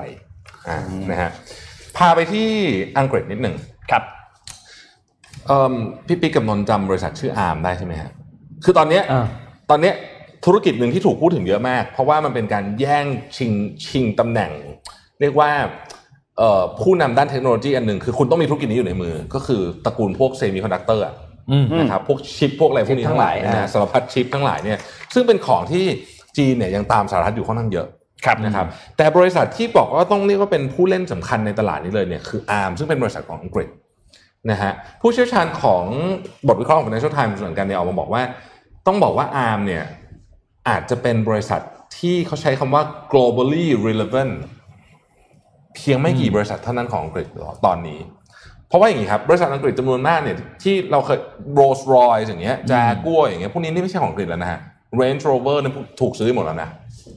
[0.68, 0.78] อ่า
[1.10, 1.30] นะฮะ
[1.96, 2.48] พาไปที่
[2.98, 3.56] อังกฤษนิดหนึ่ง
[3.90, 4.02] ครับ
[5.46, 5.74] เอ่อ
[6.06, 8.10] พี่ปิ๊กกับนนท์จำบริษัทชื่อ Arm ได้ใช่ไหมฮะ
[8.64, 9.26] คือตอนเนี้ยอ่า
[9.70, 9.94] ตอนเนี้ย
[10.46, 13.04] ธุรกิจหนึ่งที่ถูกพูดถึงเยอะมาก เพราะว่ามันเป็นการแย่ง
[13.36, 13.52] ชิง
[13.86, 14.52] ชิงตำแหน่ง
[15.20, 15.50] เรียกว่า
[16.38, 21.04] เอ่อผู้นำด้านเทคโนโลยีอันหนึ่งคือคุณต้องมีธุรกิจนี้อยู่ในมือ ก็คือตระกูลพวกเซมิคอนดักเตอร์
[21.50, 24.78] อืมนะครับพวกชิปพวกอะไรพวกนี้ชิปทั้ทั้งงหหลาลายยนะอ่าฮะสารพัดชิปทั้งหลายเนี่ย
[25.14, 25.84] ซึ่งเป็นของที่
[26.36, 27.86] จีนเนี่ยยังตามสหรัฐอยู่ค่อนข้างเยอะ
[28.24, 28.66] ครับนะครับ
[28.96, 33.68] แต่บริษัทที่บอกว่าต้องเรียกว่าเป็นผู้เล่นสำคัญในตลาดนี้เลยเนี่ยคือ ARM ซึ่งเป็นบริษัทของอังกฤษ
[34.50, 35.84] นะฮะผู้เชี่ยวชาญของ
[36.48, 38.22] บทวิเคราะห์ของ Financial Times เหมือนกันเนี่ยออกมาบอกว่า
[38.86, 39.84] ต้องบอกว่า ARM เนี่ย
[40.68, 41.60] อาจจะเป็นบริษัท
[41.98, 44.32] ที่เขาใช้คำว่า globally relevant
[45.74, 47.26] เพียงไม่กี่บริษัทเท่านั้นของอังกฤษ
[47.66, 47.98] ตอนนี้
[48.68, 51.18] เพราะว่าอย่างนี้ครับ บริษัทอังกฤษจำนวนมากเนี่ยที่เราเคย
[51.58, 54.60] Rolls Royce อย่างเงี้ยจากัวอย่างเงี้ยพวกนี้นี่ไม่ใช่ของอังกฤษแล้วนะฮะ
[55.00, 56.68] Range Rover เนี่ยถูกซื้อหมดแล้วนะ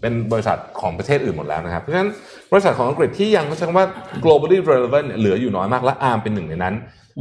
[0.02, 2.10] เป็นบริษัทของประเทศอื่นหมดแล้วนะครับเพราะฉะนั้น
[2.52, 3.88] บริษัทของอังกฤษที่ยังเขาใช้คำว่า
[4.24, 6.76] globally relevant เนี่ยเหลืออยู่น้อยมากและ ARM เป็นหนึ่งในนั้น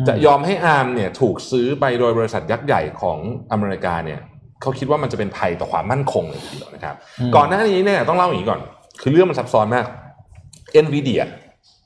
[0.09, 3.19] จะยอมให้ ARM เนี่ยถูกซื้อไปโดยบริษัทยักษ์ใหญ่ของ
[3.53, 4.21] อเมริกาเนี่ย
[4.61, 8.61] เขาคิดว่ามันจะเป็นภัยต่อความมั่นคงเลยทีเดียวนะครับอืมก่อนหน้านี้เนี่ยต้องเล่าอย่างนี้ก่อน
[9.03, 9.87] คือเรื่องมันซับซ้อนมาก
[10.85, 11.23] NVIDIA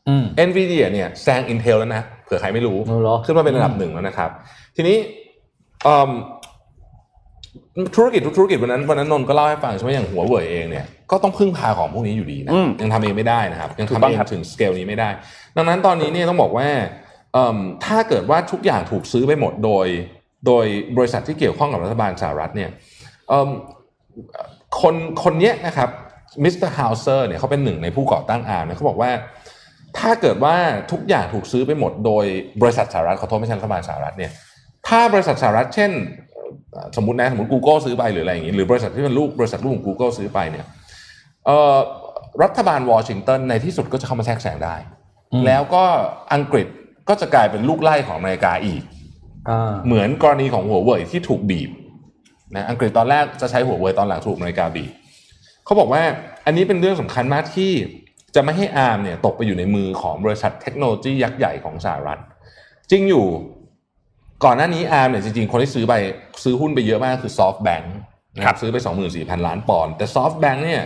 [0.08, 4.30] อืม NVIDIA เนี่ยแซง Intel แล้วนะเผื่อใครไม่รู้เอาเหรอขึ้นมาเป็นอันดับหนึ่งแล้วนะครับ
[4.76, 4.96] ทีนี้
[5.84, 6.10] เอิ่ม
[7.96, 15.08] ธุรกิจทุกธุรกิจวันนั้นวันนั้นนนท์ก็เล่าให้ฟังใช่ไหมอย่างหัวเว่ยเองเนี่ยก็ต้องพึ่งพาของพวกนี้อยู่ดีนะอืมยังทำเองไม่ได้นะครับยังถูกทำต้องเองครับถึงสเกลนี้ไม่ได้
[15.56, 16.68] ดังนั้นตอนนี้เนี่ยต้องบอกว่า
[17.32, 19.86] เอิ่มถ้าเกิดว่าทุกอย่างถูกซื้อไปหมดโดย
[20.46, 20.66] โดย
[20.96, 22.70] บริษัทที่เกี่ยวข้องกับรัฐบาลสหรัฐเนี่ย
[23.28, 23.48] เอิ่ม
[24.80, 24.94] คน
[25.24, 25.90] คนเนี้ยนะครับ
[26.44, 29.10] มิสเตอร์ Hauser เนี่ยเขาเป็นหนึ่งในผู้ก่อตั้ง Arm เนี่ยเขาบอกว่า
[29.98, 30.54] ถ้าเกิดว่า
[30.92, 32.24] ทุกอย่างถูกซื้อไปหมดโดย
[32.62, 34.30] บริษัทสหรัฐขอโทษไม่ใช่รัฐบาลสหรัฐเนี่ย
[34.88, 35.90] ถ้าบริษัทสหรัฐเช่น
[36.32, 36.33] เอ่อ
[36.96, 40.66] สมมตินะสมมติ Google ซื้อไปหรืออะไรอย่างนี้หรือบริษัทที่เป็นลูกบริษัทลูกของ Google ซื้อไปเนี่ย
[41.46, 41.76] เอ่อ
[42.42, 44.76] รัฐบาลวอชิงตันในที่สุดก็จะเข้ามาแทรกแซงได้
[45.32, 45.84] อืมแล้วก็
[46.34, 46.66] อังกฤษ
[47.08, 48.82] ก็จะกลายเป็นลูกไล่ของอเมริกาอีก
[49.48, 51.70] อ่าเหมือนกรณีของหัวเว่ยที่ถูกบีบ
[52.54, 54.90] นะอังกฤษตอนแรกจะใช้หัวเว่ยตอนหลังถูกอเมริกาบีบ
[55.64, 56.02] เขาบอกว่า
[56.46, 57.72] อันนี้เป็นเรื่องสำคัญมากที่
[58.34, 62.20] จะไม่ให้อาร์มเนี่ยตกไปอยู่ในมือของบริษัทเทคโนโลยียักษ์ใหญ่ของสหรัฐ
[62.90, 63.26] จริงอยู่
[64.44, 65.94] ก่อนหน้านี้อาร์มเนี่ยจริงๆ คนที่ซื้อไป
[66.44, 67.84] ซื้อหุ้นไปเยอะมากคือ SoftBank
[68.36, 68.76] นะครับซื้อไป
[69.12, 70.82] 24,000 ล้านปอนด์แต่ SoftBank เนี่ย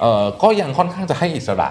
[0.00, 1.68] เอ่อก็ยังค่อนข้างจะให้อิสระ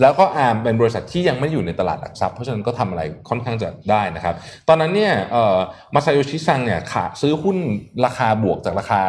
[0.00, 4.34] แล้วก็อาร์มเป็นบริษัทที่ยังไม่อยู่ในตลาดหลักทรัพย์เพราะฉะนั้นก็ทำอะไรค่อนข้างจะได้นะครับ
[4.68, 5.56] ตอนนั้นเนี่ยเอ่อ
[5.94, 7.56] มาซาโยชิซังเนี่ยขาซื้อหุ้น
[8.04, 9.00] ราคาบวกจากราคา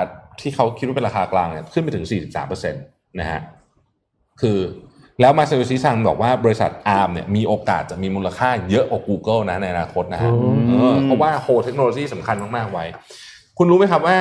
[0.42, 2.06] ที่เขาคิดว่าเป็นราคากลางเนี่ยขึ้นไปถึง
[2.42, 3.42] 43%นะฮะ
[4.42, 4.58] คือ
[5.22, 12.86] แล้วมาซาโยชิซังบอกว่าบริษัทอาร์มเนี่ยมีโอกาสจะมีมูลค่าเยอะกว่า Google นะในอนาคตนะฮะอืมเออเพราะว่าโฮเทคโนโลยีสำคัญมาก ๆ ไว้
[13.58, 14.18] คุณรู้ไหมครับว่า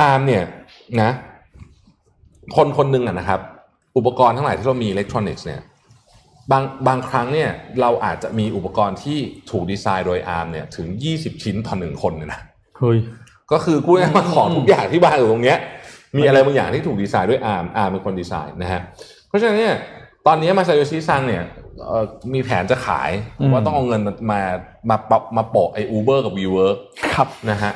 [0.00, 0.42] อาร์มเนี่ย
[1.02, 1.10] นะ
[2.56, 3.40] คนคนหนึ่งอะนะครับ
[3.96, 5.60] อุปกรณ์ทั้งหลายที่เรามีอิเล็กทรอนิกส์เนี่ย
[6.50, 9.18] บางบางครั้งเนี่ยเราอาจจะมีอุปกรณ์ที่
[9.50, 10.86] ถูกดีไซน์โดย Arm เนี่ยถึง
[11.16, 12.40] 20 ชิ้นต่อหนึ่งคนเนี่ยนะ
[12.78, 12.98] เฮ้ย
[13.52, 15.58] ก็คือพูดง่ายๆว่าของทุกอย่างที่วางอยู่ตรงเนี้ย
[16.16, 18.80] มีอะไรบางอย่างที่ถูกดีไซน์ด้วย Arm Arm เป็นคนดีไซน์นะฮะ
[19.28, 19.74] เพราะฉะนั้นเนี่ย
[20.26, 21.42] ตอนนี้มาซาโยชิซังเนี่ย
[21.86, 22.04] เอ่อ
[22.34, 23.10] มีแผนจะขาย
[23.40, 24.40] อืมว่าต้องเอาเงินมามา
[24.90, 26.76] มาปรับมาโปะไอ้ Uber กับ WeWork
[27.14, 27.72] ครับนะฮะ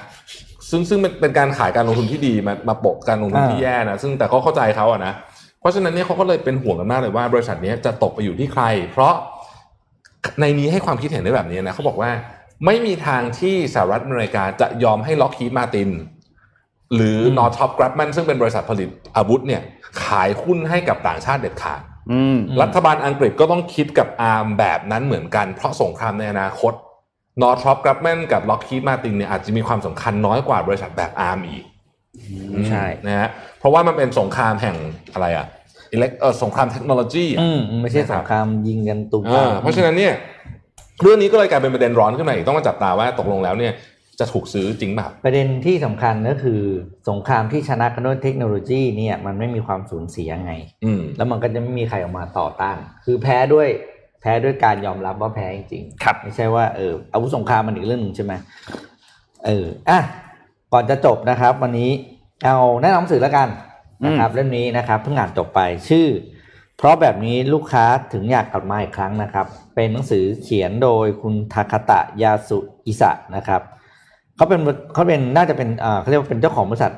[0.70, 5.12] ซึ่งซึ่งเป็นเป็นการขายการลงทุนที่ดีมามาโปะการลงทุนที่แย่นะซึ่งแต่ก็เข้าใจเขาอะนะ
[5.60, 8.62] เพราะฉะนั้นเนี่ยเขาก็เลยเป็นห่วงกันมากเลยว่า บริษัทเนี้ยจะตกไปอยู่ที่ใคร
[8.92, 9.14] เพราะ
[10.40, 12.10] ในนี้ให้ความคิดเห็นได้แบบนี้นะเขาบอกว่า
[12.64, 15.90] ไม่มีทางที่สหรัฐอเมริกาจะยอมให้ Lockheed Martin
[16.94, 19.62] หรืออืม Northrop Grumman ซึ่งเป็นบริษัทผลิตอาวุธเนี่ย
[20.04, 21.80] ขายหุ้นให้กับต่างชาติเด็ดขาด
[22.12, 26.72] อืมรัฐบาลอังกฤษก็ต้องคิดกับ Arm แบบนั้นเหมือนกัน เพราะสงครามในอนาคต
[27.42, 31.64] นอร์ท็อปกราฟแมนกับล็อกฮี d มาตินเนี่ยอาจจะมีความสำคัญน้อยกว่าบริษัทแบบ Arm อีก
[32.68, 33.28] ใช่นะฮะ
[33.58, 34.76] เพราะว่ามันเป็นสงครามแห่ง
[35.12, 35.46] อะไรอะ
[35.92, 40.14] อิเล็กเออสงครามเทคโนโลยีอะอืมไม่ใช่สงครามยิงกันตุ้มอ่าเพราะฉะนั้นเนี่ย
[41.02, 43.72] เรื่องนี้ก็เลยกลายเป็นประเด็นร้อนขึ้นมาอีกต้องมาจับตาว่าตกลงแล้วเนี่ย
[44.20, 46.60] จะถูกซื้อจริงแบบประเด็นที่สำคัญก็คือ
[47.08, 50.52] สงครามที่ชนะกันด้วยเทคโนโลยีเนี่ยมันไม่มีความสูญเสียไง
[50.84, 53.68] อืมแล้วมันก็จะไม่มีใครออกมาต่อต้าน คือแพ้ด้วย
[54.20, 58.32] แพ้ด้วยการยอมรับว่าแพ้จริงๆครับไม่ใช่ว่าเอออาวุธสงครามมันอีกเรื่องหนึ่งใช่ไหม
[59.46, 60.00] เอออะ
[60.72, 61.90] ก่อนจะจบนะครับ วันนี้
[62.44, 63.48] เอาแนะนำหนังสือแล้วกัน
[64.06, 66.08] นะครับเล่มนี้นะครับเพิ่งอ่านจบไปชื่อ
[66.78, 73.62] เพราะแบบนี้ลูกค้าถึงอยากกลับมาอีกครั้งนะครับ เป็นหนังสือเขียนโดยคุณทาคาตะยาสุอิสะนะครับ
[74.36, 74.60] เขาเป็น
[74.94, 76.92] เขาเป็นน่าจะเป็นอ่าเขาเรียกว่าเป็นเจ้าของบริษัท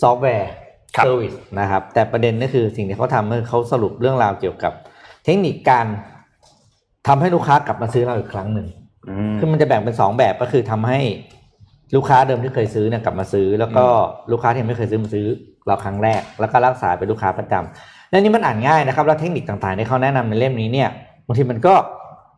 [0.00, 0.50] ซอฟต์แวร์
[0.96, 4.72] ครับ service นะครับ แต่ประเด็นก็คือสิ่งที่เขาทำคือเขาสรุปเรื่องราวเกี่ยวกับ
[5.24, 5.86] เทคนิคการ
[7.08, 8.68] ทำให้ลูกค้ากลับมาซื้อเราอีกครั้งหนึ่ง
[9.08, 11.00] อืมคือมันจะแบ่งเป็นสองแบบก็คือทำให้
[11.94, 13.84] ลูกค้าเดิมที่เคยซื้อเนี่ยกลับมาซื้อ แล้วก็
[14.32, 15.26] ลูกค้าที่ยังไม่เคยซื้อมาซื้อ
[15.66, 20.88] เราครั้งแรก แล้วก็รักษาเป็นลูกค้าประจำและนี่มันอ่านง่ายนะครับ แล้วเทคนิคต่างๆที่เขาแนะนำในเล่มนี้เนี่ย
[21.26, 21.74] บางทีมันก็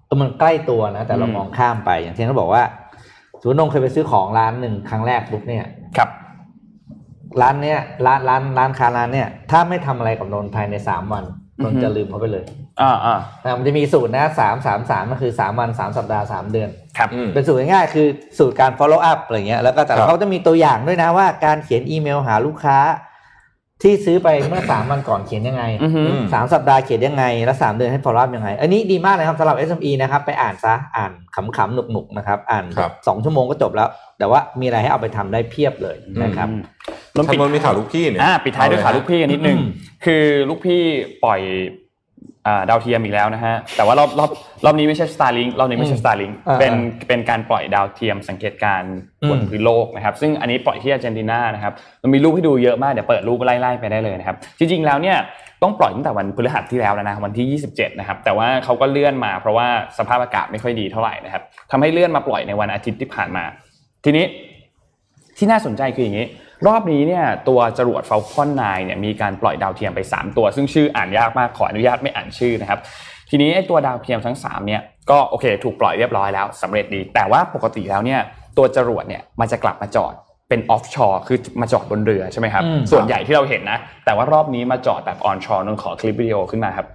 [0.07, 2.86] เออมันใกล้ตัวนะ แต่เราอืมมองข้ามไปอย่างเช่นเขาบอกว่าส
[3.47, 5.65] มมตินงเคยไปซื้อของร้านหนึ่งครั้งแรกปุ๊บเนี่ย
[5.97, 6.09] ครับ
[7.43, 11.25] ร้านเนี้ยร้านร้านร้านค้าร้านเนี่ยถ้าไม่ทำอะไรกับนนท์ภายในสามวัน
[11.63, 12.45] นนท์จะลืมเขาไปเลย
[12.81, 16.69] อ่าอ่านะมันจะมีสูตรนะสามสามสามก็คือสามวันสามสัปดาห์สามเดือน
[16.99, 18.07] ครับอืมเป็นสูตรง่ายๆคือ
[18.39, 22.79] สูตรการ follow up อะไรเงี้ย แล้วก็แต่ครับเขาจะมีตัวอย่างด้วยนะว่าการเขียนอีเมลหาลูกค้า
[23.83, 26.03] ที่ซื้อไปเมื่อสามวันก่อนเขียนยังไงอือฮึ
[26.35, 31.13] สามสัปดาห์เขียนยังไง แล้วสามเดือนให้ follow up ยังไง อันนี้ดีมากเลยครับสำหรับ SME นะครับ ไปอ่านซะอ่าน
[31.57, 36.63] ขำๆหนุกๆนะครับ อ่านครับสองชั่วโมงก็จบแล้ว แต่ว่ามีอะไรให้เอาไปทำได้เพียบเลยนะครับอืม
[37.17, 39.69] นนท์ทำปิดมันมีข่าวลูกพี่เนี่ยอ่าปิดท้ายด้วยข่าวลูกพี่กันนิดนึงอืม
[40.05, 40.83] คือลูกพี่
[41.25, 41.86] ปล่อยอ่า
[42.71, 44.31] ดาวเทียมอีกแล้วนะฮะแต่ว่ารอบรอบ
[44.65, 46.73] รอบนี้ไม่ใช่ Starlink รอบนี้ไม่ใช่ Starlink อ่าเป็น
[47.09, 48.95] เป็นการปล่อยดาวเทียมสังเกตการณ์
[49.31, 51.73] บนอืมพื้นโลกนะครับซึ่งอันนี้ปล่อยที่อาร์เจนตินานะครับ
[52.03, 55.17] มันมีรูปให้ดูเยอะมากเดี๋ยวเปิดรูปไล่ๆไปได้เลยนะครับจริงๆแล้วเนี่ย
[55.63, 59.69] ต้องปล่อยตั้งแต่วันพฤหัสที่แล้วแล้วนะวันที่ 27 นะครับแต่ว่าเขาก็เลื่อนมาเพราะว่า
[59.99, 63.45] สภาพอากาศไม่ค่อยดีเท่าไหร่นะครับทำให้เลื่อนมาปล่อยในวันอาทิตย์ที่ผ่านมา
[64.05, 64.25] ทีนี้
[65.39, 66.27] ที่น่าสนใจคืออย่างนี้
[66.67, 72.81] รอบนี้เนี่ยตัวจรวด Falcon 9เนี่ยมีการปล่อยดาวเทียมไป 3 ตัว ซึ่งชื่ออ่านยากมากขออนุญาตไม่อ่านชื่อนะครับ
[73.31, 78.21] ทีนี้ไอ้ตัวดาวเทียมทั้ง3เนี่ยก็โอเคถูกปล่อยเรียบร้อยแล้วสำเร็จดี แต่ว่าปกติแล้วเนี่ย
[78.57, 80.15] ตัวจรวดเนี่ยมันจะกลับมาจอด
[80.49, 86.87] เป็น offshore คือมาจอดบนเรือใช่ไหมครับอืมส่วนใหญ่ที่เราเห็นนะ แต่ว่ารอบนี้มาจอดแบบ onshore ขอคลิปวิดีโอขึ้นมาครับ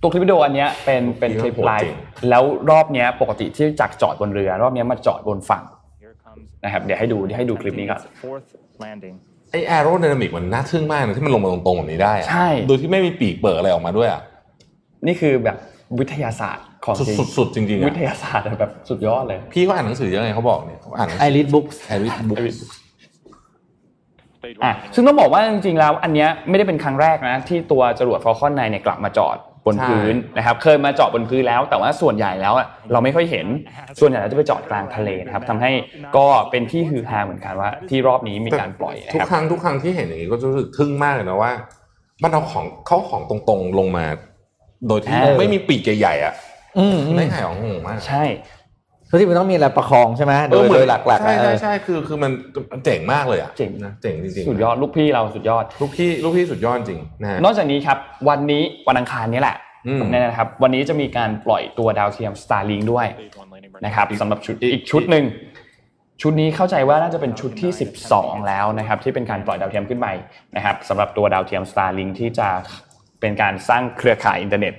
[0.00, 1.94] ตัวคลิปวิดีโออันเนี้ยเป็นเป็นคลิปไลฟ์
[2.30, 5.79] แล้วรอบเนี้ยปกติที่จากจอดบนเรือ รอบเนี้ยมาจอดบนฝั่ง Here comes
[6.64, 8.48] นะครับเดี๋ยวให้ดูเดี๋ยวให้ดูคลิปนี้ก่อน Japanese fourth
[8.84, 9.16] landing.
[9.50, 14.22] ไอแอโร d y นามิกมันน่าทึ่งมากนะที่มันลงมาตรงๆแบบนี้ได้อะใช่โดยที่ไม่มีปีกเปิดอะไรออกมาด้วยอะ
[15.06, 15.56] นี่คือแบบ
[16.00, 22.38] วิทยาศาสตร์ของจริงสุดๆจริงๆวิอะทยาศาสตร์แบบสุดยอดเลย พี่เขาอ่านหนังสือยังไงเขาบอกเนี่ยเขาอ่านไอริสบุ๊กไอริสบุ๊ก
[24.40, 24.76] Stage อะ one.
[24.94, 29.36] ซึ่งต้องบอกว่าจริงๆแล้ว อันเนี้ยไม่ได้เป็นครั้งแรกนะ ที่ตัวจรวด Falcon 9เนี่ยกลับมาจอด
[29.66, 33.46] บนพื้นนะครับเคยมาจอดบนพื้นแล้ว แต่ว่าส่วนใหญ่แล้วอะเราไม่ค่อยเห็น
[34.00, 35.70] ส่วนใหญ่เราจะไปจอดกลางทะเลนะครับทำให้
[36.16, 41.52] ก็เป็นที่ฮือฮาเหมือนกันว่าที่รอบนี้มีการปล่อยนะทุกครับครั้งทุกครั้งที่เห็นอย่างนี้ก็จะรู้สึกทึ่งมากเลยนะว่า
[42.22, 44.06] มันเอาของเข้าของตรงๆลงมา
[44.88, 46.34] โดยที่เออไม่มีปีกใหญ่ๆอะ
[46.78, 48.24] อืมอืมไม่หายของงงมากใช่
[49.10, 57.98] เพราะที่มันต้องมีอะไรประคองใช่ไหมโดยเออเมืโดอนยหลักๆใช่อะเอใช่อใช่คือคือมันเจ๋งมากเลยอะเจ๋งนะเจ๋งจริงๆสุดยอดลูกพี่เราสุดยอดลูกพี่ลูกพี่สุดยอดจริงนะฮะนอกจากนี้ครับ
[58.28, 59.56] วันนี้วันอังคารนี้แหละ
[59.86, 63.72] อืมเนี่ยนะครับวันนี้จะมีการปล่อยตัวดาวเทียม Starlink ด้วย Stage one landing.
[63.84, 65.24] นะครับสำหรับชุดอีกชุดหนึ่ง
[66.22, 67.70] ชุดนี้เข้าใจว่าน่าจะเป็นชุดที่
[68.08, 70.06] 12 แล้วนะครับที่เป็นการปล่อยดาวเทียมขึ้นไป
[70.56, 72.48] นะครับสำหรับตัวดาวเทียม Starlink ที่จะ
[73.20, 74.74] เป็นการสร้างเครือข่ายอินเทอร์เน็ต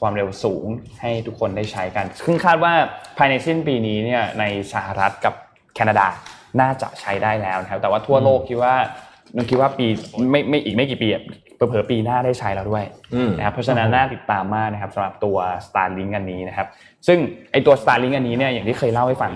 [0.00, 0.66] ความเร็วสูง
[1.00, 2.72] ให้ทุกคนได้ใช้กันซึ่งคาดว่า
[3.18, 5.34] ภายในสิ้นปีนี้เนี่ยในสหรัฐกับ
[5.74, 6.06] แคนาดา
[6.60, 8.74] น่าจะใช้ได้แล้วนะครับ แต่ว่าทั่วโลกคิดว่า
[9.36, 9.86] นึกคิดว่าปี
[10.30, 11.22] ไม่ไม่อีกไม่กี่ปีอะ
[11.54, 12.84] เผลอๆปีหน้าได้ใช้แล้วด้วย
[13.14, 16.66] อืมนะครับเพราะฉะนั้นน่าติดตามมากนะครับสำหรับตัว Starlink อันนี้นะครับ
[17.06, 17.18] ซึ่ง
[17.52, 19.32] ไอตัว Starlink อันนี้เนี่ยอย่างที่เคยเล่าให้ฟัง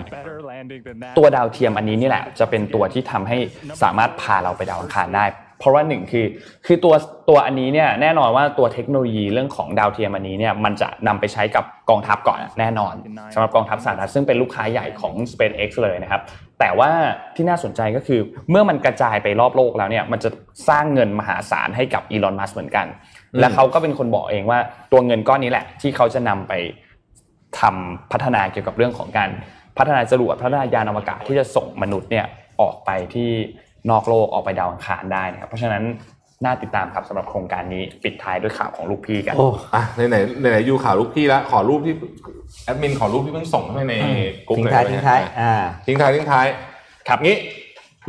[1.17, 3.37] ตัวดาวเทียมอันนี้นี่แหละ จะเป็นตัวที่ทำให้
[3.83, 5.25] สามารถพาเราไปดาวอังคารได้
[5.61, 6.25] เพราะว่าหนึ่งคือ
[6.65, 6.93] คือตัว
[7.29, 12.93] ตัวอันนี้เนี่ยแน่นอนว่าตัวเทคโนโลยีเรื่องของดาวเทียมอันนี้เนี่ยมันจะนำไปใช้กับกองทัพก่อนแน่นอน
[13.33, 16.21] สำหรับกองทัพสหรัฐซึ่งเป็นลูกค้าใหญ่ของ SpaceX เลยนะครับ
[16.59, 16.91] แต่ว่า
[17.35, 20.29] ที่น่าสนใจก็คือเมื่อมันกระจายไปรอบโลกแล้วเนี่ยมันจะ
[20.69, 22.85] สร้างเงินมหาศาลให้กับอีลอนมัสเหมือนกัน
[23.39, 24.59] และเขาก็เป็นคนบอกเองว่า
[24.91, 26.53] ตัวเงินก้อนนี้แหละ ที่เขาจะนำไป
[27.59, 29.29] ทำพัฒนาเกี่ยวกับเรื่องของการ
[29.77, 32.25] พัฒนาจรวดพัฒนายานอวกาศที่จะส่งมนุษย์เนี่ย
[32.61, 33.29] ออกไปที่
[33.89, 35.83] นอกโลกออกไปดาวอังคารได้นะครับเพราะฉะนั้น
[36.45, 41.95] น่าติดตามครับสำหรับโครงการนี้ปิดท้ายด้วยข่าวของลูกพี่กันโอ้อะไหนไหนไหนไหนยูข่าวรูปพี่แล้วขอรูปที่
[42.65, 43.93] แอดมินขอรูปที่เพิ่งส่งให้ใน
[44.49, 45.53] กลุ่มทิ้งหน่ท้ายได้ไหมทิ้งท้ายฮะอ่า
[45.85, 46.45] ทิ้งท้ายทิ้งท้าย
[47.07, 47.37] ครับงี้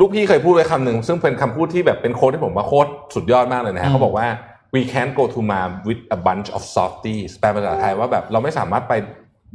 [0.01, 4.27] ลูกพี่เคยพูดไว้คำหนึ่งซึ่งเป็นคำพูดที่แบบเป็น quote ที่ผมว่า quote สุดยอดมากเลยนะฮะเขาบอกว่า
[4.75, 8.93] we can't go to Mars with a bunch of softies แปลเป็นภาษาไทยว่าแบบเราไม่สามารถไป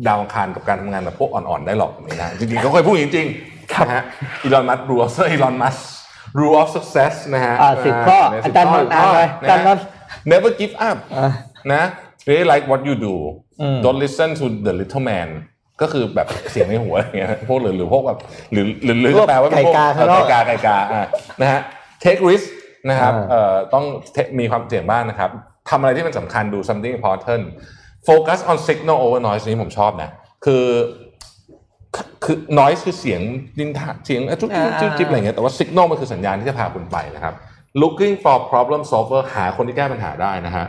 [0.08, 4.04] ดาวอังคารกับการทำงานแบบพวกอ่อนๆได้หรอกนี่นะจริงๆเขาเคยพูดจริงๆนะฮะ
[4.44, 5.78] Elon Musk rules Elon Musk
[6.40, 9.86] rule of success นะฮะอ่าสิบข้อในอาจารย์นนท์อ่านไปะอาจารย์นนท์
[10.32, 11.30] never give up อ่า
[11.74, 11.84] นะ
[12.28, 13.16] really like what you do
[13.62, 15.30] อืม don't listen to the little man
[15.82, 18.20] ก็คือแบบเสียงในหัวอะไรเงี้ยพวกหรือหรือพวกแบบ
[18.52, 21.08] หรือหรือหรือพวกแปลว่าเป็นพวไก่กาข้างนอกไก่กาไก่กาอะ
[21.42, 21.62] นะฮะ
[22.04, 22.46] take risk
[22.90, 23.86] นะครับอ่าเอ่อต้อง
[24.16, 25.30] take- มีความเสี่ยงบ้างนะครับ
[25.70, 27.44] ทำอะไรที่มันสำคัญดู something important
[28.08, 30.10] focus on signal over noise นี้ผมชอบนะ
[30.46, 30.64] คือ
[32.26, 33.22] คือ noise คือเสียง
[33.60, 37.34] ดินทาเสียงจุ๊บจิ๊บจิ๊บจิ๊บอะไรเงี้ยแต่ว่า signal มันคือสัญญาณที่จะพาคุณไปนะครับ
[37.82, 40.66] looking for problem solver หาคนที่แก้ปัญหาได้นะฮะ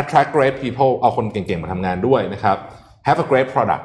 [0.00, 2.56] attract great people เอาคนเก่งๆมาทำงานด้วยนะครับ
[3.06, 3.84] have a great product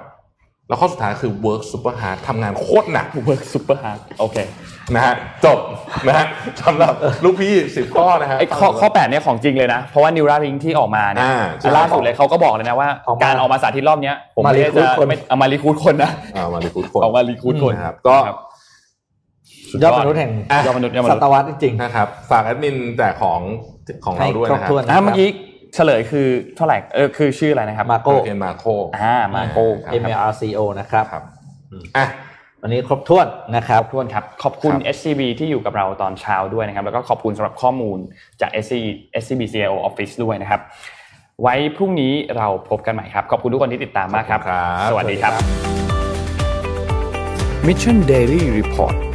[0.73, 4.37] แล้วข้อสุดท้ายคือ work super hard ทำงานโคตรหนัก work super hard โอเค
[4.93, 5.15] นะฮะ
[5.45, 5.59] จบ
[6.07, 6.25] นะฮะ
[6.63, 6.93] สำหรับ
[7.23, 18.37] ลูกพี่สิบข้อนะฮะไอ้ข้อข้อแปดเนี่ยของจริงเลยนะ เพราะว่านิวราลิงที่ออกมาเนี่ยอ่าใช่ล่าสุดเลยเขาก็บอกเลยนะว่าออกมาการออกมาสาธิตรอบเนี้ยผมมาไม่ได้ recruit จะคนไม่เอามารีคูดคนนะอ่ามารีคูดคนออกมารีคูดคนนะครับก็ครับ
[19.71, 23.39] สุยอดมนุษย์แห่งอะยอดมนุษย์ยอดมศนุษย์ตวรรษจริงนะครับฝากแอดมินแต่ของ
[24.05, 25.29] ของให้เราด้วยครบนะครับถ้วนอะเมื่อกี้
[25.73, 28.65] เฉลยคือเท่าไหร่เออคือชื่ออะไรนะครับมาโก้เอ็นมาโค
[28.97, 31.23] อ่ามาโก้ครับ M A R C O นะครับครับ
[31.97, 32.07] อะ
[32.61, 37.97] วันนี้ครบถ้วนนะครับทวนครับขอบคุณครับ SCB ที่อยู่กับเราตอนเช้าด้วยนะครับ แล้วก็ขอบคุณสำหรับข้อมูล
[38.41, 38.73] จาก SC
[39.21, 40.61] SCB CIO Office ด้วยนะครับ
[41.41, 45.33] ไว้พรุ่งนี้เราพบกันใหม่ครับ ขอบคุณทุกคนที่ติดตามมากครับขอบคุณครับสวัสดีครับ
[47.67, 49.12] Mission Daily Report